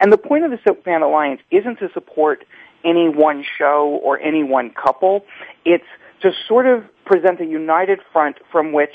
And 0.00 0.12
the 0.12 0.18
point 0.18 0.44
of 0.44 0.50
the 0.50 0.58
Soap 0.66 0.84
Fan 0.84 1.02
Alliance 1.02 1.40
isn't 1.50 1.78
to 1.80 1.88
support 1.92 2.44
any 2.84 3.08
one 3.08 3.44
show 3.58 3.98
or 4.02 4.20
any 4.20 4.44
one 4.44 4.70
couple. 4.70 5.24
It's 5.64 5.84
to 6.22 6.30
sort 6.46 6.66
of 6.66 6.84
present 7.04 7.40
a 7.40 7.44
united 7.44 8.00
front 8.12 8.36
from 8.52 8.72
which 8.72 8.94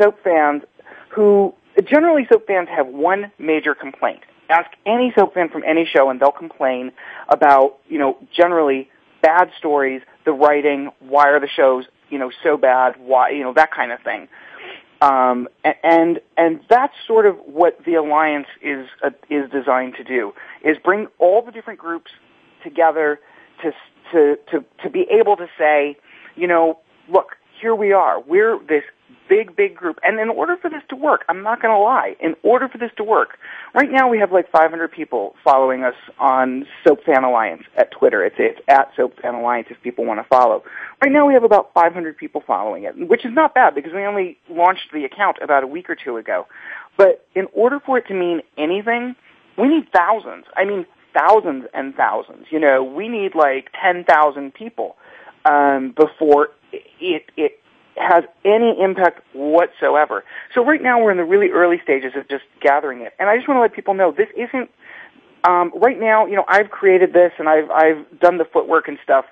soap 0.00 0.22
fans 0.24 0.62
who 1.10 1.54
generally 1.84 2.26
soap 2.32 2.46
fans 2.46 2.68
have 2.74 2.86
one 2.86 3.30
major 3.38 3.74
complaint 3.74 4.20
ask 4.48 4.70
any 4.86 5.12
soap 5.16 5.34
fan 5.34 5.48
from 5.48 5.62
any 5.64 5.84
show 5.84 6.10
and 6.10 6.20
they'll 6.20 6.32
complain 6.32 6.92
about, 7.28 7.78
you 7.88 7.98
know, 7.98 8.18
generally 8.36 8.90
bad 9.22 9.50
stories, 9.58 10.02
the 10.24 10.32
writing, 10.32 10.90
why 11.00 11.28
are 11.30 11.40
the 11.40 11.48
shows, 11.48 11.84
you 12.10 12.18
know, 12.18 12.30
so 12.42 12.56
bad, 12.56 12.94
why, 12.98 13.30
you 13.30 13.42
know, 13.42 13.54
that 13.54 13.72
kind 13.72 13.92
of 13.92 14.00
thing. 14.02 14.28
Um, 15.00 15.48
and 15.82 16.20
and 16.36 16.60
that's 16.70 16.94
sort 17.06 17.26
of 17.26 17.36
what 17.44 17.84
the 17.84 17.94
alliance 17.94 18.46
is 18.62 18.86
uh, 19.02 19.10
is 19.28 19.50
designed 19.50 19.96
to 19.96 20.04
do 20.04 20.32
is 20.64 20.78
bring 20.82 21.08
all 21.18 21.42
the 21.42 21.52
different 21.52 21.78
groups 21.78 22.10
together 22.62 23.20
to 23.62 23.72
to 24.12 24.36
to 24.50 24.64
to 24.82 24.90
be 24.90 25.06
able 25.10 25.36
to 25.36 25.46
say, 25.58 25.96
you 26.36 26.46
know, 26.46 26.78
look, 27.08 27.36
here 27.60 27.74
we 27.74 27.92
are. 27.92 28.20
We're 28.20 28.58
this 28.58 28.84
big, 29.28 29.56
big 29.56 29.74
group. 29.74 29.98
And 30.02 30.20
in 30.20 30.28
order 30.28 30.56
for 30.56 30.68
this 30.70 30.82
to 30.90 30.96
work, 30.96 31.24
I'm 31.28 31.42
not 31.42 31.60
going 31.60 31.74
to 31.74 31.78
lie, 31.78 32.16
in 32.20 32.34
order 32.42 32.68
for 32.68 32.78
this 32.78 32.90
to 32.96 33.04
work, 33.04 33.38
right 33.74 33.90
now 33.90 34.08
we 34.08 34.18
have 34.18 34.32
like 34.32 34.50
500 34.50 34.90
people 34.90 35.34
following 35.42 35.84
us 35.84 35.94
on 36.18 36.66
Soap 36.86 37.04
Fan 37.04 37.24
Alliance 37.24 37.64
at 37.76 37.90
Twitter. 37.90 38.24
It's, 38.24 38.36
it's 38.38 38.60
at 38.68 38.90
Soap 38.96 39.20
Fan 39.20 39.34
Alliance 39.34 39.68
if 39.70 39.80
people 39.82 40.04
want 40.04 40.20
to 40.20 40.28
follow. 40.28 40.62
Right 41.02 41.12
now 41.12 41.26
we 41.26 41.34
have 41.34 41.44
about 41.44 41.72
500 41.74 42.16
people 42.16 42.42
following 42.46 42.84
it, 42.84 43.08
which 43.08 43.24
is 43.24 43.32
not 43.32 43.54
bad 43.54 43.74
because 43.74 43.92
we 43.92 44.02
only 44.02 44.38
launched 44.48 44.92
the 44.92 45.04
account 45.04 45.38
about 45.42 45.62
a 45.62 45.66
week 45.66 45.88
or 45.90 45.96
two 45.96 46.16
ago. 46.16 46.46
But 46.96 47.26
in 47.34 47.46
order 47.52 47.80
for 47.80 47.98
it 47.98 48.06
to 48.08 48.14
mean 48.14 48.40
anything, 48.56 49.16
we 49.58 49.68
need 49.68 49.88
thousands. 49.92 50.44
I 50.56 50.64
mean, 50.64 50.86
thousands 51.16 51.66
and 51.72 51.94
thousands. 51.94 52.46
You 52.50 52.60
know, 52.60 52.82
we 52.82 53.08
need 53.08 53.34
like 53.34 53.70
10,000 53.80 54.54
people 54.54 54.96
um, 55.44 55.94
before 55.96 56.50
it, 56.72 57.24
it 57.36 57.60
has 57.96 58.24
any 58.44 58.76
impact 58.80 59.22
whatsoever. 59.34 60.24
So 60.54 60.64
right 60.64 60.82
now 60.82 61.02
we're 61.02 61.12
in 61.12 61.16
the 61.16 61.24
really 61.24 61.50
early 61.50 61.80
stages 61.82 62.12
of 62.16 62.28
just 62.28 62.44
gathering 62.60 63.00
it. 63.00 63.14
And 63.18 63.28
I 63.28 63.36
just 63.36 63.48
want 63.48 63.58
to 63.58 63.62
let 63.62 63.72
people 63.72 63.94
know 63.94 64.12
this 64.12 64.28
isn't 64.36 64.70
um, 65.44 65.72
right 65.76 66.00
now, 66.00 66.26
you 66.26 66.36
know, 66.36 66.44
I've 66.48 66.70
created 66.70 67.12
this 67.12 67.32
and 67.38 67.48
I've 67.48 67.70
I've 67.70 68.18
done 68.18 68.38
the 68.38 68.46
footwork 68.46 68.88
and 68.88 68.98
stuff. 69.04 69.26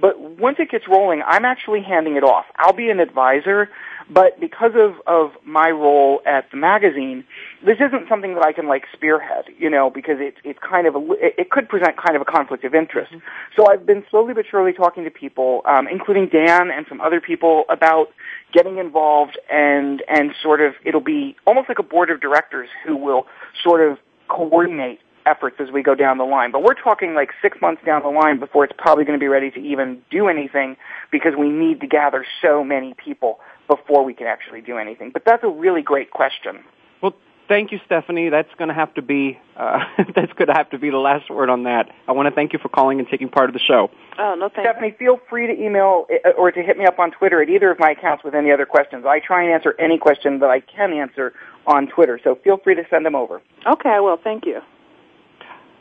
But 0.00 0.20
once 0.20 0.56
it 0.58 0.70
gets 0.70 0.86
rolling, 0.88 1.22
I'm 1.26 1.44
actually 1.44 1.82
handing 1.82 2.16
it 2.16 2.24
off. 2.24 2.46
I'll 2.56 2.72
be 2.72 2.90
an 2.90 3.00
advisor, 3.00 3.68
but 4.10 4.40
because 4.40 4.72
of, 4.74 4.94
of 5.06 5.32
my 5.44 5.70
role 5.70 6.20
at 6.24 6.50
the 6.50 6.56
magazine, 6.56 7.24
this 7.64 7.76
isn't 7.76 8.08
something 8.08 8.34
that 8.34 8.44
I 8.44 8.52
can 8.52 8.66
like 8.66 8.84
spearhead, 8.92 9.46
you 9.58 9.68
know, 9.68 9.90
because 9.90 10.16
it's 10.18 10.38
it's 10.44 10.58
kind 10.60 10.86
of 10.86 10.94
a, 10.94 11.00
it 11.20 11.50
could 11.50 11.68
present 11.68 11.96
kind 11.96 12.16
of 12.16 12.22
a 12.22 12.24
conflict 12.24 12.64
of 12.64 12.74
interest. 12.74 13.12
Mm-hmm. 13.12 13.26
So 13.56 13.66
I've 13.68 13.84
been 13.84 14.04
slowly 14.10 14.34
but 14.34 14.46
surely 14.50 14.72
talking 14.72 15.04
to 15.04 15.10
people, 15.10 15.62
um, 15.64 15.88
including 15.88 16.28
Dan 16.28 16.70
and 16.70 16.86
some 16.88 17.00
other 17.00 17.20
people 17.20 17.64
about 17.68 18.08
getting 18.52 18.78
involved 18.78 19.38
and, 19.50 20.02
and 20.08 20.30
sort 20.42 20.60
of, 20.60 20.74
it'll 20.84 21.00
be 21.00 21.36
almost 21.46 21.68
like 21.68 21.78
a 21.78 21.82
board 21.82 22.10
of 22.10 22.20
directors 22.20 22.68
who 22.86 22.96
will 22.96 23.26
sort 23.62 23.86
of 23.86 23.98
coordinate 24.28 25.00
efforts 25.28 25.56
as 25.60 25.70
we 25.70 25.82
go 25.82 25.94
down 25.94 26.18
the 26.18 26.24
line. 26.24 26.50
But 26.50 26.62
we're 26.62 26.74
talking 26.74 27.14
like 27.14 27.30
six 27.42 27.60
months 27.60 27.82
down 27.84 28.02
the 28.02 28.08
line 28.08 28.38
before 28.40 28.64
it's 28.64 28.74
probably 28.78 29.04
going 29.04 29.18
to 29.18 29.22
be 29.22 29.28
ready 29.28 29.50
to 29.50 29.60
even 29.60 30.02
do 30.10 30.28
anything 30.28 30.76
because 31.12 31.34
we 31.38 31.50
need 31.50 31.80
to 31.80 31.86
gather 31.86 32.24
so 32.42 32.64
many 32.64 32.94
people 32.94 33.40
before 33.68 34.04
we 34.04 34.14
can 34.14 34.26
actually 34.26 34.62
do 34.62 34.78
anything. 34.78 35.10
But 35.10 35.24
that's 35.24 35.44
a 35.44 35.48
really 35.48 35.82
great 35.82 36.10
question. 36.10 36.64
Well, 37.02 37.14
thank 37.48 37.70
you, 37.70 37.78
Stephanie. 37.84 38.30
That's 38.30 38.52
going 38.56 38.68
to 38.68 38.74
have 38.74 38.92
to 38.94 39.02
be 39.02 39.38
uh, 39.56 39.80
that's 40.14 40.32
going 40.32 40.48
to 40.48 40.54
have 40.54 40.70
to 40.70 40.78
be 40.78 40.90
the 40.90 40.98
last 40.98 41.30
word 41.30 41.50
on 41.50 41.64
that. 41.64 41.90
I 42.08 42.12
want 42.12 42.28
to 42.28 42.34
thank 42.34 42.52
you 42.52 42.58
for 42.58 42.68
calling 42.68 42.98
and 42.98 43.08
taking 43.08 43.28
part 43.28 43.50
of 43.50 43.54
the 43.54 43.60
show. 43.60 43.90
Oh 44.18 44.34
no, 44.34 44.48
thank 44.48 44.66
Stephanie, 44.66 44.96
feel 44.98 45.20
free 45.28 45.46
to 45.46 45.52
email 45.52 46.06
uh, 46.24 46.30
or 46.30 46.50
to 46.50 46.62
hit 46.62 46.78
me 46.78 46.86
up 46.86 46.98
on 46.98 47.10
Twitter 47.10 47.42
at 47.42 47.48
either 47.48 47.70
of 47.70 47.78
my 47.78 47.90
accounts 47.90 48.24
with 48.24 48.34
any 48.34 48.50
other 48.50 48.66
questions. 48.66 49.04
I 49.06 49.20
try 49.20 49.42
and 49.42 49.52
answer 49.52 49.74
any 49.78 49.98
question 49.98 50.40
that 50.40 50.50
I 50.50 50.60
can 50.60 50.92
answer 50.92 51.34
on 51.66 51.86
Twitter, 51.86 52.18
so 52.24 52.36
feel 52.36 52.56
free 52.56 52.74
to 52.74 52.82
send 52.88 53.04
them 53.04 53.14
over. 53.14 53.42
Okay, 53.66 53.90
I 53.90 54.00
will. 54.00 54.16
Thank 54.16 54.46
you. 54.46 54.60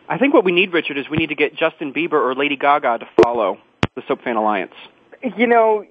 I 0.09 0.17
think 0.17 0.33
what 0.33 0.45
we 0.45 0.51
need, 0.51 0.73
Richard, 0.73 0.97
is 0.97 1.09
we 1.09 1.17
need 1.17 1.29
to 1.29 1.35
get 1.35 1.55
Justin 1.55 1.93
Bieber 1.93 2.13
or 2.13 2.33
Lady 2.35 2.55
Gaga 2.55 2.99
to 2.99 3.07
follow 3.23 3.57
the 3.95 4.03
Soap 4.07 4.23
Fan 4.23 4.35
Alliance. 4.35 4.73
You 5.35 5.47
know, 5.47 5.83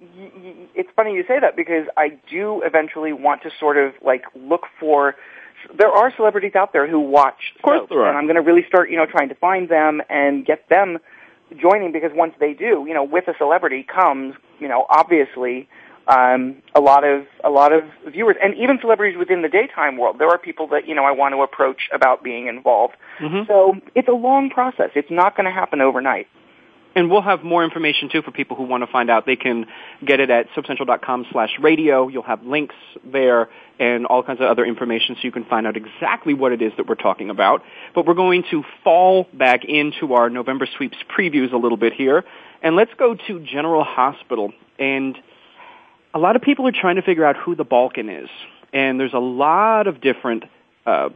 it's 0.74 0.88
funny 0.94 1.14
you 1.14 1.24
say 1.26 1.40
that 1.40 1.56
because 1.56 1.86
I 1.96 2.10
do 2.30 2.62
eventually 2.64 3.12
want 3.12 3.42
to 3.42 3.50
sort 3.58 3.76
of 3.76 3.92
like 4.02 4.24
look 4.34 4.62
for 4.78 5.16
there 5.76 5.90
are 5.90 6.12
celebrities 6.14 6.54
out 6.54 6.72
there 6.72 6.88
who 6.88 7.00
watch 7.00 7.52
Of 7.56 7.62
course 7.62 7.80
soaps, 7.80 7.90
there 7.90 8.02
are. 8.02 8.08
and 8.08 8.16
I'm 8.16 8.24
going 8.24 8.36
to 8.36 8.42
really 8.42 8.64
start, 8.68 8.88
you 8.88 8.96
know, 8.96 9.06
trying 9.06 9.28
to 9.30 9.34
find 9.34 9.68
them 9.68 10.00
and 10.08 10.46
get 10.46 10.68
them 10.68 10.98
joining 11.60 11.92
because 11.92 12.12
once 12.14 12.34
they 12.38 12.52
do, 12.52 12.84
you 12.86 12.94
know, 12.94 13.02
with 13.02 13.26
a 13.26 13.34
celebrity 13.36 13.82
comes, 13.82 14.34
you 14.60 14.68
know, 14.68 14.86
obviously 14.88 15.68
um, 16.08 16.62
a 16.74 16.80
lot 16.80 17.04
of 17.04 17.26
a 17.42 17.50
lot 17.50 17.72
of 17.72 17.82
viewers, 18.06 18.36
and 18.42 18.54
even 18.54 18.78
celebrities 18.80 19.16
within 19.18 19.42
the 19.42 19.48
daytime 19.48 19.96
world. 19.96 20.18
There 20.18 20.28
are 20.28 20.38
people 20.38 20.68
that 20.68 20.86
you 20.86 20.94
know 20.94 21.04
I 21.04 21.12
want 21.12 21.34
to 21.34 21.42
approach 21.42 21.88
about 21.92 22.22
being 22.22 22.46
involved. 22.46 22.94
Mhm. 23.18 23.46
So 23.46 23.76
it's 23.94 24.08
a 24.08 24.12
long 24.12 24.50
process. 24.50 24.90
It's 24.94 25.10
not 25.10 25.36
going 25.36 25.46
to 25.46 25.50
happen 25.50 25.80
overnight. 25.80 26.28
And 26.94 27.10
we'll 27.10 27.20
have 27.20 27.44
more 27.44 27.62
information 27.62 28.08
too 28.08 28.22
for 28.22 28.30
people 28.30 28.56
who 28.56 28.62
want 28.62 28.82
to 28.82 28.86
find 28.86 29.10
out. 29.10 29.26
They 29.26 29.36
can 29.36 29.66
get 30.02 30.18
it 30.18 30.30
at 30.30 30.48
soapcentral.com 30.52 31.26
slash 31.30 31.50
radio. 31.60 32.08
You'll 32.08 32.22
have 32.22 32.42
links 32.42 32.74
there 33.04 33.50
and 33.78 34.06
all 34.06 34.22
kinds 34.22 34.40
of 34.40 34.46
other 34.46 34.64
information 34.64 35.14
so 35.16 35.20
you 35.24 35.30
can 35.30 35.44
find 35.44 35.66
out 35.66 35.76
exactly 35.76 36.32
what 36.32 36.52
it 36.52 36.62
is 36.62 36.72
that 36.78 36.88
we're 36.88 36.94
talking 36.94 37.28
about. 37.28 37.62
But 37.94 38.06
we're 38.06 38.14
going 38.14 38.44
to 38.50 38.64
fall 38.82 39.28
back 39.34 39.66
into 39.66 40.14
our 40.14 40.30
November 40.30 40.66
sweeps 40.74 40.96
previews 41.14 41.52
a 41.52 41.58
little 41.58 41.76
bit 41.76 41.92
here. 41.92 42.24
And 42.62 42.76
let's 42.76 42.94
go 42.94 43.14
to 43.14 43.40
General 43.40 43.84
Hospital. 43.84 44.54
And 44.78 45.18
a 46.16 46.18
lot 46.18 46.34
of 46.34 46.40
people 46.40 46.66
are 46.66 46.72
trying 46.72 46.96
to 46.96 47.02
figure 47.02 47.26
out 47.26 47.36
who 47.36 47.54
the 47.54 47.64
Balkan 47.64 48.08
is. 48.08 48.30
And 48.72 48.98
there's 48.98 49.12
a 49.12 49.18
lot 49.18 49.86
of 49.86 50.00
different 50.00 50.44
uh, 50.86 51.10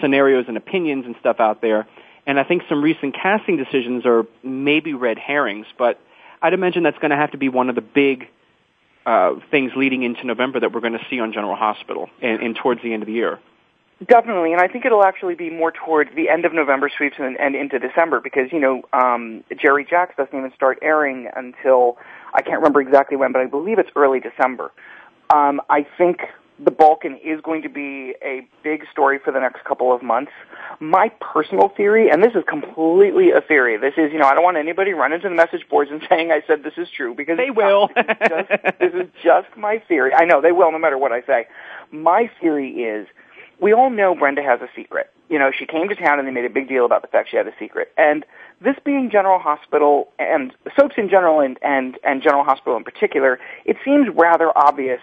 scenarios 0.00 0.44
and 0.46 0.56
opinions 0.56 1.06
and 1.06 1.16
stuff 1.18 1.40
out 1.40 1.60
there. 1.60 1.88
And 2.24 2.38
I 2.38 2.44
think 2.44 2.62
some 2.68 2.80
recent 2.80 3.16
casting 3.20 3.56
decisions 3.56 4.06
are 4.06 4.26
maybe 4.44 4.94
red 4.94 5.18
herrings, 5.18 5.66
but 5.76 5.98
I'd 6.40 6.52
imagine 6.52 6.84
that's 6.84 6.98
going 6.98 7.10
to 7.10 7.16
have 7.16 7.32
to 7.32 7.36
be 7.36 7.48
one 7.48 7.68
of 7.68 7.74
the 7.74 7.80
big 7.80 8.28
uh, 9.04 9.34
things 9.50 9.72
leading 9.74 10.04
into 10.04 10.24
November 10.24 10.60
that 10.60 10.72
we're 10.72 10.80
going 10.80 10.92
to 10.92 11.04
see 11.10 11.18
on 11.18 11.32
General 11.32 11.56
Hospital 11.56 12.08
and, 12.22 12.40
and 12.40 12.54
towards 12.54 12.80
the 12.80 12.94
end 12.94 13.02
of 13.02 13.08
the 13.08 13.12
year. 13.12 13.40
Definitely, 14.06 14.52
and 14.52 14.60
I 14.60 14.68
think 14.68 14.84
it'll 14.84 15.04
actually 15.04 15.34
be 15.34 15.50
more 15.50 15.72
towards 15.72 16.10
the 16.14 16.28
end 16.28 16.44
of 16.44 16.52
November 16.52 16.90
sweeps 16.96 17.16
and, 17.18 17.38
and 17.38 17.54
into 17.54 17.78
December 17.78 18.20
because 18.20 18.52
you 18.52 18.60
know 18.60 18.82
um, 18.92 19.44
Jerry 19.56 19.86
Jacks 19.88 20.14
doesn't 20.16 20.36
even 20.36 20.52
start 20.54 20.78
airing 20.82 21.28
until 21.34 21.96
I 22.34 22.42
can't 22.42 22.58
remember 22.58 22.80
exactly 22.80 23.16
when, 23.16 23.32
but 23.32 23.40
I 23.40 23.46
believe 23.46 23.78
it's 23.78 23.90
early 23.96 24.20
December. 24.20 24.72
Um, 25.32 25.60
I 25.70 25.86
think 25.96 26.20
the 26.62 26.70
Balkan 26.70 27.18
is 27.24 27.40
going 27.40 27.62
to 27.62 27.68
be 27.68 28.14
a 28.22 28.46
big 28.62 28.84
story 28.92 29.18
for 29.18 29.32
the 29.32 29.40
next 29.40 29.64
couple 29.64 29.92
of 29.92 30.02
months. 30.02 30.30
My 30.78 31.10
personal 31.20 31.68
theory, 31.68 32.10
and 32.10 32.22
this 32.22 32.34
is 32.34 32.44
completely 32.48 33.32
a 33.32 33.40
theory. 33.40 33.76
This 33.76 33.94
is, 33.96 34.12
you 34.12 34.18
know, 34.18 34.26
I 34.26 34.34
don't 34.34 34.44
want 34.44 34.56
anybody 34.56 34.92
running 34.92 35.20
to 35.20 35.28
the 35.28 35.34
message 35.34 35.68
boards 35.68 35.90
and 35.90 36.02
saying 36.08 36.30
I 36.30 36.42
said 36.46 36.62
this 36.62 36.74
is 36.76 36.88
true 36.96 37.14
because 37.14 37.38
They 37.38 37.50
will. 37.50 37.88
This 38.04 38.06
is 38.10 38.28
just, 38.28 38.78
this 38.78 38.92
is 38.94 39.08
just 39.22 39.56
my 39.56 39.82
theory. 39.88 40.12
I 40.14 40.24
know 40.24 40.40
they 40.40 40.52
will, 40.52 40.70
no 40.70 40.78
matter 40.78 40.98
what 40.98 41.12
I 41.12 41.22
say. 41.22 41.46
My 41.90 42.30
theory 42.40 42.70
is 42.70 43.08
we 43.60 43.72
all 43.72 43.90
know 43.90 44.14
Brenda 44.14 44.42
has 44.42 44.60
a 44.60 44.68
secret. 44.76 45.10
You 45.28 45.38
know, 45.38 45.50
she 45.56 45.66
came 45.66 45.88
to 45.88 45.94
town 45.94 46.18
and 46.18 46.28
they 46.28 46.32
made 46.32 46.44
a 46.44 46.50
big 46.50 46.68
deal 46.68 46.84
about 46.84 47.02
the 47.02 47.08
fact 47.08 47.30
she 47.30 47.36
had 47.36 47.48
a 47.48 47.54
secret. 47.58 47.92
And 47.96 48.24
this 48.64 48.76
being 48.84 49.10
General 49.10 49.38
Hospital 49.38 50.08
and 50.18 50.52
soaps 50.76 50.94
in 50.96 51.08
general 51.08 51.40
and, 51.40 51.58
and, 51.62 51.98
and 52.02 52.22
General 52.22 52.44
Hospital 52.44 52.76
in 52.76 52.84
particular, 52.84 53.38
it 53.64 53.76
seems 53.84 54.08
rather 54.14 54.50
obvious 54.56 55.00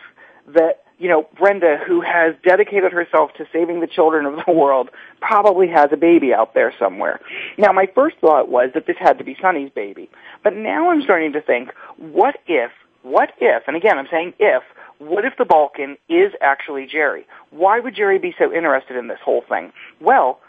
that, 0.47 0.84
you 0.97 1.07
know, 1.07 1.28
Brenda, 1.38 1.78
who 1.86 2.01
has 2.01 2.36
dedicated 2.43 2.91
herself 2.91 3.32
to 3.38 3.45
saving 3.53 3.80
the 3.80 3.88
children 3.88 4.26
of 4.26 4.39
the 4.45 4.51
world, 4.53 4.89
probably 5.22 5.68
has 5.68 5.89
a 5.91 5.97
baby 5.97 6.34
out 6.34 6.53
there 6.53 6.74
somewhere. 6.80 7.20
Now, 7.57 7.72
my 7.72 7.88
first 7.93 8.18
thought 8.18 8.49
was 8.49 8.72
that 8.74 8.88
this 8.88 8.97
had 8.99 9.18
to 9.20 9.24
be 9.24 9.38
Sonny's 9.41 9.72
baby. 9.72 10.09
But 10.43 10.55
now 10.55 10.89
I'm 10.89 11.01
starting 11.03 11.34
to 11.34 11.41
think, 11.41 11.72
what 11.97 12.39
if, 12.47 12.72
what 13.03 13.32
if, 13.39 13.64
and 13.68 13.76
again, 13.76 13.97
I'm 13.97 14.07
saying 14.12 14.34
if, 14.39 14.64
what 14.99 15.26
if 15.26 15.34
the 15.38 15.45
Balkan 15.45 15.97
is 16.09 16.32
actually 16.41 16.86
Jerry? 16.86 17.26
Why 17.49 17.80
would 17.80 17.95
Jerry 17.95 18.20
be 18.20 18.36
so 18.38 18.53
interested 18.53 18.97
in 18.97 19.07
this 19.07 19.20
whole 19.24 19.43
thing? 19.47 19.74
Well, 19.99 20.39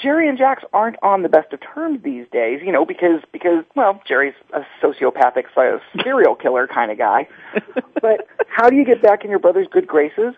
Jerry 0.00 0.28
and 0.28 0.36
Jax 0.36 0.62
aren't 0.72 0.96
on 1.02 1.22
the 1.22 1.28
best 1.28 1.52
of 1.52 1.60
terms 1.60 2.00
these 2.02 2.26
days, 2.32 2.60
you 2.64 2.72
know, 2.72 2.84
because 2.84 3.22
because 3.32 3.64
well, 3.74 4.00
Jerry's 4.06 4.34
a 4.52 4.60
sociopathic 4.82 5.44
uh, 5.56 5.78
serial 6.02 6.34
killer 6.34 6.66
kind 6.66 6.90
of 6.90 6.98
guy. 6.98 7.28
but 8.00 8.28
how 8.48 8.68
do 8.68 8.76
you 8.76 8.84
get 8.84 9.02
back 9.02 9.24
in 9.24 9.30
your 9.30 9.38
brother's 9.38 9.68
good 9.70 9.86
graces? 9.86 10.34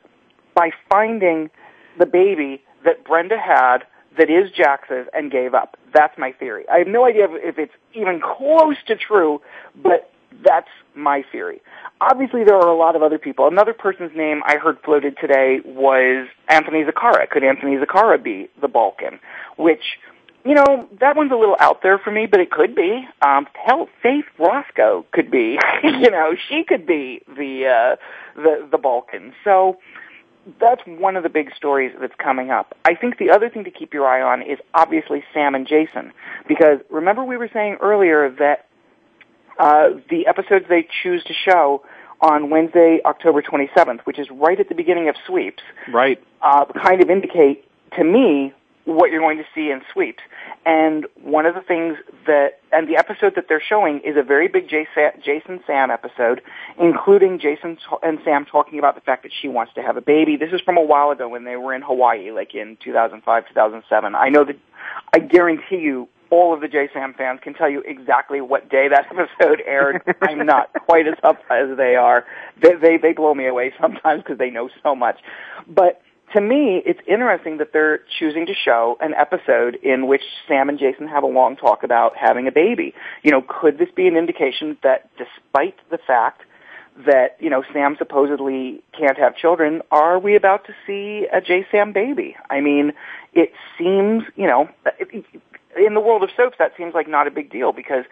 By 0.55 0.71
finding 0.91 1.51
the 1.99 2.07
baby 2.07 2.63
that 2.85 3.05
Brenda 3.05 3.39
had 3.39 3.79
that 4.17 4.31
is 4.31 4.51
Jax's 4.51 5.07
and 5.13 5.31
gave 5.31 5.55
up. 5.55 5.77
That's 5.95 6.17
my 6.19 6.33
theory. 6.33 6.65
I 6.73 6.79
have 6.79 6.89
no 6.89 7.05
idea 7.05 7.25
if, 7.25 7.31
if 7.55 7.59
it's 7.59 7.73
even 7.95 8.21
close 8.21 8.77
to 8.87 8.97
true, 8.97 9.41
but 9.77 10.11
that's 10.45 10.69
my 10.95 11.25
theory. 11.31 11.61
Obviously, 12.01 12.45
there 12.45 12.57
are 12.57 12.69
a 12.69 12.77
lot 12.77 12.97
of 12.97 13.03
other 13.03 13.19
people. 13.19 13.49
Another 13.49 13.73
person's 13.73 14.13
name 14.17 14.43
I 14.45 14.57
heard 14.57 14.79
floated 14.85 15.17
today 15.21 15.61
was 15.65 16.29
Anthony 16.49 16.85
Zacchara. 16.85 17.29
Could 17.29 17.45
Anthony 17.45 17.77
Zacchara 17.77 18.23
be 18.23 18.49
the 18.61 18.69
Balkan? 18.69 19.19
Which, 19.57 19.83
you 20.45 20.55
know, 20.55 20.89
that 21.01 21.17
one's 21.17 21.33
a 21.33 21.37
little 21.37 21.57
out 21.59 21.83
there 21.83 21.99
for 21.99 22.11
me, 22.11 22.27
but 22.27 22.41
it 22.41 22.51
could 22.51 22.75
be. 22.75 23.07
Um, 23.21 23.47
hell, 23.55 23.89
Faith 24.03 24.27
Roscoe 24.39 25.05
could 25.13 25.31
be. 25.31 25.59
you 25.83 26.11
know, 26.11 26.35
she 26.49 26.65
could 26.65 26.87
be 26.87 27.23
the 27.27 27.67
uh, 27.67 27.97
the 28.41 28.69
the 28.71 28.79
Balkan. 28.79 29.33
So 29.43 29.79
that's 30.61 30.83
one 30.87 31.17
of 31.17 31.23
the 31.23 31.29
big 31.29 31.51
stories 31.55 31.93
that's 32.01 32.15
coming 32.17 32.51
up. 32.51 32.77
I 32.85 32.95
think 32.95 33.19
the 33.19 33.31
other 33.31 33.51
thing 33.51 33.65
to 33.65 33.71
keep 33.71 33.93
your 33.93 34.07
eye 34.07 34.23
on 34.23 34.43
is 34.43 34.59
obviously 34.73 35.23
Sam 35.35 35.55
and 35.55 35.67
Jason, 35.67 36.13
because 36.47 36.79
remember 36.91 37.25
we 37.25 37.37
were 37.37 37.51
saying 37.53 37.79
earlier 37.81 38.31
that 38.39 38.68
uh, 39.59 39.91
the 40.11 40.27
episodes 40.27 40.67
they 40.69 40.87
choose 41.03 41.23
to 41.25 41.35
show 41.35 41.83
on 42.21 42.51
Wednesday, 42.51 43.01
October 43.05 43.43
27th, 43.43 44.01
which 44.01 44.19
is 44.19 44.29
right 44.31 44.59
at 44.59 44.69
the 44.69 44.75
beginning 44.75 45.09
of 45.09 45.15
sweeps, 45.27 45.63
Right. 45.93 46.21
uh, 46.43 46.65
kind 46.67 47.03
of 47.03 47.11
indicate 47.11 47.65
to 47.97 48.03
me 48.05 48.53
what 48.85 49.11
you're 49.11 49.21
going 49.21 49.37
to 49.39 49.45
see 49.55 49.71
in 49.71 49.83
sweeps. 49.93 50.23
And 50.65 51.07
one 51.23 51.45
of 51.47 51.55
the 51.55 51.61
things 51.61 51.97
that, 52.27 52.59
and 52.73 52.89
the 52.89 52.97
episode 52.97 53.35
that 53.37 53.45
they're 53.49 53.61
showing 53.67 54.01
is 54.01 54.17
a 54.17 54.23
very 54.23 54.49
big 54.49 54.69
Jason, 54.69 55.11
Jason 55.23 55.61
Sam 55.67 55.91
episode, 55.91 56.41
including 56.81 57.39
Jason 57.39 57.77
and 58.03 58.19
Sam 58.25 58.47
talking 58.47 58.79
about 58.79 58.95
the 58.95 59.01
fact 59.03 59.23
that 59.25 59.33
she 59.41 59.47
wants 59.47 59.75
to 59.75 59.83
have 59.83 59.97
a 59.97 60.01
baby. 60.01 60.37
This 60.37 60.53
is 60.53 60.61
from 60.63 60.77
a 60.79 60.83
while 60.83 61.11
ago 61.11 61.29
when 61.29 61.45
they 61.45 61.57
were 61.57 61.75
in 61.75 61.83
Hawaii, 61.83 62.31
like 62.33 62.55
in 62.55 62.79
2005, 62.83 63.49
2007. 63.49 64.15
I 64.15 64.29
know 64.31 64.45
that, 64.45 64.57
I 65.13 65.19
guarantee 65.19 65.77
you, 65.79 66.09
all 66.31 66.55
of 66.55 66.61
the 66.61 66.69
JaSam 66.69 67.17
fans 67.17 67.41
can 67.43 67.55
tell 67.55 67.69
you 67.69 67.83
exactly 67.87 68.41
what 68.41 68.69
day 68.69 68.89
that 68.89 69.07
episode 69.11 69.63
aired. 69.67 70.03
I'm 70.21 70.47
not 70.47 70.73
quite 70.87 71.07
as 71.07 71.15
up 71.23 71.39
as 71.51 71.77
they 71.77 71.97
are. 71.97 72.25
They 72.63 72.75
they, 72.75 72.97
they 72.99 73.13
blow 73.13 73.35
me 73.35 73.47
away 73.47 73.73
sometimes 73.81 74.23
because 74.23 74.39
they 74.39 74.51
know 74.51 74.69
so 74.83 74.95
much. 74.95 75.19
But 75.67 76.03
to 76.35 76.41
me, 76.41 76.83
it's 76.85 77.01
interesting 77.07 77.59
that 77.59 77.73
they're 77.73 78.01
choosing 78.19 78.47
to 78.47 78.55
show 78.55 78.99
an 79.01 79.15
episode 79.15 79.77
in 79.77 80.07
which 80.07 80.23
Sam 80.47 80.69
and 80.69 80.79
Jason 80.79 81.09
have 81.09 81.23
a 81.23 81.27
long 81.27 81.57
talk 81.57 81.83
about 81.83 82.17
having 82.17 82.47
a 82.47 82.53
baby. 82.53 82.95
You 83.23 83.31
know, 83.31 83.43
could 83.47 83.79
this 83.79 83.89
be 83.95 84.07
an 84.07 84.17
indication 84.17 84.77
that 84.83 85.09
despite 85.17 85.77
the 85.91 85.99
fact 85.99 86.43
that, 87.07 87.37
you 87.41 87.49
know, 87.49 87.63
Sam 87.73 87.97
supposedly 87.97 88.83
can't 88.99 89.17
have 89.17 89.37
children, 89.37 89.83
are 89.91 90.19
we 90.19 90.37
about 90.37 90.67
to 90.67 90.75
see 90.87 91.27
a 91.33 91.41
JaSam 91.41 91.95
baby? 91.95 92.37
I 92.51 92.61
mean, 92.61 92.93
it 93.33 93.53
seems, 93.79 94.25
you 94.37 94.47
know, 94.47 94.69
in 95.79 95.95
the 95.95 96.01
world 96.01 96.23
of 96.23 96.31
soaps, 96.37 96.57
that 96.59 96.73
seems 96.77 96.95
like 96.95 97.09
not 97.09 97.27
a 97.27 97.31
big 97.31 97.51
deal 97.51 97.73
because 97.73 98.05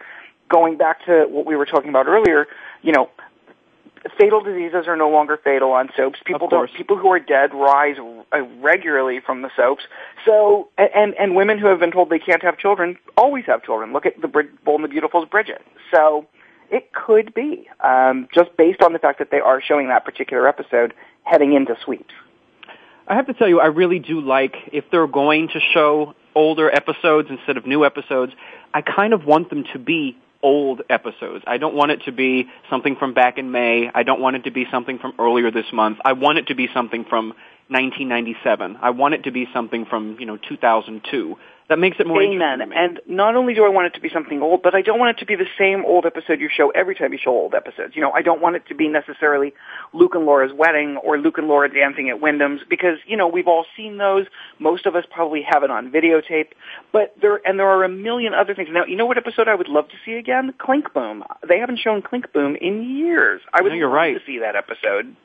going 0.49 0.77
back 0.77 1.05
to 1.07 1.27
what 1.29 1.47
we 1.47 1.57
were 1.57 1.67
talking 1.67 1.91
about 1.91 2.07
earlier, 2.07 2.47
you 2.83 2.93
know, 2.93 3.11
fatal 4.19 4.41
diseases 4.41 4.87
are 4.87 4.97
no 4.97 5.09
longer 5.09 5.39
fatal 5.43 5.73
on 5.73 5.91
soaps. 5.97 6.19
People 6.25 6.49
don't, 6.49 6.73
people 6.75 6.97
who 6.97 7.11
are 7.13 7.19
dead 7.19 7.53
rise 7.55 7.97
uh, 8.33 8.43
regularly 8.61 9.21
from 9.25 9.43
the 9.43 9.51
soaps. 9.57 9.85
So, 10.25 10.69
and 10.79 11.15
and 11.19 11.35
women 11.35 11.59
who 11.59 11.67
have 11.67 11.81
been 11.81 11.93
told 11.93 12.11
they 12.11 12.19
can't 12.19 12.43
have 12.43 12.59
children 12.59 12.97
always 13.17 13.45
have 13.47 13.63
children. 13.63 13.93
Look 13.93 14.07
at 14.07 14.21
the 14.21 14.29
Bold 14.29 14.81
and 14.81 14.85
the 14.85 14.89
Beautiful's 14.89 15.29
Bridget. 15.29 15.63
So, 15.93 16.27
it 16.71 16.93
could 16.93 17.35
be 17.35 17.69
um, 17.81 18.29
just 18.35 18.57
based 18.57 18.83
on 18.83 18.93
the 18.93 18.99
fact 18.99 19.19
that 19.19 19.31
they 19.31 19.41
are 19.41 19.61
showing 19.61 19.89
that 19.89 20.05
particular 20.05 20.49
episode 20.49 20.95
heading 21.25 21.55
into 21.55 21.77
sweeps. 21.85 22.15
I 23.09 23.15
have 23.15 23.27
to 23.27 23.35
tell 23.35 23.49
you, 23.49 23.61
I 23.61 23.67
really 23.67 24.01
do 24.01 24.21
like 24.21 24.57
if 24.73 24.85
they're 24.91 25.07
going 25.07 25.49
to 25.49 25.61
show 25.73 26.15
older 26.37 26.71
episodes 26.71 27.29
instead 27.31 27.57
of 27.57 27.67
new 27.67 27.85
episodes. 27.85 28.33
I 28.73 28.83
kind 28.83 29.13
of 29.13 29.25
want 29.25 29.51
them 29.51 29.65
to 29.73 29.81
be 29.81 30.17
old 30.43 30.83
episodes. 30.89 31.43
I 31.47 31.57
don't 31.57 31.75
want 31.75 31.91
it 31.91 32.03
to 32.05 32.13
be 32.13 32.47
something 32.71 32.95
from 32.95 33.15
back 33.15 33.39
in 33.39 33.51
May. 33.51 33.91
I 33.93 34.05
don't 34.05 34.21
want 34.21 34.37
it 34.37 34.45
to 34.45 34.53
be 34.53 34.67
something 34.71 34.99
from 34.99 35.15
earlier 35.19 35.51
this 35.51 35.67
month. 35.73 35.99
I 36.05 36.13
want 36.13 36.39
it 36.39 36.47
to 36.49 36.55
be 36.55 36.69
something 36.73 37.05
from 37.05 37.35
1997. 37.69 38.79
I 38.81 38.91
want 38.91 39.15
it 39.15 39.25
to 39.25 39.31
be 39.33 39.47
something 39.53 39.87
from, 39.87 40.17
you 40.21 40.27
know, 40.27 40.37
2002. 40.37 41.37
That 41.69 41.81
makes 41.81 41.97
it 41.99 42.07
more 42.07 42.23
Amen. 42.23 42.61
interesting. 42.61 42.79
And 42.79 43.01
not 43.09 43.35
only 43.35 43.53
do 43.53 43.65
I 43.65 43.69
want 43.71 43.89
it 43.89 43.95
to 43.95 44.01
be 44.01 44.09
something 44.09 44.41
old, 44.41 44.63
but 44.63 44.77
I 44.77 44.83
don't 44.83 45.01
want 45.01 45.17
it 45.17 45.21
to 45.21 45.27
be 45.27 45.35
the 45.35 45.49
same 45.59 45.85
old 45.85 46.07
episode 46.07 46.39
you 46.39 46.49
show 46.49 46.71
every 46.71 46.95
time 46.95 47.13
you 47.13 47.19
show 47.21 47.33
old 47.33 47.57
episodes. 47.57 47.97
You 47.97 48.03
know, 48.03 48.13
I 48.13 48.23
don't 48.23 48.41
want 48.41 48.55
it 48.55 48.67
to 48.69 48.77
be 48.77 48.87
necessarily 48.87 49.53
Luke 49.93 50.15
and 50.15 50.25
Laura's 50.27 50.53
wedding 50.53 50.97
or 50.99 51.19
Luke 51.19 51.39
and 51.39 51.49
Laura 51.49 51.69
dancing 51.69 52.09
at 52.09 52.21
Wyndham's 52.21 52.61
because, 52.71 52.99
you 53.05 53.17
know, 53.17 53.27
we've 53.27 53.49
all 53.49 53.67
seen 53.77 53.97
those. 53.99 54.27
Most 54.61 54.87
of 54.87 54.95
us 54.95 55.05
probably 55.11 55.43
have 55.43 55.65
it 55.65 55.71
on 55.73 55.91
videotape. 55.91 56.51
But 56.93 57.17
there, 57.21 57.41
and 57.45 57.59
there 57.59 57.69
are 57.69 57.83
a 57.83 57.89
million 57.89 58.33
other 58.33 58.55
things. 58.55 58.69
Now, 58.71 58.85
you 58.85 58.95
know 58.95 59.07
what 59.07 59.19
episode 59.19 59.49
I 59.49 59.57
would 59.57 59.69
love 59.69 59.89
to 59.89 59.95
see 60.05 60.13
again? 60.13 60.55
Clink 60.59 60.95
Boom. 60.95 61.25
They 61.49 61.59
haven't 61.59 61.81
shown 61.81 62.01
Clink 62.01 62.33
Boom 62.33 62.55
in 62.55 62.97
years. 62.97 63.41
I 63.53 63.63
would 63.63 63.71
No, 63.73 63.75
you're 63.75 63.89
love 63.89 63.97
right. 63.97 64.15
to 64.15 64.25
see 64.25 64.39
that 64.39 64.55
episode. 64.55 65.17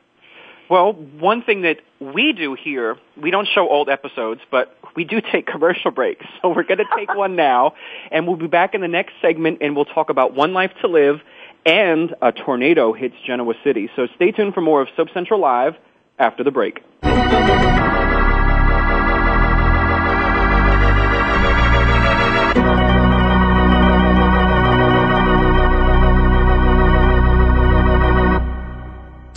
Well, 0.72 0.93
one 0.93 1.43
thing 1.43 1.63
that 1.63 1.82
we 1.99 2.32
do 2.32 2.53
here, 2.55 2.97
we 3.22 3.30
don't 3.30 3.45
show 3.53 3.67
old 3.67 3.89
episodes, 3.89 4.39
but 4.49 4.74
we 4.95 5.03
do 5.03 5.19
take 5.19 5.45
commercial 5.45 5.91
breaks. 5.91 6.26
So 6.41 6.47
we're 6.47 6.63
going 6.63 6.78
to 6.78 6.86
take 6.95 7.13
one 7.13 7.36
now, 7.36 7.74
and 8.09 8.26
we'll 8.26 8.38
be 8.38 8.47
back 8.47 8.74
in 8.74 8.80
the 8.80 8.88
next 8.88 9.11
segment, 9.22 9.57
and 9.59 9.76
we'll 9.76 9.84
talk 9.84 10.09
about 10.09 10.34
One 10.34 10.53
Life 10.53 10.72
to 10.80 10.88
Live 10.88 11.19
and 11.65 12.15
a 12.22 12.32
tornado 12.32 12.93
hits 12.93 13.15
Genoa 13.28 13.53
City. 13.65 13.89
So 13.97 14.07
stay 14.15 14.32
tuned 14.32 14.53
for 14.53 14.61
more 14.61 14.82
of 14.82 14.88
Soap 14.95 15.09
Central 15.13 15.41
Live 15.41 15.74
after 16.17 16.41
the 16.41 16.51
break. 16.51 16.80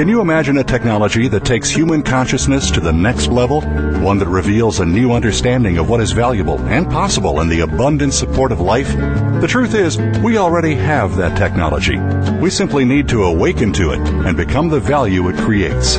Can 0.00 0.08
you 0.08 0.22
imagine 0.22 0.56
a 0.56 0.64
technology 0.64 1.28
that 1.28 1.44
takes 1.44 1.68
human 1.68 2.02
consciousness 2.02 2.70
to 2.70 2.80
the 2.80 2.90
next 2.90 3.26
level? 3.26 3.60
One 4.00 4.16
that 4.16 4.28
reveals 4.28 4.80
a 4.80 4.86
new 4.86 5.12
understanding 5.12 5.76
of 5.76 5.90
what 5.90 6.00
is 6.00 6.12
valuable 6.12 6.58
and 6.60 6.90
possible 6.90 7.42
in 7.42 7.50
the 7.50 7.60
abundant 7.60 8.14
support 8.14 8.50
of 8.50 8.62
life? 8.62 8.88
The 9.42 9.46
truth 9.46 9.74
is, 9.74 9.98
we 10.22 10.38
already 10.38 10.74
have 10.74 11.16
that 11.16 11.36
technology. 11.36 11.98
We 12.40 12.48
simply 12.48 12.86
need 12.86 13.10
to 13.10 13.24
awaken 13.24 13.74
to 13.74 13.90
it 13.90 14.00
and 14.00 14.38
become 14.38 14.70
the 14.70 14.80
value 14.80 15.28
it 15.28 15.36
creates. 15.36 15.98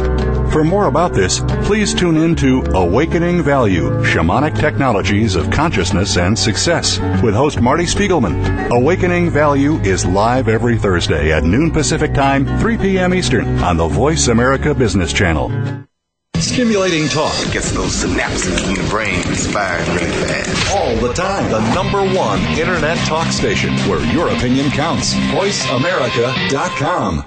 For 0.52 0.66
more 0.66 0.88
about 0.88 1.14
this, 1.14 1.40
please 1.64 1.94
tune 1.94 2.18
in 2.18 2.36
to 2.36 2.62
Awakening 2.74 3.42
Value 3.42 3.90
Shamanic 4.04 4.60
Technologies 4.60 5.36
of 5.38 5.50
Consciousness 5.50 6.18
and 6.18 6.38
Success 6.38 7.00
with 7.24 7.34
host 7.34 7.62
Marty 7.62 7.86
Spiegelman. 7.86 8.70
Awakening 8.70 9.30
Value 9.30 9.78
is 9.80 10.06
live 10.06 10.50
every 10.50 10.78
Thursday 10.78 11.32
at 11.32 11.46
noon 11.46 11.72
Pacific 11.72 12.14
Time, 12.14 12.46
3 12.60 12.78
p.m. 12.78 13.14
Eastern 13.14 13.60
on 13.60 13.78
the 13.78 13.88
Voice 13.92 14.30
America 14.30 14.74
Business 14.74 15.12
Channel. 15.12 15.52
Stimulating 16.38 17.10
talk. 17.10 17.34
It 17.46 17.52
gets 17.52 17.72
those 17.72 17.92
synapses 18.04 18.66
in 18.68 18.74
the 18.82 18.90
brain 18.90 19.22
firing 19.22 19.86
really 19.90 20.12
fast. 20.12 20.76
All 20.76 20.96
the 20.96 21.12
time. 21.14 21.52
The 21.52 21.60
number 21.76 22.02
one 22.18 22.40
internet 22.58 22.98
talk 23.00 23.28
station 23.28 23.74
where 23.90 24.02
your 24.14 24.30
opinion 24.30 24.72
counts. 24.72 25.14
VoiceAmerica.com. 25.14 27.26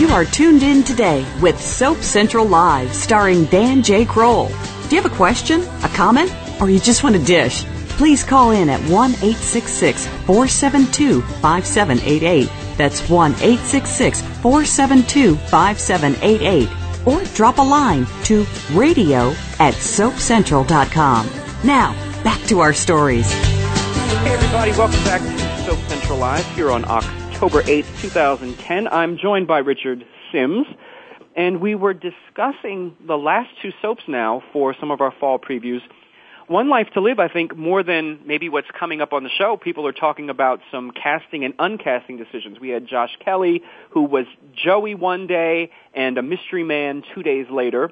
You 0.00 0.08
are 0.08 0.24
tuned 0.24 0.62
in 0.62 0.82
today 0.82 1.26
with 1.40 1.60
Soap 1.60 1.98
Central 1.98 2.46
Live, 2.46 2.94
starring 2.94 3.44
Dan 3.44 3.82
J. 3.82 4.06
Kroll. 4.06 4.50
Do 4.92 4.96
you 4.96 5.02
have 5.02 5.10
a 5.10 5.16
question, 5.16 5.62
a 5.84 5.88
comment, 5.94 6.30
or 6.60 6.68
you 6.68 6.78
just 6.78 7.02
want 7.02 7.16
to 7.16 7.24
dish? 7.24 7.64
Please 7.96 8.22
call 8.22 8.50
in 8.50 8.68
at 8.68 8.78
1 8.90 9.10
866 9.12 10.06
472 10.06 11.22
5788. 11.22 12.50
That's 12.76 13.08
1 13.08 13.32
866 13.32 14.20
472 14.20 15.36
5788. 15.36 16.68
Or 17.06 17.24
drop 17.34 17.56
a 17.56 17.62
line 17.62 18.06
to 18.24 18.44
radio 18.72 19.30
at 19.58 19.72
soapcentral.com. 19.72 21.30
Now, 21.64 21.92
back 22.22 22.42
to 22.48 22.60
our 22.60 22.74
stories. 22.74 23.32
Hey 23.32 24.34
everybody, 24.34 24.72
welcome 24.72 25.02
back 25.04 25.22
to 25.22 25.64
Soap 25.64 25.78
Central 25.88 26.18
Live 26.18 26.44
here 26.54 26.70
on 26.70 26.84
October 26.84 27.62
8th, 27.62 27.98
2010. 28.02 28.88
I'm 28.88 29.16
joined 29.16 29.46
by 29.46 29.60
Richard 29.60 30.04
Simms, 30.30 30.66
and 31.36 31.60
we 31.60 31.74
were 31.74 31.94
discussing 31.94 32.96
the 33.06 33.16
last 33.16 33.50
two 33.60 33.72
soaps 33.80 34.02
now 34.06 34.42
for 34.52 34.74
some 34.78 34.90
of 34.90 35.00
our 35.00 35.12
fall 35.18 35.38
previews. 35.38 35.80
One 36.48 36.68
Life 36.68 36.88
to 36.94 37.00
Live, 37.00 37.18
I 37.18 37.28
think, 37.28 37.56
more 37.56 37.82
than 37.82 38.20
maybe 38.26 38.48
what's 38.48 38.70
coming 38.78 39.00
up 39.00 39.12
on 39.12 39.22
the 39.22 39.30
show, 39.30 39.56
people 39.56 39.86
are 39.86 39.92
talking 39.92 40.28
about 40.28 40.60
some 40.70 40.90
casting 40.90 41.44
and 41.44 41.54
uncasting 41.56 42.18
decisions. 42.18 42.60
We 42.60 42.68
had 42.68 42.86
Josh 42.86 43.16
Kelly, 43.24 43.62
who 43.90 44.02
was 44.02 44.26
Joey 44.54 44.94
one 44.94 45.26
day 45.26 45.70
and 45.94 46.18
a 46.18 46.22
mystery 46.22 46.64
man 46.64 47.04
two 47.14 47.22
days 47.22 47.46
later. 47.50 47.90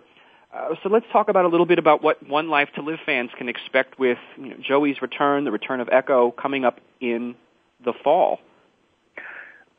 Uh, 0.53 0.75
so 0.83 0.89
let's 0.89 1.07
talk 1.13 1.29
about 1.29 1.45
a 1.45 1.49
little 1.49 1.65
bit 1.65 1.79
about 1.79 2.03
what 2.03 2.27
One 2.29 2.51
Life 2.51 2.71
to 2.75 2.83
Live 2.83 2.99
fans 3.07 3.31
can 3.39 3.49
expect 3.49 3.99
with 3.99 4.19
you 4.37 4.51
know, 4.51 4.57
Joey's 4.61 5.01
return, 5.01 5.45
the 5.45 5.53
return 5.53 5.81
of 5.81 5.89
Echo 5.91 6.33
coming 6.33 6.65
up 6.65 6.81
in 7.01 7.37
the 7.85 7.93
fall. 8.05 8.41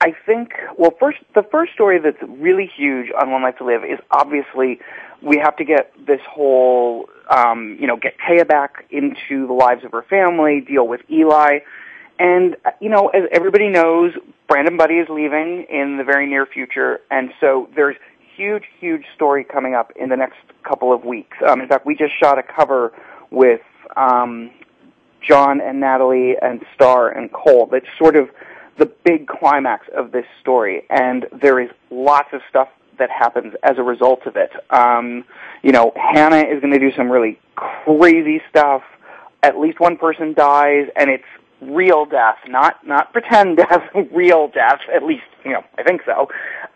I 0.02 0.16
think, 0.26 0.54
well, 0.80 0.96
first, 1.00 1.20
the 1.36 1.44
first 1.44 1.74
story 1.74 2.00
that's 2.00 2.18
really 2.28 2.66
huge 2.76 3.12
on 3.22 3.30
One 3.30 3.44
Life 3.44 3.60
to 3.60 3.66
Live 3.66 3.84
is 3.84 4.00
obviously 4.10 4.80
we 5.22 5.38
have 5.38 5.56
to 5.58 5.64
get 5.64 5.94
this 6.08 6.20
whole, 6.28 7.08
um, 7.30 7.78
you 7.80 7.86
know, 7.86 7.98
get 7.98 8.16
Téa 8.18 8.48
back 8.48 8.86
into 8.90 9.46
the 9.46 9.54
lives 9.54 9.86
of 9.86 9.92
her 9.92 10.02
family, 10.02 10.60
deal 10.60 10.88
with 10.88 11.02
Eli. 11.12 11.60
And, 12.18 12.58
you 12.80 12.90
know, 12.90 13.10
as 13.10 13.30
everybody 13.32 13.70
knows, 13.70 14.14
Brandon 14.48 14.76
Buddy 14.76 14.96
is 14.96 15.08
leaving 15.08 15.68
in 15.70 15.98
the 15.98 16.04
very 16.04 16.26
near 16.26 16.48
future, 16.48 17.02
and 17.12 17.32
so 17.40 17.70
there's 17.76 17.96
huge, 18.36 18.64
huge 18.80 19.06
story 19.14 19.44
coming 19.44 19.76
up 19.76 19.92
in 19.96 20.10
the 20.10 20.18
next 20.18 20.40
couple 20.64 20.92
of 20.92 21.06
weeks. 21.06 21.38
Um, 21.48 21.62
in 21.62 21.68
fact, 21.68 21.86
we 21.86 21.96
just 21.96 22.14
shot 22.20 22.40
a 22.40 22.44
cover 22.44 22.92
with 23.30 23.62
um, 23.96 24.50
John 25.22 25.62
and 25.62 25.80
Natalie 25.80 26.38
and 26.42 26.66
Star 26.74 27.10
and 27.10 27.32
Cole 27.32 27.68
that's 27.72 27.86
sort 28.00 28.16
of 28.16 28.30
the 28.78 28.92
big 29.04 29.28
climax 29.28 29.88
of 29.96 30.12
this 30.12 30.26
story, 30.42 30.84
and 30.90 31.26
there 31.42 31.60
is 31.60 31.70
lots 31.90 32.30
of 32.34 32.42
stuff 32.50 32.70
that 33.00 33.10
happens 33.10 33.54
as 33.64 33.78
a 33.78 33.84
result 33.84 34.26
of 34.26 34.36
it. 34.36 34.52
Um, 34.70 35.26
you 35.64 35.72
know, 35.72 35.92
Hannah 35.96 36.44
is 36.44 36.62
going 36.62 36.74
to 36.74 36.80
do 36.80 36.92
some 36.96 37.10
really 37.10 37.40
crazy 37.56 38.42
stuff. 38.50 38.84
At 39.44 39.58
least 39.60 39.80
one 39.80 39.98
person 39.98 40.34
dies, 40.34 40.88
and 40.96 41.10
it's 41.10 41.26
real 41.62 42.06
death, 42.06 42.38
not 42.48 42.86
not 42.86 43.12
pretend 43.14 43.58
death, 43.58 43.84
real 44.12 44.48
death. 44.48 44.80
At 44.94 45.04
least, 45.04 45.24
you 45.46 45.52
know, 45.52 45.64
I 45.78 45.84
think 45.84 46.02
so. 46.06 46.30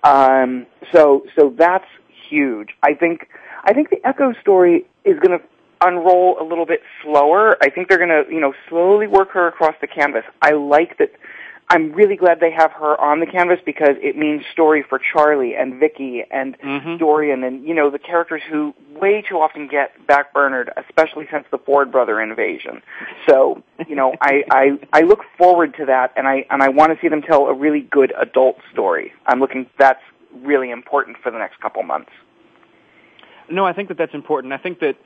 Um, 0.03 0.65
so 0.91 1.25
so 1.37 1.53
that's 1.57 1.87
huge. 2.29 2.69
I 2.83 2.93
think 2.93 3.27
I 3.63 3.73
think 3.73 3.89
the 3.89 4.05
Echo 4.05 4.33
story 4.41 4.85
is 5.03 5.19
going 5.19 5.39
to 5.39 5.45
unroll 5.81 6.37
a 6.39 6.43
little 6.43 6.65
bit 6.65 6.81
slower. 7.03 7.57
I 7.61 7.69
think 7.69 7.89
they're 7.89 7.97
going 7.97 8.09
to 8.09 8.23
you 8.31 8.39
know 8.39 8.53
slowly 8.69 9.07
work 9.07 9.31
her 9.31 9.47
across 9.47 9.75
the 9.81 9.87
canvas. 9.87 10.23
I 10.41 10.51
like 10.51 10.97
that 10.99 11.11
I'm 11.67 11.91
really 11.93 12.15
glad 12.15 12.39
they 12.39 12.51
have 12.51 12.71
her 12.73 12.99
on 13.01 13.19
the 13.19 13.25
canvas 13.25 13.59
because 13.65 13.95
it 14.01 14.15
means 14.15 14.43
story 14.51 14.83
for 14.87 14.99
Charlie 14.99 15.55
and 15.55 15.81
Viki 15.81 16.23
and 16.29 16.57
Mhm. 16.59 16.99
Dorian 16.99 17.43
and 17.43 17.65
you 17.67 17.73
know 17.73 17.89
the 17.89 17.97
characters 17.97 18.43
who 18.47 18.73
way 18.91 19.23
too 19.23 19.41
often 19.41 19.67
get 19.67 19.91
backburnered, 20.07 20.69
especially 20.77 21.27
since 21.31 21.45
the 21.49 21.57
Ford 21.57 21.91
brother 21.91 22.21
invasion. 22.21 22.83
So 23.27 23.63
you 23.87 23.95
know 23.95 24.13
I 24.21 24.43
I 24.51 24.79
I 24.93 25.01
look 25.01 25.23
forward 25.37 25.73
to 25.77 25.85
that 25.85 26.11
and 26.15 26.27
I 26.27 26.45
and 26.51 26.61
I 26.61 26.69
want 26.69 26.93
to 26.93 26.99
see 27.01 27.07
them 27.07 27.23
tell 27.23 27.47
a 27.47 27.53
really 27.53 27.81
good 27.81 28.13
adult 28.15 28.59
story. 28.71 29.11
I'm 29.25 29.39
looking 29.39 29.65
that's 29.77 30.03
really 30.43 30.69
important 30.69 31.17
for 31.17 31.31
the 31.31 31.39
next 31.39 31.59
couple 31.61 31.81
months. 31.81 32.11
No, 33.49 33.65
I 33.65 33.73
think 33.73 33.87
that 33.89 33.97
that's 33.97 34.13
important. 34.13 34.53
I 34.53 34.57
think 34.57 34.79
that 34.79 34.97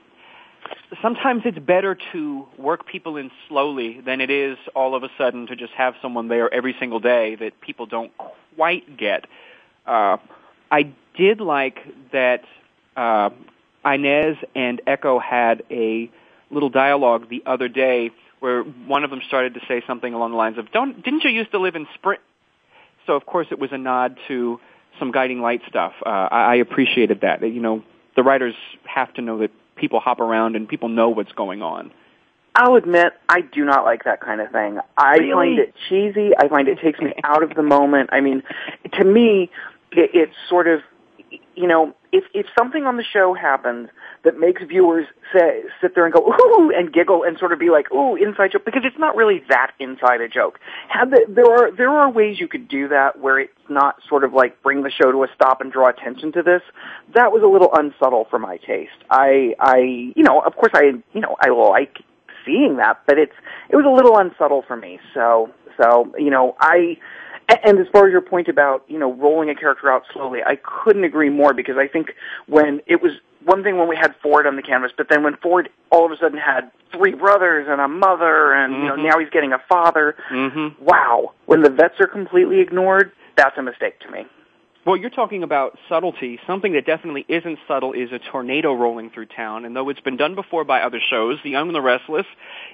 sometimes 1.02 1.42
it's 1.44 1.58
better 1.58 1.96
to 2.12 2.46
work 2.58 2.86
people 2.86 3.16
in 3.16 3.30
slowly 3.48 4.00
than 4.00 4.20
it 4.20 4.30
is 4.30 4.58
all 4.74 4.94
of 4.94 5.02
a 5.02 5.08
sudden 5.16 5.46
to 5.46 5.56
just 5.56 5.72
have 5.72 5.94
someone 6.02 6.28
there 6.28 6.52
every 6.52 6.74
single 6.78 7.00
day 7.00 7.36
that 7.36 7.60
people 7.60 7.86
don't 7.86 8.12
quite 8.56 8.96
get. 8.96 9.26
Uh, 9.86 10.16
I 10.70 10.92
did 11.16 11.40
like 11.40 11.78
that 12.12 12.44
uh, 12.96 13.30
Inez 13.84 14.36
and 14.54 14.80
Echo 14.86 15.18
had 15.18 15.62
a 15.70 16.10
little 16.50 16.70
dialogue 16.70 17.28
the 17.28 17.42
other 17.46 17.68
day 17.68 18.10
where 18.40 18.62
one 18.62 19.04
of 19.04 19.10
them 19.10 19.20
started 19.26 19.54
to 19.54 19.60
say 19.68 19.82
something 19.86 20.14
along 20.14 20.32
the 20.32 20.36
lines 20.36 20.58
of, 20.58 20.70
"Don't 20.72 21.02
didn't 21.02 21.24
you 21.24 21.30
used 21.30 21.50
to 21.52 21.58
live 21.58 21.76
in 21.76 21.86
Sprint?" 21.94 22.22
So 23.06 23.14
of 23.14 23.26
course 23.26 23.48
it 23.50 23.58
was 23.58 23.70
a 23.72 23.78
nod 23.78 24.18
to 24.28 24.60
some 24.98 25.12
guiding 25.12 25.40
light 25.40 25.62
stuff. 25.68 25.92
Uh, 26.04 26.08
I, 26.08 26.40
I 26.40 26.54
appreciated 26.56 27.20
that. 27.22 27.42
You 27.42 27.60
know, 27.60 27.82
the 28.16 28.22
writers 28.22 28.54
have 28.84 29.12
to 29.14 29.22
know 29.22 29.38
that 29.38 29.50
people 29.80 30.00
hop 30.00 30.20
around 30.20 30.54
and 30.54 30.68
people 30.68 30.88
know 30.88 31.08
what's 31.08 31.32
going 31.32 31.62
on. 31.62 31.90
I'll 32.54 32.74
admit, 32.74 33.12
I 33.28 33.40
do 33.40 33.64
not 33.64 33.84
like 33.84 34.04
that 34.04 34.20
kind 34.20 34.40
of 34.40 34.50
thing. 34.50 34.78
I 34.96 35.16
really? 35.16 35.32
find 35.32 35.58
it 35.58 35.74
cheesy. 35.88 36.32
I 36.36 36.48
find 36.48 36.68
it 36.68 36.78
takes 36.80 37.00
me 37.00 37.14
out 37.24 37.42
of 37.42 37.54
the 37.54 37.62
moment. 37.62 38.10
I 38.12 38.20
mean, 38.20 38.42
to 38.94 39.04
me, 39.04 39.50
it, 39.92 40.10
it's 40.12 40.34
sort 40.48 40.66
of, 40.66 40.80
you 41.54 41.66
know, 41.66 41.94
if 42.12 42.24
if 42.34 42.46
something 42.58 42.84
on 42.84 42.96
the 42.96 43.04
show 43.04 43.34
happens 43.34 43.88
that 44.22 44.38
makes 44.38 44.62
viewers 44.62 45.06
say 45.32 45.62
sit 45.80 45.94
there 45.94 46.04
and 46.04 46.12
go 46.12 46.20
ooh 46.20 46.70
and 46.74 46.92
giggle 46.92 47.22
and 47.24 47.38
sort 47.38 47.52
of 47.52 47.58
be 47.58 47.70
like 47.70 47.90
ooh 47.92 48.16
inside 48.16 48.52
joke 48.52 48.64
because 48.64 48.82
it's 48.84 48.98
not 48.98 49.16
really 49.16 49.42
that 49.48 49.72
inside 49.78 50.20
a 50.20 50.28
joke. 50.28 50.58
The, 51.10 51.24
there 51.28 51.50
are 51.50 51.70
there 51.74 51.90
are 51.90 52.10
ways 52.10 52.38
you 52.38 52.48
could 52.48 52.68
do 52.68 52.88
that 52.88 53.18
where 53.18 53.38
it's 53.40 53.52
not 53.68 53.96
sort 54.08 54.24
of 54.24 54.32
like 54.32 54.62
bring 54.62 54.82
the 54.82 54.90
show 54.90 55.10
to 55.10 55.24
a 55.24 55.28
stop 55.34 55.60
and 55.60 55.72
draw 55.72 55.88
attention 55.88 56.32
to 56.32 56.42
this. 56.42 56.62
That 57.14 57.32
was 57.32 57.42
a 57.42 57.46
little 57.46 57.70
unsubtle 57.72 58.26
for 58.28 58.38
my 58.38 58.58
taste. 58.58 58.90
I 59.10 59.54
I 59.58 59.78
you 59.78 60.22
know 60.22 60.40
of 60.40 60.54
course 60.54 60.72
I 60.74 60.92
you 61.14 61.20
know 61.20 61.36
I 61.40 61.50
like 61.50 61.98
seeing 62.44 62.76
that, 62.76 63.02
but 63.06 63.18
it's 63.18 63.34
it 63.70 63.76
was 63.76 63.86
a 63.86 63.90
little 63.90 64.18
unsubtle 64.18 64.62
for 64.66 64.76
me. 64.76 64.98
So 65.14 65.50
so 65.80 66.12
you 66.18 66.30
know 66.30 66.56
I 66.60 66.98
and 67.64 67.78
as 67.78 67.86
far 67.92 68.06
as 68.06 68.12
your 68.12 68.20
point 68.20 68.48
about, 68.48 68.84
you 68.86 68.98
know, 68.98 69.12
rolling 69.12 69.50
a 69.50 69.56
character 69.56 69.90
out 69.90 70.04
slowly, 70.12 70.40
I 70.46 70.56
couldn't 70.56 71.04
agree 71.04 71.30
more 71.30 71.52
because 71.52 71.76
I 71.76 71.88
think 71.88 72.12
when 72.46 72.80
it 72.86 73.02
was 73.02 73.12
one 73.44 73.62
thing 73.62 73.78
when 73.78 73.88
we 73.88 73.96
had 73.96 74.14
Ford 74.22 74.46
on 74.46 74.56
the 74.56 74.62
canvas, 74.62 74.92
but 74.96 75.08
then 75.08 75.22
when 75.22 75.36
Ford 75.36 75.70
all 75.90 76.06
of 76.06 76.12
a 76.12 76.16
sudden 76.16 76.38
had 76.38 76.70
three 76.92 77.14
brothers 77.14 77.66
and 77.68 77.80
a 77.80 77.88
mother 77.88 78.52
and, 78.52 78.74
mm-hmm. 78.74 78.82
you 78.82 78.88
know, 78.88 78.96
now 78.96 79.18
he's 79.18 79.30
getting 79.30 79.52
a 79.52 79.60
father. 79.68 80.16
Mm-hmm. 80.30 80.84
Wow. 80.84 81.32
When 81.46 81.62
the 81.62 81.70
vets 81.70 81.94
are 82.00 82.06
completely 82.06 82.60
ignored, 82.60 83.12
that's 83.36 83.56
a 83.58 83.62
mistake 83.62 84.00
to 84.00 84.10
me. 84.10 84.26
Well, 84.86 84.96
you're 84.96 85.10
talking 85.10 85.42
about 85.42 85.78
subtlety. 85.90 86.40
Something 86.46 86.72
that 86.72 86.86
definitely 86.86 87.26
isn't 87.28 87.58
subtle 87.68 87.92
is 87.92 88.12
a 88.12 88.18
tornado 88.18 88.72
rolling 88.72 89.10
through 89.10 89.26
town. 89.26 89.66
And 89.66 89.76
though 89.76 89.90
it's 89.90 90.00
been 90.00 90.16
done 90.16 90.34
before 90.34 90.64
by 90.64 90.80
other 90.80 91.00
shows, 91.10 91.38
The 91.44 91.50
Young 91.50 91.68
and 91.68 91.74
the 91.74 91.82
Restless 91.82 92.26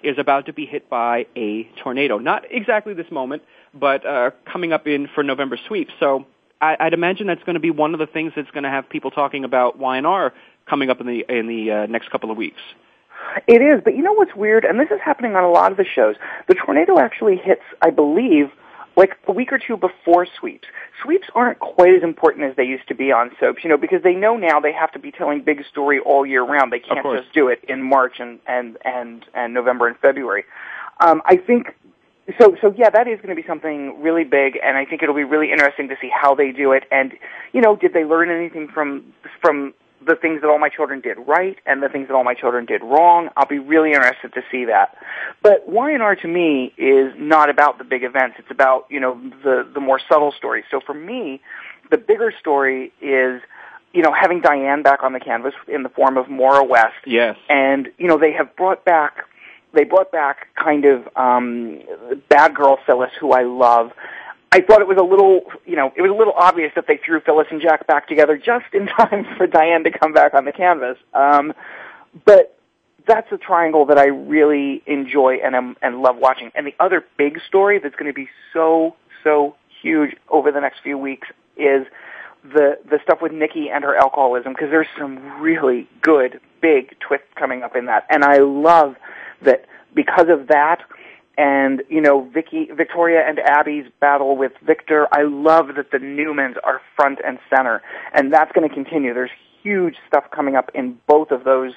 is 0.05 0.17
about 0.17 0.47
to 0.47 0.53
be 0.53 0.67
hit 0.67 0.89
by 0.89 1.27
a 1.37 1.65
tornado. 1.83 2.19
Not 2.19 2.45
exactly 2.49 2.95
this 2.95 3.11
moment, 3.11 3.43
but 3.75 4.07
uh, 4.07 4.31
coming 4.51 4.73
up 4.73 4.87
in 4.87 5.09
for 5.15 5.25
November 5.25 5.59
sweep. 5.67 5.89
So 5.99 6.27
I, 6.61 6.77
I'd 6.79 6.95
imagine 6.95 7.27
that's 7.27 7.43
going 7.43 7.55
to 7.55 7.61
be 7.61 7.71
one 7.71 7.93
of 7.93 7.99
the 7.99 8.07
things 8.07 8.33
that's 8.37 8.51
going 8.53 8.65
to 8.65 8.71
have 8.71 8.89
people 8.89 9.11
talking 9.11 9.45
about 9.45 9.79
Y&R 9.79 10.33
coming 10.69 10.91
up 10.91 11.01
in 11.01 11.07
the 11.07 11.25
in 11.29 11.47
the 11.47 11.71
uh, 11.71 11.87
next 11.87 12.11
couple 12.11 12.31
of 12.31 12.37
weeks. 12.37 12.61
It 13.47 13.63
is, 13.63 13.81
but 13.85 13.97
you 13.97 14.03
know 14.03 14.13
what's 14.13 14.35
weird, 14.35 14.65
and 14.65 14.79
this 14.79 14.91
is 14.91 15.01
happening 15.05 15.37
on 15.37 15.45
a 15.45 15.51
lot 15.51 15.71
of 15.71 15.77
the 15.77 15.85
shows. 15.85 16.17
The 16.49 16.55
tornado 16.55 16.99
actually 16.99 17.37
hits, 17.37 17.63
I 17.83 17.91
believe, 17.91 18.51
like 18.97 19.17
a 19.27 19.33
week 19.33 19.53
or 19.53 19.59
two 19.59 19.77
before 19.77 20.27
sweeps. 20.39 20.67
Sweeps 21.03 21.29
aren't 21.35 21.59
quite 21.59 21.95
as 21.95 22.03
important 22.03 22.45
as 22.45 22.57
they 22.57 22.65
used 22.65 22.89
to 22.89 22.95
be 22.95 23.13
on 23.13 23.31
soaps, 23.39 23.63
you 23.63 23.71
know, 23.71 23.77
because 23.77 24.03
they 24.03 24.15
know 24.15 24.37
now 24.37 24.61
they 24.61 24.73
have 24.73 24.93
to 24.93 24.99
be 24.99 25.11
telling 25.11 25.43
big 25.43 25.65
story 25.71 25.99
all 25.99 26.25
year 26.25 26.43
round. 26.43 26.73
They 26.73 26.79
can't 26.79 27.05
just 27.05 27.33
do 27.35 27.49
it 27.49 27.63
in 27.69 27.83
March 27.83 28.21
and 28.21 28.39
and 28.47 28.79
and 28.85 29.25
and 29.35 29.53
November 29.53 29.87
and 29.87 29.97
February. 29.99 30.45
Um, 31.01 31.21
I 31.27 31.37
think 31.37 31.75
so 32.39 32.57
so 32.61 32.75
yeah 32.77 32.91
that 32.91 33.07
is 33.07 33.19
going 33.19 33.35
to 33.35 33.41
be 33.41 33.47
something 33.47 34.03
really 34.03 34.25
big 34.25 34.59
and 34.63 34.77
i 34.77 34.85
think 34.85 35.01
it'll 35.01 35.15
be 35.15 35.23
really 35.23 35.53
interesting 35.53 35.89
to 35.89 35.95
see 36.01 36.11
how 36.13 36.35
they 36.35 36.51
do 36.51 36.73
it 36.73 36.83
and 36.91 37.13
you 37.53 37.61
know 37.61 37.77
did 37.77 37.93
they 37.93 38.05
learn 38.05 38.31
anything 38.31 38.67
from 38.67 39.05
from 39.41 39.73
the 40.05 40.15
things 40.15 40.41
that 40.41 40.49
all 40.49 40.59
my 40.59 40.69
children 40.69 41.01
did 41.01 41.17
right 41.27 41.57
and 41.67 41.83
the 41.83 41.89
things 41.89 42.09
that 42.09 42.15
all 42.15 42.25
my 42.25 42.35
children 42.35 42.67
did 42.67 42.83
wrong. 42.83 43.29
I'll 43.37 43.47
be 43.47 43.59
really 43.59 43.93
interested 43.93 44.35
to 44.35 44.43
see 44.51 44.67
that. 44.67 44.97
But 45.43 45.69
Y&R 45.69 46.17
to 46.17 46.29
me 46.29 46.73
is 46.77 47.13
not 47.17 47.51
about 47.51 47.79
the 47.79 47.85
big 47.85 48.05
events. 48.05 48.37
It's 48.39 48.51
about, 48.51 48.87
you 48.91 49.01
know, 49.01 49.21
the, 49.43 49.69
the 49.73 49.81
more 49.81 50.01
subtle 50.09 50.33
stories. 50.37 50.65
So 50.71 50.81
for 50.81 50.95
me, 50.95 51.41
the 51.91 51.99
bigger 51.99 52.33
story 52.39 52.93
is, 53.01 53.41
you 53.93 54.03
know, 54.03 54.13
having 54.13 54.41
Diane 54.41 54.83
back 54.83 55.03
on 55.03 55.13
the 55.13 55.21
canvas 55.21 55.55
in 55.69 55.83
the 55.83 55.89
form 55.89 56.17
of 56.17 56.29
Maura 56.29 56.65
West. 56.65 56.95
Yes. 57.07 57.37
And, 57.49 57.89
you 57.99 58.07
know, 58.07 58.19
they 58.19 58.33
have 58.33 58.55
brought 58.57 58.85
back 58.85 59.25
they 59.73 59.85
brought 59.85 60.11
back 60.11 60.49
kind 60.57 60.85
of 60.87 61.07
um 61.17 61.81
bad 62.29 62.55
girl 62.55 62.79
Phyllis 62.87 63.11
who 63.21 63.33
I 63.33 63.43
love 63.43 63.93
I 64.53 64.61
thought 64.61 64.81
it 64.81 64.89
was 64.89 64.97
a 64.99 65.03
little, 65.03 65.43
you 65.67 65.77
know, 65.77 65.93
it 65.97 66.03
was 66.03 66.11
a 66.11 66.15
little 66.15 66.33
obvious 66.35 66.73
that 66.77 66.87
they 66.87 66.99
threw 67.05 67.21
Phyllis 67.21 67.49
and 67.51 67.61
Jack 67.61 67.87
back 67.87 68.09
together 68.09 68.37
just 68.37 68.67
in 68.73 68.87
time 68.99 69.27
for 69.37 69.47
Diane 69.47 69.85
to 69.85 69.91
come 69.91 70.13
back 70.13 70.35
on 70.35 70.45
the 70.45 70.53
canvas. 70.53 70.97
Um, 71.15 71.53
but 72.25 72.57
that's 73.07 73.31
a 73.33 73.39
triangle 73.39 73.87
that 73.87 73.99
I 73.99 74.07
really 74.07 74.83
enjoy 74.87 75.39
and 75.45 75.55
am, 75.55 75.77
and 75.83 76.03
love 76.03 76.17
watching. 76.17 76.51
And 76.55 76.67
the 76.67 76.75
other 76.81 77.05
big 77.17 77.41
story 77.47 77.79
that's 77.79 77.95
going 77.97 78.11
to 78.11 78.15
be 78.15 78.29
so 78.53 78.97
so 79.23 79.57
huge 79.83 80.17
over 80.29 80.53
the 80.53 80.61
next 80.61 80.81
few 80.83 80.99
weeks 80.99 81.29
is 81.57 81.87
the 82.43 82.79
the 82.89 82.99
stuff 83.03 83.21
with 83.21 83.33
Nikki 83.33 83.71
and 83.71 83.85
her 83.85 83.97
alcoholism 83.97 84.53
because 84.53 84.71
there's 84.71 84.89
some 84.99 85.41
really 85.41 85.89
good 86.01 86.41
big 86.61 86.99
twists 87.01 87.27
coming 87.37 87.63
up 87.63 87.77
in 87.77 87.87
that, 87.87 88.07
and 88.11 88.25
I 88.25 88.39
love 88.39 88.97
that 89.43 89.67
because 89.95 90.29
of 90.29 90.49
that 90.49 90.83
and 91.39 91.83
you 91.89 92.01
know 92.01 92.23
Vicky, 92.33 92.69
Victoria 92.73 93.23
and 93.27 93.39
Abby's 93.39 93.87
battle 94.01 94.37
with 94.37 94.53
Victor. 94.65 95.07
I 95.13 95.23
love 95.23 95.69
that 95.77 95.91
the 95.91 95.99
Newmans 95.99 96.57
are 96.65 96.81
front 96.95 97.19
and 97.25 97.39
center, 97.51 97.83
and 98.13 98.33
that's 98.33 98.53
going 98.53 98.69
to 98.69 98.75
continue. 98.75 99.15
There's 99.15 99.31
huge 99.63 99.97
stuff 100.07 100.25
coming 100.31 100.57
up 100.57 100.71
in 100.75 100.99
both 101.07 101.31
of 101.31 101.45
those 101.45 101.73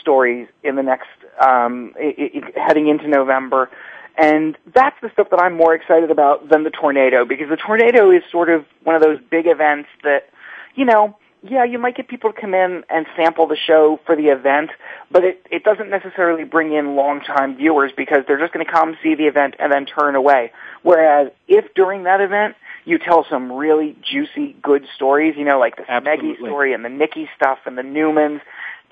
stories 0.00 0.48
in 0.62 0.76
the 0.76 0.82
next 0.82 1.08
um, 1.40 1.92
it, 1.96 2.34
it, 2.34 2.56
heading 2.56 2.88
into 2.88 3.08
November. 3.08 3.70
And 4.16 4.58
that's 4.74 4.96
the 5.00 5.10
stuff 5.12 5.30
that 5.30 5.40
I'm 5.40 5.56
more 5.56 5.74
excited 5.74 6.10
about 6.10 6.48
than 6.50 6.64
the 6.64 6.70
tornado 6.70 7.24
because 7.24 7.48
the 7.48 7.56
tornado 7.56 8.10
is 8.10 8.22
sort 8.30 8.50
of 8.50 8.66
one 8.84 8.94
of 8.94 9.02
those 9.02 9.18
big 9.30 9.46
events 9.46 9.88
that, 10.04 10.28
you 10.74 10.84
know, 10.84 11.16
yeah, 11.42 11.64
you 11.64 11.78
might 11.78 11.96
get 11.96 12.06
people 12.06 12.32
to 12.32 12.40
come 12.40 12.54
in 12.54 12.84
and 12.88 13.06
sample 13.16 13.46
the 13.48 13.56
show 13.56 13.98
for 14.06 14.14
the 14.14 14.28
event, 14.28 14.70
but 15.10 15.24
it, 15.24 15.44
it 15.50 15.64
doesn't 15.64 15.90
necessarily 15.90 16.44
bring 16.44 16.72
in 16.72 16.94
long-time 16.94 17.56
viewers 17.56 17.90
because 17.96 18.18
they're 18.26 18.38
just 18.38 18.52
going 18.52 18.64
to 18.64 18.70
come 18.70 18.96
see 19.02 19.16
the 19.16 19.24
event 19.24 19.56
and 19.58 19.72
then 19.72 19.84
turn 19.84 20.14
away. 20.14 20.52
Whereas 20.82 21.32
if 21.48 21.74
during 21.74 22.04
that 22.04 22.20
event 22.20 22.54
you 22.84 22.98
tell 22.98 23.26
some 23.28 23.50
really 23.50 23.96
juicy, 24.02 24.54
good 24.62 24.86
stories, 24.94 25.34
you 25.36 25.44
know, 25.44 25.58
like 25.58 25.76
the 25.76 25.82
Smeggy 25.82 26.36
story 26.36 26.74
and 26.74 26.84
the 26.84 26.88
Nikki 26.88 27.28
stuff 27.34 27.58
and 27.66 27.76
the 27.76 27.82
Newmans, 27.82 28.40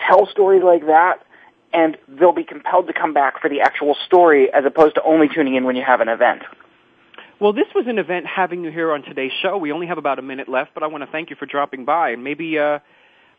tell 0.04 0.26
stories 0.26 0.62
like 0.64 0.86
that, 0.86 1.24
and 1.72 1.96
they'll 2.08 2.32
be 2.32 2.44
compelled 2.44 2.88
to 2.88 2.92
come 2.92 3.12
back 3.12 3.40
for 3.40 3.48
the 3.48 3.60
actual 3.60 3.96
story 4.06 4.52
as 4.52 4.64
opposed 4.64 4.96
to 4.96 5.02
only 5.02 5.28
tuning 5.28 5.54
in 5.54 5.64
when 5.64 5.76
you 5.76 5.84
have 5.84 6.00
an 6.00 6.08
event. 6.08 6.42
Well, 7.40 7.54
this 7.54 7.68
was 7.74 7.86
an 7.86 7.98
event 7.98 8.26
having 8.26 8.64
you 8.64 8.70
here 8.70 8.92
on 8.92 9.02
today's 9.02 9.32
show. 9.40 9.56
We 9.56 9.72
only 9.72 9.86
have 9.86 9.96
about 9.96 10.18
a 10.18 10.22
minute 10.22 10.46
left, 10.46 10.74
but 10.74 10.82
I 10.82 10.88
want 10.88 11.04
to 11.04 11.10
thank 11.10 11.30
you 11.30 11.36
for 11.36 11.46
dropping 11.46 11.86
by. 11.86 12.10
And 12.10 12.22
maybe 12.22 12.58
uh, 12.58 12.80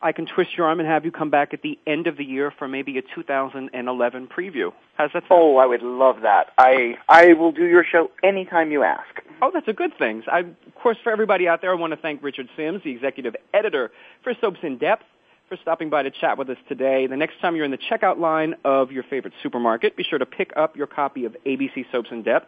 I 0.02 0.12
can 0.12 0.26
twist 0.26 0.58
your 0.58 0.66
arm 0.66 0.80
and 0.80 0.90
have 0.90 1.06
you 1.06 1.12
come 1.12 1.30
back 1.30 1.54
at 1.54 1.62
the 1.62 1.78
end 1.86 2.08
of 2.08 2.18
the 2.18 2.24
year 2.24 2.52
for 2.58 2.68
maybe 2.68 2.98
a 2.98 3.04
2011 3.04 4.28
preview. 4.28 4.74
How's 4.96 5.12
that 5.14 5.22
sound? 5.30 5.30
Oh, 5.30 5.58
I 5.58 5.68
would 5.68 5.84
love 5.84 6.22
that. 6.24 6.48
I 6.58 6.96
I 7.08 7.34
will 7.34 7.52
do 7.52 7.66
your 7.66 7.84
show 7.84 8.10
anytime 8.24 8.72
you 8.72 8.82
ask. 8.82 9.22
Oh, 9.40 9.52
that's 9.54 9.68
a 9.68 9.74
good 9.74 9.96
thing. 10.00 10.24
I, 10.32 10.40
of 10.40 10.76
course, 10.82 10.98
for 11.04 11.12
everybody 11.12 11.48
out 11.48 11.62
there, 11.62 11.70
I 11.70 11.76
want 11.76 11.94
to 11.94 11.98
thank 11.98 12.24
Richard 12.24 12.50
Simms, 12.58 12.82
the 12.84 12.90
executive 12.90 13.36
editor 13.54 13.92
for 14.24 14.34
Soaps 14.42 14.62
in 14.64 14.80
Depth, 14.80 15.04
for 15.48 15.58
stopping 15.62 15.92
by 15.92 16.02
to 16.02 16.10
chat 16.10 16.40
with 16.40 16.50
us 16.50 16.58
today. 16.68 17.06
The 17.06 17.18
next 17.18 17.40
time 17.40 17.56
you're 17.56 17.66
in 17.66 17.72
the 17.72 17.78
checkout 17.78 18.18
line 18.18 18.56
of 18.66 18.92
your 18.92 19.04
favorite 19.04 19.34
supermarket, 19.44 19.96
be 19.96 20.04
sure 20.04 20.18
to 20.18 20.26
pick 20.26 20.54
up 20.56 20.76
your 20.76 20.88
copy 20.88 21.26
of 21.26 21.38
ABC 21.46 21.86
Soaps 21.92 22.10
in 22.10 22.24
Depth. 22.24 22.48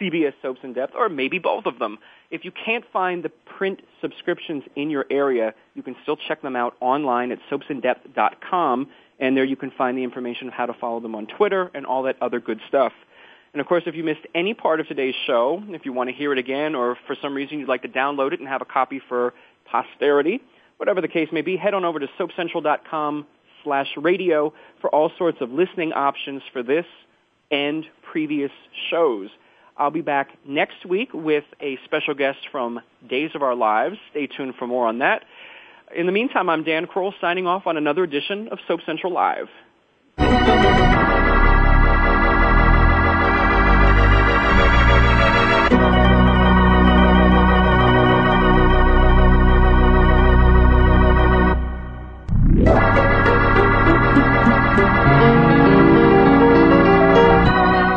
CBS 0.00 0.34
Soaps 0.42 0.60
in 0.62 0.72
Depth, 0.72 0.94
or 0.96 1.08
maybe 1.08 1.38
both 1.38 1.66
of 1.66 1.78
them. 1.78 1.98
If 2.30 2.44
you 2.44 2.52
can't 2.52 2.84
find 2.92 3.22
the 3.22 3.28
print 3.28 3.80
subscriptions 4.00 4.64
in 4.76 4.90
your 4.90 5.06
area, 5.10 5.54
you 5.74 5.82
can 5.82 5.96
still 6.02 6.16
check 6.16 6.42
them 6.42 6.56
out 6.56 6.76
online 6.80 7.30
at 7.32 7.38
soapsindepth.com, 7.50 8.88
and 9.20 9.36
there 9.36 9.44
you 9.44 9.56
can 9.56 9.70
find 9.70 9.96
the 9.96 10.02
information 10.02 10.48
of 10.48 10.54
how 10.54 10.66
to 10.66 10.74
follow 10.74 11.00
them 11.00 11.14
on 11.14 11.26
Twitter 11.26 11.70
and 11.74 11.86
all 11.86 12.02
that 12.04 12.16
other 12.20 12.40
good 12.40 12.60
stuff. 12.68 12.92
And 13.52 13.60
of 13.60 13.68
course, 13.68 13.84
if 13.86 13.94
you 13.94 14.02
missed 14.02 14.26
any 14.34 14.52
part 14.52 14.80
of 14.80 14.88
today's 14.88 15.14
show, 15.26 15.62
if 15.68 15.84
you 15.84 15.92
want 15.92 16.10
to 16.10 16.14
hear 16.14 16.32
it 16.32 16.38
again, 16.38 16.74
or 16.74 16.98
for 17.06 17.16
some 17.22 17.34
reason 17.34 17.60
you'd 17.60 17.68
like 17.68 17.82
to 17.82 17.88
download 17.88 18.32
it 18.32 18.40
and 18.40 18.48
have 18.48 18.62
a 18.62 18.64
copy 18.66 19.00
for 19.08 19.32
posterity, 19.64 20.40
whatever 20.78 21.00
the 21.00 21.08
case 21.08 21.28
may 21.30 21.40
be, 21.40 21.56
head 21.56 21.72
on 21.72 21.84
over 21.84 22.00
to 22.00 22.08
soapcentral.com 22.18 23.26
slash 23.62 23.88
radio 23.96 24.52
for 24.80 24.90
all 24.90 25.10
sorts 25.16 25.38
of 25.40 25.50
listening 25.50 25.92
options 25.92 26.42
for 26.52 26.64
this 26.64 26.84
and 27.52 27.86
previous 28.02 28.50
shows. 28.90 29.30
I'll 29.76 29.90
be 29.90 30.02
back 30.02 30.28
next 30.46 30.86
week 30.86 31.08
with 31.12 31.44
a 31.60 31.78
special 31.84 32.14
guest 32.14 32.38
from 32.52 32.80
Days 33.08 33.30
of 33.34 33.42
Our 33.42 33.54
Lives. 33.54 33.96
Stay 34.10 34.26
tuned 34.26 34.54
for 34.58 34.66
more 34.66 34.86
on 34.86 34.98
that. 34.98 35.24
In 35.94 36.06
the 36.06 36.12
meantime, 36.12 36.48
I'm 36.48 36.64
Dan 36.64 36.86
Kroll 36.86 37.12
signing 37.20 37.46
off 37.46 37.66
on 37.66 37.76
another 37.76 38.04
edition 38.04 38.48
of 38.48 38.58
Soap 38.68 38.80
Central 38.86 39.12
Live. 39.12 39.48